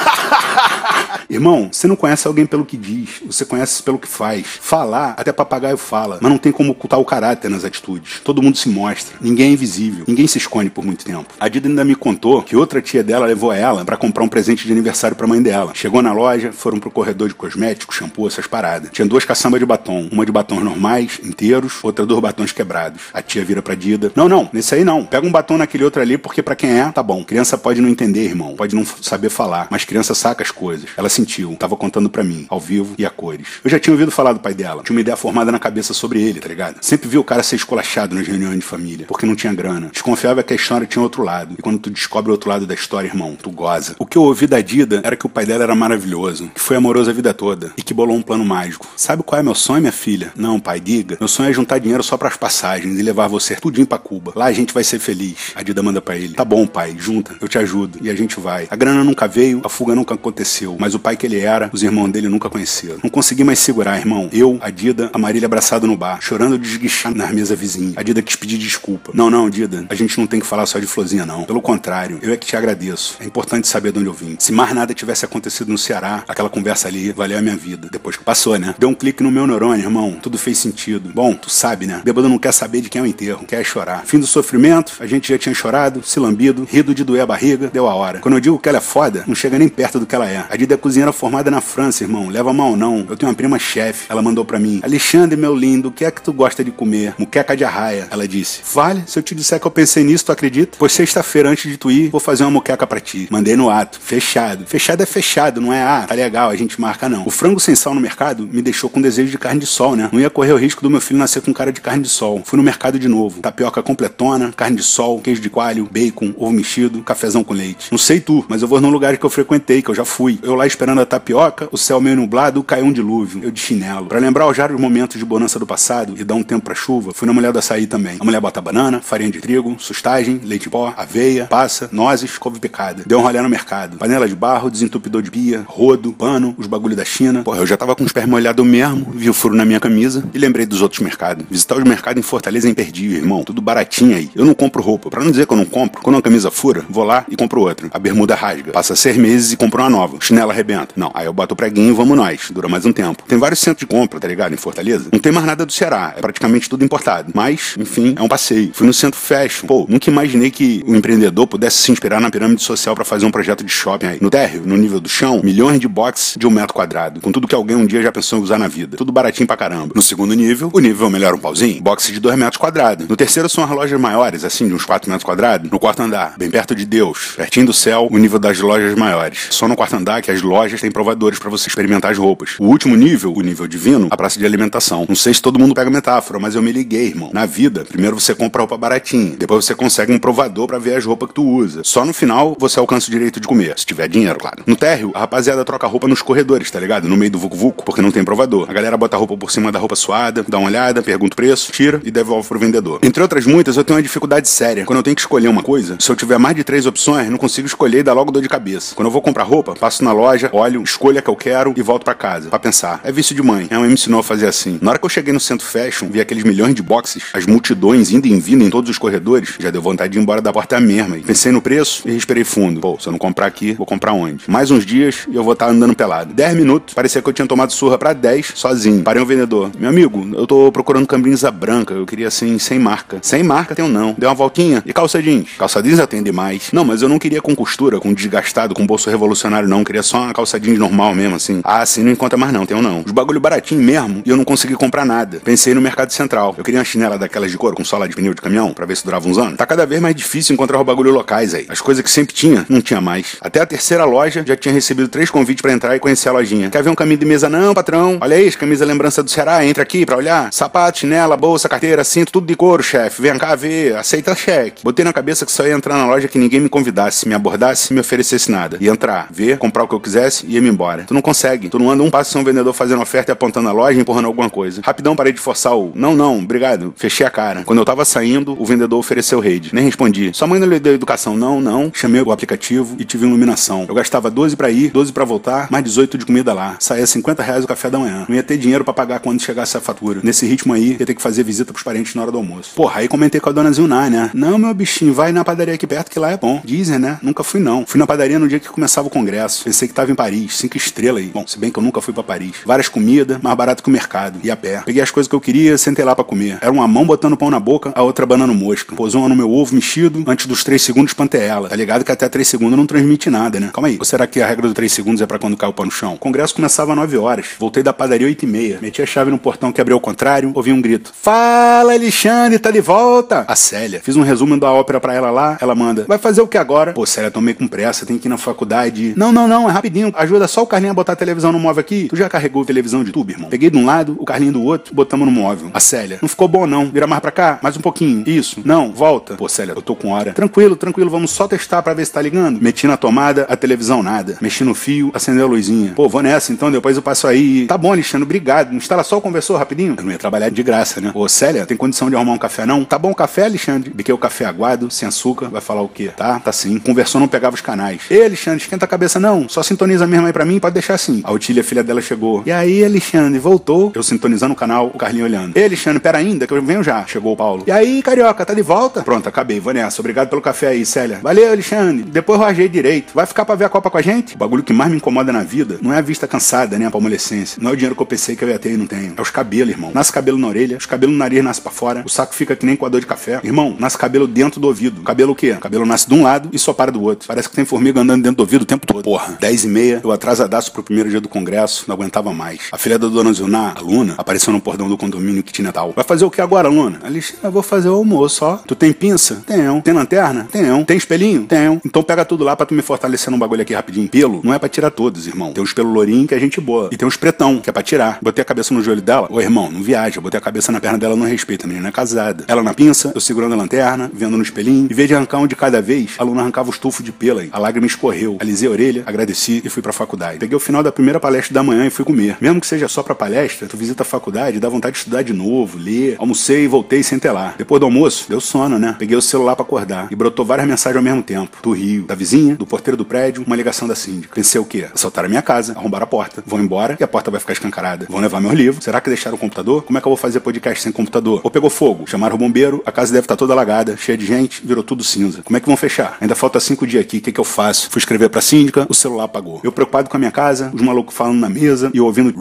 [1.31, 4.45] Irmão, você não conhece alguém pelo que diz, você conhece pelo que faz.
[4.61, 8.21] Falar, até papagaio fala, mas não tem como ocultar o caráter nas atitudes.
[8.25, 11.33] Todo mundo se mostra, ninguém é invisível, ninguém se esconde por muito tempo.
[11.39, 14.67] A Dida ainda me contou que outra tia dela levou ela para comprar um presente
[14.67, 15.71] de aniversário pra mãe dela.
[15.73, 18.91] Chegou na loja, foram pro corredor de cosméticos, shampoo, essas paradas.
[18.91, 23.03] Tinha duas caçambas de batom, uma de batons normais, inteiros, outra dos batons quebrados.
[23.15, 25.05] A tia vira pra Dida: Não, não, nesse aí não.
[25.05, 27.23] Pega um batom naquele outro ali, porque para quem é, tá bom.
[27.23, 30.91] Criança pode não entender, irmão, pode não saber falar, mas criança saca as coisas.
[30.97, 33.47] Ela se sentiu, tava contando para mim, ao vivo e a cores.
[33.63, 36.21] Eu já tinha ouvido falar do pai dela, tinha uma ideia formada na cabeça sobre
[36.23, 36.79] ele, tá ligado?
[36.81, 39.91] Sempre vi o cara ser esculachado nas reuniões de família, porque não tinha grana.
[39.93, 41.55] Desconfiava que a história tinha outro lado.
[41.59, 43.95] E quando tu descobre o outro lado da história, irmão, tu goza.
[43.99, 46.77] O que eu ouvi da Dida era que o pai dela era maravilhoso, que foi
[46.77, 48.87] amoroso a vida toda e que bolou um plano mágico.
[48.97, 50.33] Sabe qual é meu sonho, minha filha?
[50.37, 51.17] Não, pai, diga.
[51.21, 54.33] Meu sonho é juntar dinheiro só para as passagens e levar você tudinho para Cuba.
[54.35, 55.53] Lá a gente vai ser feliz.
[55.55, 56.35] A Dida manda para ele.
[56.35, 57.99] Tá bom, pai, junta, eu te ajudo.
[58.01, 58.67] E a gente vai.
[58.71, 61.83] A grana nunca veio, a fuga nunca aconteceu, mas o pai que ele era, os
[61.83, 62.99] irmãos dele nunca conheceram.
[63.03, 64.29] Não consegui mais segurar, irmão.
[64.33, 67.93] Eu, a Dida, a Marília abraçado no bar, chorando desguichado na mesa vizinha.
[67.97, 69.13] A Dida quis pedir desculpa.
[69.15, 71.45] Não, não, Dida, a gente não tem que falar só de florzinha, não.
[71.45, 73.17] Pelo contrário, eu é que te agradeço.
[73.21, 74.37] É importante saber de onde eu vim.
[74.39, 77.89] Se mais nada tivesse acontecido no Ceará, aquela conversa ali valeu a minha vida.
[77.91, 78.75] Depois que passou, né?
[78.79, 80.19] Deu um clique no meu neurônio, irmão.
[80.23, 81.11] Tudo fez sentido.
[81.15, 82.01] Bom, tu sabe, né?
[82.05, 84.05] Bêbado não quer saber de quem é o enterro, quer chorar.
[84.05, 87.69] Fim do sofrimento, a gente já tinha chorado, se lambido, rido de doer a barriga,
[87.73, 88.21] deu a hora.
[88.21, 90.45] Quando eu digo que ela é foda, não chega nem perto do que ela é.
[90.49, 92.29] A Dida é cozinheira formada na França, irmão.
[92.29, 93.07] Leva mal não.
[93.09, 94.07] Eu tenho uma prima chefe.
[94.09, 97.15] Ela mandou para mim: Alexandre, meu lindo, o que é que tu gosta de comer?
[97.19, 98.07] Muqueca de arraia.
[98.11, 100.77] Ela disse: Vale, se eu te disser que eu pensei nisso, tu acredita?
[100.79, 103.29] Pois sexta-feira, antes de tu ir, vou fazer uma muqueca para ti.
[103.31, 103.99] Mandei no ato.
[104.01, 104.67] Fechado.
[104.67, 105.83] Fechado é fechado, não é?
[105.83, 107.27] Ah, tá legal, a gente marca não.
[107.27, 110.09] O frango sem sal no mercado me deixou com desejo de carne de sol, né?
[110.13, 112.43] Não ia correr o risco do meu filho nascer com cara de carne de sol.
[112.45, 113.41] Fui no mercado de novo.
[113.41, 117.89] Tapioca completona, carne de sol, queijo de coalho, bacon, ovo mexido, cafezão com leite.
[117.91, 120.39] Não sei tu, mas eu vou num lugar que eu frequentei, que eu já fui.
[120.43, 123.43] Eu lá esperando a tapioca, o céu meio nublado, caiu um dilúvio.
[123.45, 124.07] Eu de chinelo.
[124.07, 127.13] Para lembrar os raros momentos de bonança do passado e dar um tempo pra chuva,
[127.15, 128.17] fui na mulher do açaí também.
[128.19, 132.59] A mulher bota banana, farinha de trigo, sustagem, leite em pó, aveia, passa, nozes, couve
[132.59, 133.05] picada.
[133.07, 133.99] Deu um rolê no mercado.
[133.99, 137.43] Panela de barro, desentupidor de pia, rodo, pano, os bagulho da China.
[137.43, 140.25] Porra, eu já tava com os pés molhados mesmo, vi o furo na minha camisa
[140.33, 141.45] e lembrei dos outros mercados.
[141.51, 143.45] Visitar os mercados em Fortaleza é imperdível, irmão.
[143.45, 144.31] Tudo baratinho aí.
[144.35, 145.11] Eu não compro roupa.
[145.11, 147.61] Pra não dizer que eu não compro, quando uma camisa fura, vou lá e compro
[147.61, 147.89] outra.
[147.93, 148.73] A bermuda rasga.
[148.73, 150.19] Passa seis meses e compro uma nova.
[150.21, 150.80] Chinela arrebenta.
[150.97, 152.51] Não, aí eu boto o preguinho e vamos nós.
[152.51, 153.23] Dura mais um tempo.
[153.27, 154.53] Tem vários centros de compra, tá ligado?
[154.53, 155.09] Em Fortaleza.
[155.13, 156.15] Não tem mais nada do Ceará.
[156.17, 157.33] É praticamente tudo importado.
[157.35, 158.71] Mas, enfim, é um passeio.
[158.73, 159.67] Fui no centro fashion.
[159.67, 163.31] Pô, nunca imaginei que o empreendedor pudesse se inspirar na pirâmide social para fazer um
[163.31, 164.19] projeto de shopping aí.
[164.21, 167.21] No térreo, no nível do chão, milhões de boxes de um metro quadrado.
[167.21, 168.97] Com tudo que alguém um dia já pensou em usar na vida.
[168.97, 169.93] Tudo baratinho pra caramba.
[169.95, 171.83] No segundo nível, o nível melhor um pauzinho.
[171.83, 173.09] Boxe de dois metros quadrados.
[173.09, 175.71] No terceiro são as lojas maiores, assim, de uns quatro metros quadrados.
[175.71, 179.49] No quarto andar, bem perto de Deus, pertinho do céu, o nível das lojas maiores.
[179.51, 182.57] Só no quarto andar que as lojas têm provadores para você experimentar as roupas.
[182.59, 185.07] O último nível, o nível divino, a praça de alimentação.
[185.09, 187.31] Não sei se todo mundo pega metáfora, mas eu me liguei, irmão.
[187.33, 191.05] Na vida, primeiro você compra roupa baratinha, depois você consegue um provador para ver as
[191.05, 191.81] roupas que tu usa.
[191.85, 194.63] Só no final você alcança o direito de comer, se tiver dinheiro, claro.
[194.67, 197.09] No térreo, a rapaziada troca roupa nos corredores, tá ligado?
[197.09, 198.67] No meio do vucu-vucu, porque não tem provador.
[198.69, 201.37] A galera bota a roupa por cima da roupa suada, dá uma olhada, pergunta o
[201.37, 203.01] preço, tira e devolve pro vendedor.
[203.03, 204.85] Entre outras muitas, eu tenho uma dificuldade séria.
[204.85, 207.39] Quando eu tenho que escolher uma coisa, se eu tiver mais de três opções, não
[207.39, 208.95] consigo escolher e dá logo dor de cabeça.
[208.95, 211.83] Quando eu vou comprar roupa, passo na loja, olho, escolho a que eu quero e
[211.83, 212.49] volto para casa.
[212.49, 213.01] para pensar.
[213.05, 213.67] É vício de mãe.
[213.71, 214.79] Ela me ensinou a fazer assim.
[214.81, 218.11] Na hora que eu cheguei no centro fashion, vi aqueles milhões de boxes, as multidões
[218.11, 220.81] indo e vindo em todos os corredores, já deu vontade de ir embora da porta
[220.81, 221.19] mesma.
[221.19, 222.81] E pensei no preço e respirei fundo.
[222.81, 224.45] Pô, se eu não comprar aqui, vou comprar onde?
[224.49, 226.33] Mais uns dias e eu vou estar tá andando pelado.
[226.35, 229.03] 10 minutos, parecia que eu tinha tomado surra para 10 sozinho.
[229.03, 229.71] Parei um vendedor.
[229.79, 231.95] Meu amigo, eu tô procurando cambrisa branca.
[231.95, 233.19] Eu queria assim, sem marca.
[233.23, 234.15] Sem marca tem um não.
[234.17, 234.83] Deu uma voltinha.
[234.87, 235.51] E calça jeans?
[235.59, 236.71] Calça jeans atende mais.
[236.73, 239.81] Não, mas eu não queria com costura, com desgastado, com bolso revolucionário, não.
[239.81, 241.61] Eu queria só uma calça jeans normal mesmo, assim.
[241.63, 243.03] Ah, assim não encontra mais não, um não.
[243.05, 245.39] Os bagulho baratinho mesmo e eu não consegui comprar nada.
[245.45, 246.55] Pensei no mercado central.
[246.57, 248.97] Eu queria uma chinela daquelas de couro com sola de pneu de caminhão pra ver
[248.97, 249.59] se durava uns anos.
[249.59, 251.67] Tá cada vez mais difícil encontrar os bagulho locais aí.
[251.69, 253.37] As coisas que sempre tinha, não tinha mais.
[253.41, 256.71] Até a terceira loja já tinha recebido três convites para entrar e conhecer a lojinha.
[256.71, 258.17] Quer ver um caminho de mesa não, patrão?
[258.21, 260.51] Olha aí, camisa lembrança do Ceará, entra aqui pra olhar.
[260.53, 263.21] Sapato, chinela, bolsa, carteira, cinto, tudo de couro, chefe.
[263.21, 264.83] Vem cá ver, aceita cheque.
[264.83, 267.93] Botei na cabeça que só ia entrar na loja que ninguém me convidasse, me abordasse,
[267.93, 268.79] me oferecesse nada.
[268.81, 271.05] Ia entrar, ver, comprar o que eu quisesse e ia me embora.
[271.05, 271.69] Tu não consegue.
[271.69, 274.27] Tu não anda um passo sem um vendedor fazendo oferta e apontando a loja, empurrando
[274.27, 274.81] alguma coisa.
[274.85, 276.95] Rapidão parei de forçar o não, não, obrigado.
[276.97, 277.63] Fechei a cara.
[277.65, 279.71] Quando eu tava saindo, o vendedor ofereceu rede.
[279.73, 280.31] Nem respondi.
[280.33, 281.37] Sua mãe não lhe deu educação?
[281.37, 281.91] Não, não.
[281.95, 283.87] Chamei o aplicativo e tive iluminação.
[283.89, 286.77] Eu gastava 12 para ir, 12 para voltar, mais 18 de comida lá.
[286.79, 288.25] Saía 50 reais o café da manhã.
[288.29, 290.21] Não ia ter dinheiro para pagar quando chegasse a fatura.
[290.23, 292.73] Nesse ritmo aí, ia ter que fazer visita pros parentes na hora do almoço.
[292.75, 294.31] Porra, aí comentei com a dona Zilná, né?
[294.35, 296.61] Não, meu bichinho, vai na padaria aqui perto que lá é bom.
[296.65, 297.19] Dizem, né?
[297.23, 297.85] Nunca fui não.
[297.87, 299.65] Fui na padaria no dia que começava o congresso.
[299.65, 301.31] Pensei que tava em Paris, cinco estrelas aí.
[301.31, 302.53] Bom, se bem que eu nunca fui para Paris.
[302.67, 304.39] Várias comidas, mais barato que o mercado.
[304.45, 304.83] E a pé.
[304.85, 306.59] Peguei as coisas que eu queria, sentei lá para comer.
[306.61, 308.95] Era uma mão botando pão na boca, a outra banana mosca.
[308.95, 311.71] Posou uma no meu ovo mexido, antes dos três segundos pantei ela.
[311.71, 313.71] Tá ligado que até três segundos não transmite nada, né?
[313.73, 313.97] Calma aí.
[313.99, 315.91] Ou será que a regra do três segundos é para quando cai o pão no
[315.91, 316.13] chão?
[316.13, 317.47] O congresso começava às 9 horas.
[317.59, 318.79] Voltei da padaria 8 e meia.
[318.83, 321.15] Meti a chave no portão que abriu ao contrário, ouvi um grito.
[321.19, 323.47] Fala, Alexandre, tá de volta!
[323.49, 324.03] A Célia.
[324.05, 326.05] Fiz um resumo da ópera pra ela lá, ela manda.
[326.07, 326.93] Vai fazer o que agora?
[326.93, 329.15] Pô, Célia, tomei com pressa, tem que ir na faculdade.
[329.17, 330.10] Não, não, não, é rapidinho.
[330.17, 332.09] Ajuda só o Carlinho a botar a televisão no móvel aqui.
[332.09, 333.49] Tu já carregou a televisão de tubo, irmão?
[333.49, 335.71] Peguei de um lado, o Carlinho do outro, botamos no móvel.
[335.73, 336.19] A Célia.
[336.21, 336.91] Não ficou bom, não.
[336.91, 338.23] Vira mais pra cá, mais um pouquinho.
[338.27, 338.61] Isso.
[338.65, 339.35] Não, volta.
[339.35, 340.33] Pô, Célia, eu tô com hora.
[340.33, 342.61] Tranquilo, tranquilo, vamos só testar pra ver se tá ligando.
[342.61, 344.39] Meti na tomada, a televisão nada.
[344.41, 345.93] Mexi no fio, acendeu a luzinha.
[345.95, 347.67] Pô, vou nessa, então depois eu passo aí.
[347.67, 348.75] Tá bom, Alexandre, obrigado.
[348.75, 349.95] Instala só o conversor rapidinho.
[349.99, 351.11] Eu não ia trabalhar de graça, né?
[351.15, 352.85] Ô, Célia, tem condição de arrumar um café, não?
[352.85, 353.91] Tá bom café, Alexandre?
[353.91, 355.49] Biquei o café aguado, sem açúcar.
[355.49, 356.11] Vai falar o quê?
[356.17, 356.39] Tá?
[356.39, 356.79] Tá sim.
[356.79, 358.03] Conversou, não pegava os canais.
[358.11, 359.49] Ei, Alexandre, esquenta a cabeça não.
[359.49, 361.21] Só sintoniza mesmo aí pra mim, pode deixar assim.
[361.25, 362.43] A Otília, filha dela, chegou.
[362.47, 363.93] E aí, Alexandre, voltou.
[363.95, 365.57] Eu sintonizando o canal, o Carlinho olhando.
[365.57, 367.05] Ei, Alexandre, pera ainda, que eu venho já.
[367.07, 367.65] Chegou o Paulo.
[367.67, 369.03] E aí, Carioca, tá de volta?
[369.03, 369.61] Pronto, acabei.
[369.61, 370.01] Vou nessa.
[370.01, 371.21] Obrigado pelo café aí, Célia.
[371.23, 372.05] Valeu, Alexandre.
[372.05, 373.13] Depois eu rajei direito.
[373.15, 374.35] Vai ficar pra ver a Copa com a gente?
[374.35, 376.87] O bagulho que mais me incomoda na vida não é a vista cansada, né?
[376.87, 377.59] A palmolescência.
[377.61, 379.15] Não é o dinheiro que eu pensei que eu ia ter e não tenho.
[379.17, 379.91] É os cabelos, irmão.
[379.95, 382.67] Nasce cabelo na orelha, os cabelos no nariz nasce pra fora, o saco fica que
[382.67, 383.41] nem coador de café.
[383.43, 385.03] Irmão, nasce cabelo dentro do ouvido.
[385.03, 385.57] Cabelo o quê?
[385.61, 387.27] Cabelo nasce de um lado e só para do outro.
[387.27, 389.03] Parece que tem formiga andando dentro do ouvido o tempo todo.
[389.03, 392.61] Porra, 10 e meia, eu atrasadaço pro primeiro dia do congresso, não aguentava mais.
[392.71, 395.93] A filha da dona Zilná, a Luna, apareceu no portão do condomínio que tinha tal.
[395.93, 397.01] Vai fazer o que agora, Luna?
[397.03, 398.57] Alexandre, vou fazer o almoço, ó.
[398.57, 399.43] Tu tem pinça?
[399.47, 399.81] Tenho.
[399.83, 400.49] Tem lanterna?
[400.51, 400.85] Tenho.
[400.85, 401.45] Tem espelhinho?
[401.47, 401.81] Tenho.
[401.85, 404.09] Então pega tudo lá pra tu me fortalecer num bagulho aqui rapidinho.
[404.09, 405.53] Pelo não é pra tirar todos, irmão.
[405.53, 406.89] Tem uns pelo lourinho que é gente boa.
[406.93, 408.19] E tem uns pretão, que é pra tirar.
[408.23, 409.29] Botei a cabeça no joelho dela.
[409.31, 410.21] Ô, irmão, não viaja.
[410.21, 411.67] Botei a cabeça na perna dela, não respeita.
[411.67, 412.45] A menina é casada.
[412.47, 414.89] Ela na pinça, eu segurando a lanterna, vendo no espelhinho.
[414.91, 417.41] Em vez de arrancar um de cada vez, a Luna arrancava o estufo de pelo
[417.41, 417.49] aí.
[417.53, 418.37] A lágrima escorreu.
[418.41, 420.39] Alisei a orelha, agradeci e fui pra faculdade.
[420.39, 422.37] Peguei o final da primeira palestra da manhã e fui comer.
[422.41, 425.33] Mesmo que seja só pra palestra, tu visita a faculdade, dá vontade de estudar de
[425.33, 426.17] novo, ler.
[426.19, 427.55] Almocei e voltei sem lá.
[427.57, 428.97] Depois do almoço, deu sono, né?
[428.99, 431.59] Peguei o celular pra acordar e brotou várias mensagens ao mesmo tempo.
[431.63, 434.35] Do Rio, da vizinha, do porteiro do prédio, uma ligação da síndica.
[434.35, 434.87] Pensei o quê?
[434.95, 438.07] Assaltaram a minha casa, arrombaram a porta, vão embora e a porta vai ficar escancarada.
[438.09, 438.85] Vão levar meus livros.
[438.85, 439.83] Será que deixaram o computador?
[439.83, 441.41] Como é que eu vou fazer podcast sem computador?
[441.45, 442.07] Ou pegou fogo?
[442.07, 445.43] Chamaram o bombeiro, a casa deve estar toda alagada, cheia de gente, virou tudo cinza.
[445.43, 446.17] Como é que vão fechar?
[446.21, 447.91] Ainda falta cinco dias aqui, o que, que eu faço?
[447.91, 449.60] Fui escrever pra síndica, o celular apagou.
[449.63, 452.31] Eu preocupado com a minha casa, os malucos falando na mesa e eu ouvindo.
[452.31, 452.33] O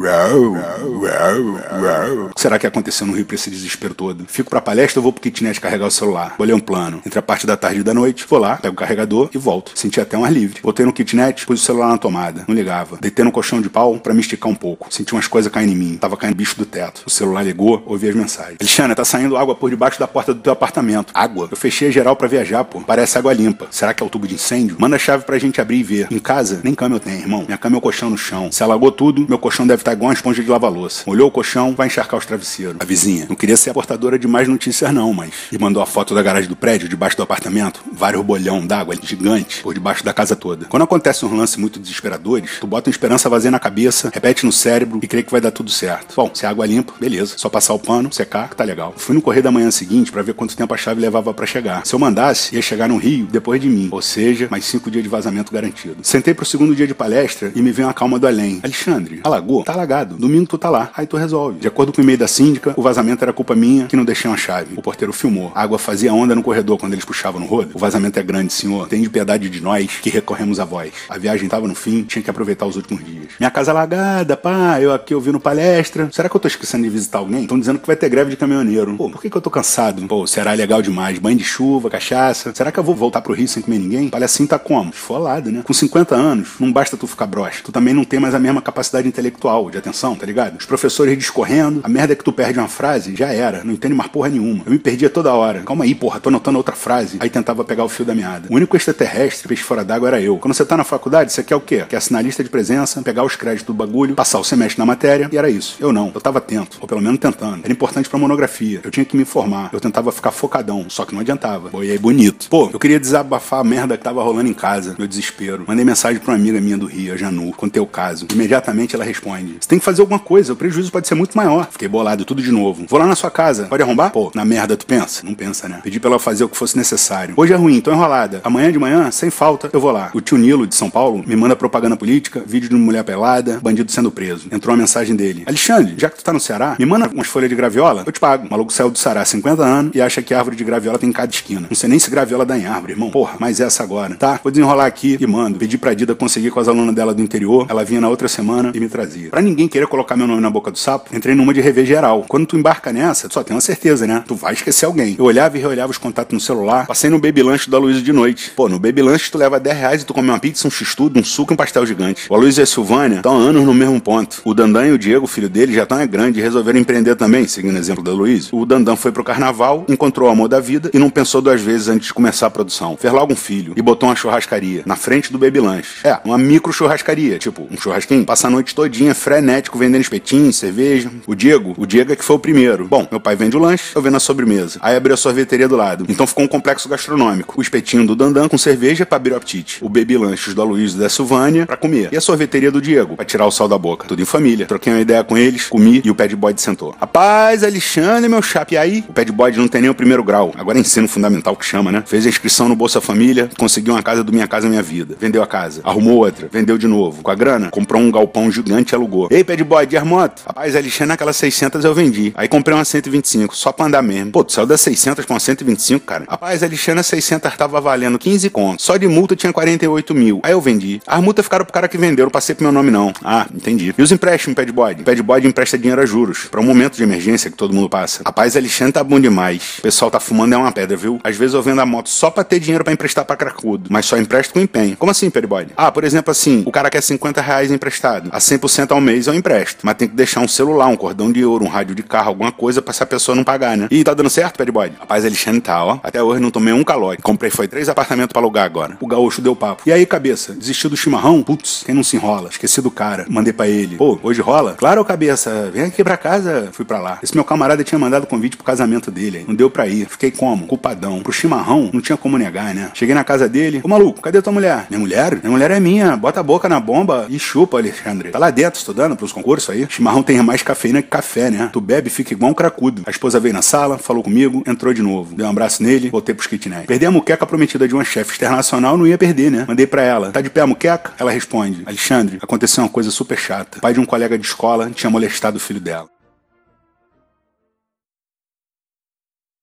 [2.34, 4.26] que será que aconteceu no Rio pra esse desespero todo?
[4.28, 6.36] Fico pra palestra ou vou pro kitnet carregar o celular?
[6.38, 7.02] Olhei um plano.
[7.06, 9.72] Entre a parte da tarde e da noite, vou lá, pego o carregador e volto.
[9.76, 10.62] Senti até um ar livre.
[10.62, 12.46] Botei no kitnet, pus o celular na tomada.
[12.48, 12.98] Não ligava.
[13.02, 14.88] Deitei no colchão de pau pra me esticar um pouco.
[14.94, 15.98] Senti umas coisas caindo em mim.
[15.98, 17.04] Tava caindo bicho do teto.
[17.06, 18.58] O celular ligou, ouvi as mensagens.
[18.60, 21.12] Alexandre, tá saindo água por debaixo da porta do teu apartamento.
[21.14, 21.48] Água?
[21.52, 22.82] Eu fechei geral pra viajar, pô.
[22.82, 23.68] Parece água limpa.
[23.72, 24.76] Será que é o tubo de incêndio?
[24.80, 26.08] Manda a chave pra gente abrir e ver.
[26.12, 27.44] Em casa, nem cama eu tenho, irmão.
[27.46, 28.52] Minha cama é o colchão no chão.
[28.52, 31.04] Se alagou tudo, meu colchão deve estar igual uma esponja de lava-louça.
[31.06, 32.78] Olhou o colchão, vai encharcar os travesseiros.
[32.80, 33.26] A vizinha.
[33.28, 35.32] Não queria ser a portadora de mais notícias, não, mas.
[35.52, 37.82] E mandou a foto da garagem do prédio, debaixo do apartamento.
[37.92, 40.66] Vários bolhão d'água gigante por debaixo da casa toda.
[40.66, 44.52] Quando acontece um lance muito desesperadores, tu bota uma esperança vazia na cabeça, repete no
[44.52, 46.14] cérebro e crê que vai dar tudo certo.
[46.16, 47.34] Bom, se a água é limpa, beleza.
[47.38, 48.94] Só passar o pano, secar, que tá legal.
[48.98, 51.86] Fui no correio da manhã seguinte para ver quanto tempo a chave levava para chegar.
[51.86, 53.90] Se eu mandasse, ia chegar no Rio depois de mim.
[53.92, 55.98] Ou seja, mais cinco dias de vazamento garantido.
[56.04, 58.60] Sentei pro segundo dia de palestra e me veio uma calma do além.
[58.62, 59.64] Alexandre, alagou?
[59.64, 60.18] Tá alagado.
[60.18, 60.92] Domingo tu tá lá.
[60.94, 61.60] Aí tu resolve.
[61.60, 64.30] De acordo com o e-mail da síndica, o vazamento era culpa minha que não deixei
[64.30, 64.76] uma chave.
[64.76, 65.50] O porteiro filmou.
[65.56, 67.72] A água fazia onda no corredor quando eles puxavam no rodo.
[67.74, 68.90] O vazamento é grande, senhor.
[68.90, 70.92] Tem de piedade de nós que recorremos a voz.
[71.08, 73.28] A viagem tava no fim, tinha que aproveitar os últimos dias.
[73.40, 76.10] Minha casa alagada, pá, eu aqui ouvindo palestra.
[76.12, 77.44] Será que eu tô esquecendo de visitar alguém?
[77.44, 78.98] Estão dizendo que vai ter greve de caminhoneiro.
[78.98, 80.06] Pô, por que, que eu tô cansado?
[80.06, 81.18] Pô, será legal demais.
[81.18, 82.54] Banho de chuva, cachaça.
[82.54, 84.10] Será que eu vou voltar pro Rio sem comer ninguém?
[84.10, 84.90] Palhacinho tá como?
[84.90, 85.62] Esfolado, né?
[85.64, 87.62] Com 50 anos, não basta basta tu ficar broxa.
[87.64, 90.58] Tu também não tem mais a mesma capacidade intelectual, de atenção, tá ligado?
[90.58, 93.64] Os professores discorrendo, a merda é que tu perde uma frase, já era.
[93.64, 94.64] Não entende mais porra nenhuma.
[94.66, 95.62] Eu me perdia toda hora.
[95.62, 97.18] Calma aí, porra, tô anotando outra frase.
[97.20, 98.48] Aí tentava pegar o fio da meada.
[98.50, 100.38] O único extraterrestre, peixe fora d'água, era eu.
[100.38, 101.86] Quando você tá na faculdade, você quer o quê?
[101.88, 105.30] Quer assinar lista de presença, pegar os créditos do bagulho, passar o semestre na matéria,
[105.32, 105.76] e era isso.
[105.80, 106.12] Eu não.
[106.14, 107.64] Eu tava atento, ou pelo menos tentando.
[107.64, 108.82] Era importante pra monografia.
[108.84, 109.70] Eu tinha que me informar.
[109.72, 111.70] Eu tentava ficar focadão, só que não adiantava.
[111.80, 112.48] Aí bonito.
[112.50, 115.66] Pô, eu queria desabafar a merda que tava rolando em casa, meu desespero.
[115.68, 118.28] Mandei mensagem pra uma amiga minha do Rio, a Janu, contei o caso.
[118.34, 121.68] Imediatamente ela responde: Você tem que fazer alguma coisa, o prejuízo pode ser muito maior.
[121.72, 122.86] Fiquei bolado, tudo de novo.
[122.88, 124.12] Vou lá na sua casa, pode arrombar?
[124.12, 125.26] Pô, na merda tu pensa?
[125.26, 125.80] Não pensa, né?
[125.84, 127.34] Pedi pra ela fazer o que fosse necessário.
[127.38, 128.42] Hoje é ruim, tô enrolada.
[128.44, 130.12] Amanhã de manhã, sem falta, eu vou lá.
[130.14, 133.60] O tio Nilo, de São Paulo, me manda propaganda política, vídeo de uma mulher pelada,
[133.62, 134.48] bandido sendo preso.
[134.52, 137.50] Entrou uma mensagem dele: Alexandre, já que tu tá no Ceará, me manda umas folhas
[137.50, 138.48] de graviola, eu te pago.
[138.48, 141.10] O maluco saiu do Ceará há 50 anos e acha que árvore de graviola tem
[141.10, 141.68] em cada esquina.
[141.70, 143.10] Não sei nem se graviola dá em árvore, irmão.
[143.10, 144.40] Porra, mas essa agora, tá?
[144.42, 145.60] Vou desenrolar aqui e mando.
[145.60, 148.72] Pedi pra Dida conseguir com as alunas dela do interior, ela vinha na outra semana
[148.74, 149.30] e me trazia.
[149.30, 152.26] Pra ninguém querer colocar meu nome na boca do sapo, entrei numa de rever geral.
[152.28, 154.24] Quando tu embarca nessa, tu só tem uma certeza, né?
[154.28, 155.16] Tu vai esquecer alguém.
[155.18, 158.14] Eu olhava e reolhava os contatos no celular, passei no baby lanche da Luísa de
[158.14, 158.52] noite.
[158.56, 161.20] Pô, no baby lanche tu leva 10 reais e tu come uma pizza, um x-tudo,
[161.20, 162.28] um suco e um pastel gigante.
[162.30, 164.42] O Luísa e a Silvânia estão há anos no mesmo ponto.
[164.46, 167.48] O Dandan e o Diego, filho dele, já estão é grande e resolveram empreender também,
[167.48, 168.50] seguindo o exemplo da Luísa.
[168.52, 171.88] O Dandan foi pro carnaval, encontrou o amor da vida e não pensou duas vezes
[171.88, 172.96] antes de começar a produção.
[172.98, 176.08] Fez logo um filho e botou uma churrascaria na frente do baby lanche.
[176.08, 178.26] É, uma micro churrascaria, tipo um churrasquinho.
[178.26, 181.10] Passa a noite todinha, frenético, vendendo espetinho, cerveja.
[181.26, 182.86] O Diego, o Diego é que foi o primeiro.
[182.86, 184.78] Bom, meu pai vende o lanche, eu vendo a sobremesa.
[184.82, 186.06] Aí abriu a sorveteria do lado.
[186.10, 187.56] Então ficou um complexo gastronômico.
[187.58, 189.78] O espetinho do Dandan com cerveja pra abrir o apetite.
[189.82, 192.10] O baby lanches do Aloysio e da Silvânia pra comer.
[192.12, 194.08] E a sorveteria do Diego, pra tirar o sal da boca.
[194.08, 194.66] Tudo em família.
[194.66, 196.94] Troquei uma ideia com eles, comi e o pad boy sentou.
[197.00, 199.06] Rapaz, Alexandre, meu chapa, e aí?
[199.08, 200.54] O pad boy não tem nem o primeiro grau.
[200.58, 202.04] Agora é ensino fundamental que chama, né?
[202.06, 205.16] Fez a inscrição no Bolsa Família, conseguiu uma casa do Minha Casa Minha Vida.
[205.20, 205.82] Vendeu a casa.
[205.84, 206.39] Arrumou outra.
[206.52, 207.22] Vendeu de novo.
[207.22, 209.28] Com a grana, comprou um galpão gigante e alugou.
[209.32, 210.42] Ei, pad boy, de moto?
[210.46, 212.32] Rapaz, Alexandre, naquelas 600 eu vendi.
[212.36, 214.32] Aí comprei uma 125, só pra andar mesmo.
[214.32, 216.26] Pô, tu saiu das 600 pra uma 125, cara.
[216.28, 218.86] Rapaz, Alexandre, 600 tava valendo 15 contos.
[218.86, 220.40] Só de multa tinha 48 mil.
[220.44, 221.02] Aí eu vendi.
[221.06, 223.14] As multas ficaram pro cara que vendeu, não passei pro meu nome não.
[223.24, 223.94] Ah, entendi.
[223.98, 224.96] E os empréstimos, pad boy?
[224.96, 226.46] Pad boy empresta dinheiro a juros.
[226.46, 228.22] Pra um momento de emergência que todo mundo passa.
[228.26, 229.78] Rapaz, Alexandre tá bom demais.
[229.80, 231.20] O pessoal tá fumando é uma pedra, viu?
[231.24, 233.90] Às vezes eu vendo a moto só pra ter dinheiro pra emprestar pra cracudo.
[233.90, 234.96] Mas só empresto com empenho.
[234.98, 235.68] Como assim, pad boy?
[235.76, 238.30] Ah, por exemplo assim, o cara quer 50 reais emprestado.
[238.32, 239.80] A 100% ao mês eu empresto.
[239.84, 242.52] Mas tem que deixar um celular, um cordão de ouro, um rádio de carro, alguma
[242.52, 243.88] coisa pra essa pessoa não pagar, né?
[243.92, 244.92] E tá dando certo, pad boy?
[245.00, 246.00] Rapaz, Alexandre tá, ó.
[246.04, 247.22] Até hoje não tomei um calote.
[247.22, 248.98] Comprei foi três apartamentos pra alugar agora.
[249.00, 249.84] O gaúcho deu papo.
[249.86, 250.54] E aí, cabeça?
[250.54, 251.42] Desistiu do chimarrão?
[251.44, 252.50] Putz, quem não se enrola?
[252.50, 253.26] Esqueci do cara.
[253.30, 253.98] Mandei pra ele.
[253.98, 254.74] Pô, hoje rola?
[254.74, 255.70] Claro, cabeça.
[255.74, 256.70] Vem aqui pra casa.
[256.72, 257.20] Fui pra lá.
[257.22, 259.46] Esse meu camarada tinha mandado convite pro casamento dele.
[259.48, 260.08] Não deu pra ir.
[260.10, 260.68] Fiquei como?
[260.68, 261.22] Culpadão.
[261.22, 262.92] Pro chimarrão, não tinha como negar, né?
[262.94, 263.82] Cheguei na casa dele.
[263.84, 264.86] Ô maluco, cadê tua mulher?
[264.90, 265.36] Minha mulher?
[265.42, 266.19] Minha mulher é minha.
[266.20, 268.30] Bota a boca na bomba e chupa, Alexandre.
[268.30, 269.88] Tá lá dentro estudando pros concursos aí.
[269.90, 271.70] Chimarrão tem mais cafeína que café, né?
[271.72, 273.04] Tu bebe e fica igual um cracudo.
[273.06, 275.34] A esposa veio na sala, falou comigo, entrou de novo.
[275.36, 276.86] Dei um abraço nele, voltei pros kitnet.
[276.86, 279.66] Perdi a muqueca prometida de uma chefe internacional, não ia perder, né?
[279.68, 280.32] Mandei pra ela.
[280.32, 281.14] Tá de pé a muqueca?
[281.18, 281.84] Ela responde.
[281.86, 283.80] Alexandre, aconteceu uma coisa super chata.
[283.80, 286.10] Pai de um colega de escola tinha molestado o filho dela.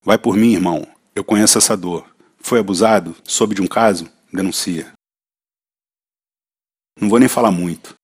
[0.02, 0.86] Vai por mim, irmão.
[1.14, 2.06] Eu conheço essa dor.
[2.38, 3.14] Foi abusado?
[3.24, 4.08] Soube de um caso?
[4.32, 4.95] Denuncia.
[6.98, 7.94] Não vou nem falar muito.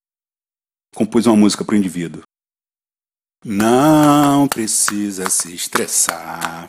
[0.95, 2.23] Compus uma música pro indivíduo.
[3.45, 6.69] Não precisa se estressar.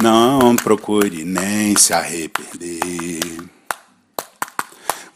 [0.00, 3.20] Não procure nem se arrepender.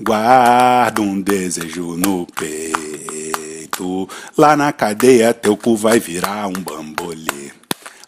[0.00, 4.08] Guarda um desejo no peito.
[4.36, 7.52] Lá na cadeia teu cu vai virar um bambolê.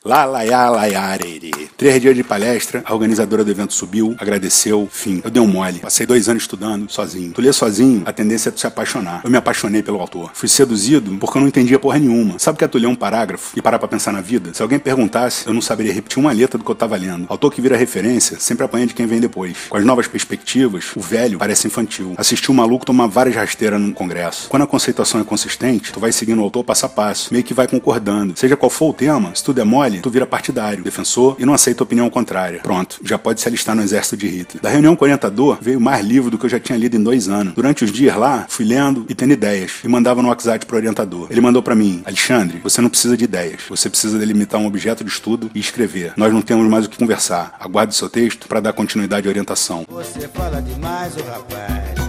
[0.05, 1.64] Lá, lá, lá, arerê.
[1.77, 5.20] Três dias de palestra, a organizadora do evento subiu, agradeceu, fim.
[5.25, 5.81] Eu dei um mole.
[5.81, 7.33] Passei dois anos estudando, sozinho.
[7.33, 9.22] Tu lê sozinho, a tendência é tu se apaixonar.
[9.25, 10.31] Eu me apaixonei pelo autor.
[10.35, 12.39] Fui seduzido porque eu não entendia porra nenhuma.
[12.39, 14.55] Sabe que é tu ler um parágrafo e parar pra pensar na vida?
[14.55, 17.27] Se alguém perguntasse, eu não saberia repetir uma letra do que eu tava lendo.
[17.29, 19.57] Autor que vira referência sempre apanha de quem vem depois.
[19.68, 22.14] Com as novas perspectivas, o velho parece infantil.
[22.16, 24.49] Assistir um maluco tomar várias rasteiras no congresso.
[24.49, 27.53] Quando a conceituação é consistente, tu vai seguindo o autor passo a passo, meio que
[27.53, 28.39] vai concordando.
[28.39, 31.53] Seja qual for o tema, se tudo é mole, tu vira partidário, defensor e não
[31.65, 32.61] aceita opinião contrária.
[32.61, 34.62] Pronto, já pode se alistar no exército de Hitler.
[34.62, 37.03] Da reunião com o orientador, veio mais livro do que eu já tinha lido em
[37.03, 37.55] dois anos.
[37.55, 39.73] Durante os dias lá, fui lendo e tendo ideias.
[39.83, 41.29] E mandava no WhatsApp pro orientador.
[41.31, 43.62] Ele mandou para mim, Alexandre, você não precisa de ideias.
[43.69, 46.12] Você precisa delimitar um objeto de estudo e escrever.
[46.17, 47.55] Nós não temos mais o que conversar.
[47.59, 49.87] Aguarde seu texto para dar continuidade à orientação.
[49.89, 52.03] Você fala demais, rapaz.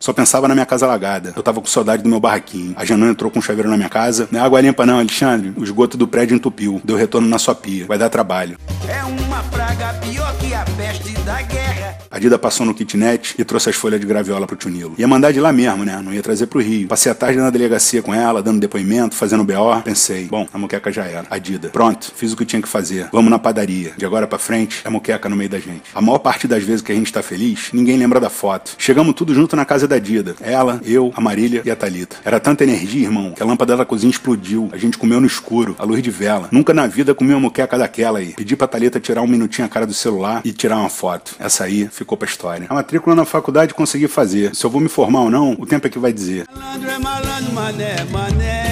[0.00, 1.32] Só pensava na minha casa alagada.
[1.36, 2.74] Eu tava com saudade do meu barraquinho.
[2.76, 4.28] A Janã entrou com um chaveiro na minha casa.
[4.30, 5.52] Não é água limpa não, Alexandre.
[5.56, 6.80] O esgoto do prédio entupiu.
[6.84, 7.86] Deu retorno na sua pia.
[7.86, 8.58] Vai dar trabalho.
[8.88, 10.29] É uma praga pior
[10.60, 11.96] a peste da guerra.
[12.10, 14.94] A Dida passou no kitnet e trouxe as folhas de graviola pro Tunilo.
[14.98, 16.02] Ia mandar de lá mesmo, né?
[16.04, 16.88] Não ia trazer pro Rio.
[16.88, 19.80] Passei a tarde na delegacia com ela, dando depoimento, fazendo BO.
[19.82, 21.24] Pensei, bom, a moqueca já era.
[21.30, 21.68] A Dida.
[21.68, 23.08] Pronto, fiz o que tinha que fazer.
[23.12, 23.92] Vamos na padaria.
[23.96, 25.84] De agora pra frente, é moqueca no meio da gente.
[25.94, 28.74] A maior parte das vezes que a gente tá feliz, ninguém lembra da foto.
[28.76, 30.34] Chegamos tudo junto na casa da Dida.
[30.40, 32.16] Ela, eu, a Marília e a Talita.
[32.24, 34.68] Era tanta energia, irmão, que a lâmpada da cozinha explodiu.
[34.72, 36.48] A gente comeu no escuro, a luz de vela.
[36.50, 38.34] Nunca na vida comi uma moqueca daquela aí.
[38.34, 41.34] Pedi pra Talita tirar um minutinho a cara do celular e tirar uma foto.
[41.38, 42.66] Essa aí ficou pra história.
[42.68, 44.54] A matrícula na faculdade consegui fazer.
[44.54, 46.46] Se eu vou me formar ou não, o tempo é que vai dizer.
[46.54, 48.69] Malandro é malandro, mané, mané.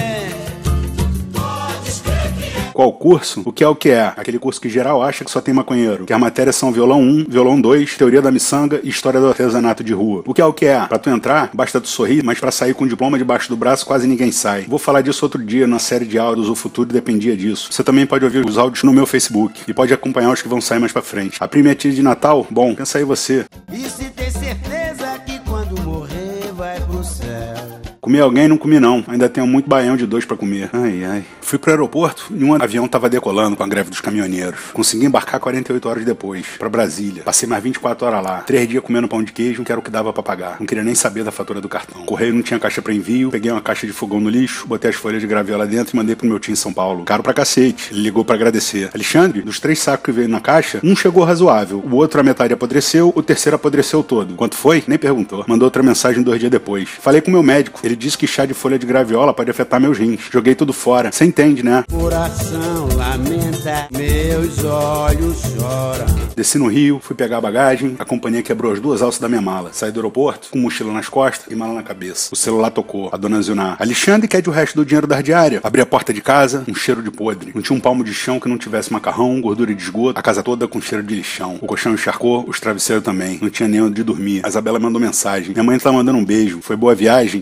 [2.79, 3.41] Qual curso?
[3.43, 4.13] O que é o que é?
[4.15, 6.05] Aquele curso que geral acha que só tem maconheiro.
[6.05, 9.83] Que as matérias são violão 1, violão 2, teoria da miçanga e história do artesanato
[9.83, 10.23] de rua.
[10.25, 10.79] O que é o que é?
[10.87, 13.85] Pra tu entrar, basta tu sorrir, mas pra sair com o diploma debaixo do braço
[13.85, 14.61] quase ninguém sai.
[14.61, 17.67] Vou falar disso outro dia na série de áudios O Futuro Dependia Disso.
[17.69, 20.61] Você também pode ouvir os áudios no meu Facebook e pode acompanhar os que vão
[20.61, 21.35] sair mais pra frente.
[21.41, 22.47] A prima é tia de Natal?
[22.49, 23.45] Bom, pensa aí você.
[23.73, 27.79] E se tem certeza que quando morrer vai pro céu.
[27.99, 28.47] Comi alguém?
[28.47, 29.03] Não comi não.
[29.09, 30.69] Ainda tenho muito baião de dois pra comer.
[30.71, 31.23] Ai, ai.
[31.49, 34.59] Fui pro aeroporto e um avião tava decolando com a greve dos caminhoneiros.
[34.71, 37.23] Consegui embarcar 48 horas depois, pra Brasília.
[37.23, 38.41] Passei mais 24 horas lá.
[38.41, 40.57] Três dias comendo pão de queijo, que era o que dava pra pagar.
[40.59, 42.05] Não queria nem saber da fatura do cartão.
[42.05, 43.31] Correio não tinha caixa pra envio.
[43.31, 46.15] Peguei uma caixa de fogão no lixo, botei as folhas de graviola dentro e mandei
[46.15, 47.03] pro meu tio em São Paulo.
[47.03, 47.91] Caro pra cacete.
[47.93, 48.91] Ele ligou pra agradecer.
[48.93, 51.83] Alexandre, dos três sacos que veio na caixa, um chegou razoável.
[51.83, 54.35] O outro a metade apodreceu, o terceiro apodreceu todo.
[54.35, 54.83] Quanto foi?
[54.85, 55.43] Nem perguntou.
[55.47, 56.87] Mandou outra mensagem dois dias depois.
[56.87, 57.79] Falei com meu médico.
[57.83, 60.21] Ele disse que chá de folha de graviola pode afetar meus rins.
[60.31, 61.11] Joguei tudo fora.
[61.11, 61.85] Você entende, né?
[61.89, 66.05] Coração lamenta, meus olhos choram.
[66.35, 69.41] Desci no Rio, fui pegar a bagagem, a companhia quebrou as duas alças da minha
[69.41, 69.69] mala.
[69.71, 72.29] Saí do aeroporto, com mochila nas costas e mala na cabeça.
[72.33, 73.09] O celular tocou.
[73.13, 73.77] A dona Zilnar.
[73.79, 75.61] Alexandre quer o resto do dinheiro da diária.
[75.63, 77.51] Abri a porta de casa, um cheiro de podre.
[77.55, 80.19] Não tinha um palmo de chão que não tivesse macarrão, gordura de esgoto.
[80.19, 81.57] A casa toda com cheiro de lixão.
[81.61, 83.39] O colchão encharcou, os travesseiros também.
[83.41, 84.41] Não tinha nem onde dormir.
[84.43, 85.51] A Isabela mandou mensagem.
[85.53, 86.59] Minha mãe tá mandando um beijo.
[86.61, 87.41] Foi boa viagem.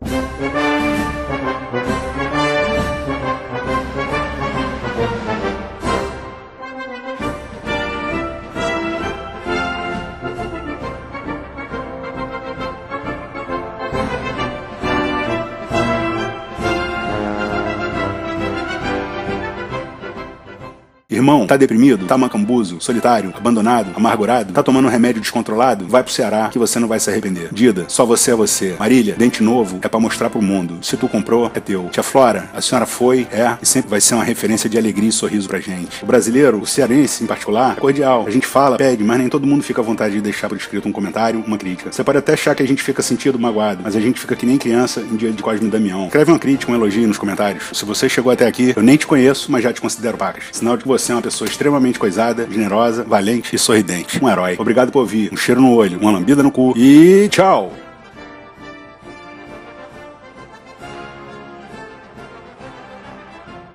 [21.09, 22.05] Irmão, tá deprimido?
[22.05, 22.81] Tá macambuzo?
[22.81, 23.33] Solitário?
[23.33, 23.93] Abandonado?
[23.95, 24.51] Amargurado?
[24.51, 25.87] Tá tomando um remédio descontrolado?
[25.87, 27.47] Vai pro Ceará que você não vai se arrepender.
[27.49, 28.75] Dida, só você é você.
[28.77, 30.79] Marília, dente novo é pra mostrar pro mundo.
[30.81, 31.87] Se tu comprou, é teu.
[31.93, 35.11] Tia Flora, a senhora foi, é e sempre vai ser uma referência de alegria e
[35.13, 36.03] sorriso pra gente.
[36.03, 38.25] O brasileiro, o cearense em particular, é cordial.
[38.27, 40.89] A gente fala, pede, mas nem todo mundo fica à vontade de deixar por escrito
[40.89, 41.89] um comentário, uma crítica.
[41.89, 44.45] Você pode até achar que a gente fica sentido magoado, mas a gente fica que
[44.45, 46.07] nem criança em dia de Cosme Damião.
[46.07, 47.69] Escreve uma crítica, um elogio nos comentários.
[47.71, 50.43] Se você chegou até aqui, eu nem te conheço, mas já te considero pacas.
[50.51, 54.23] Sinal de que você é uma pessoa extremamente coisada, generosa, valente e sorridente.
[54.23, 54.55] Um herói.
[54.57, 55.31] Obrigado por ouvir.
[55.31, 57.86] Um cheiro no olho, uma lambida no cu e tchau!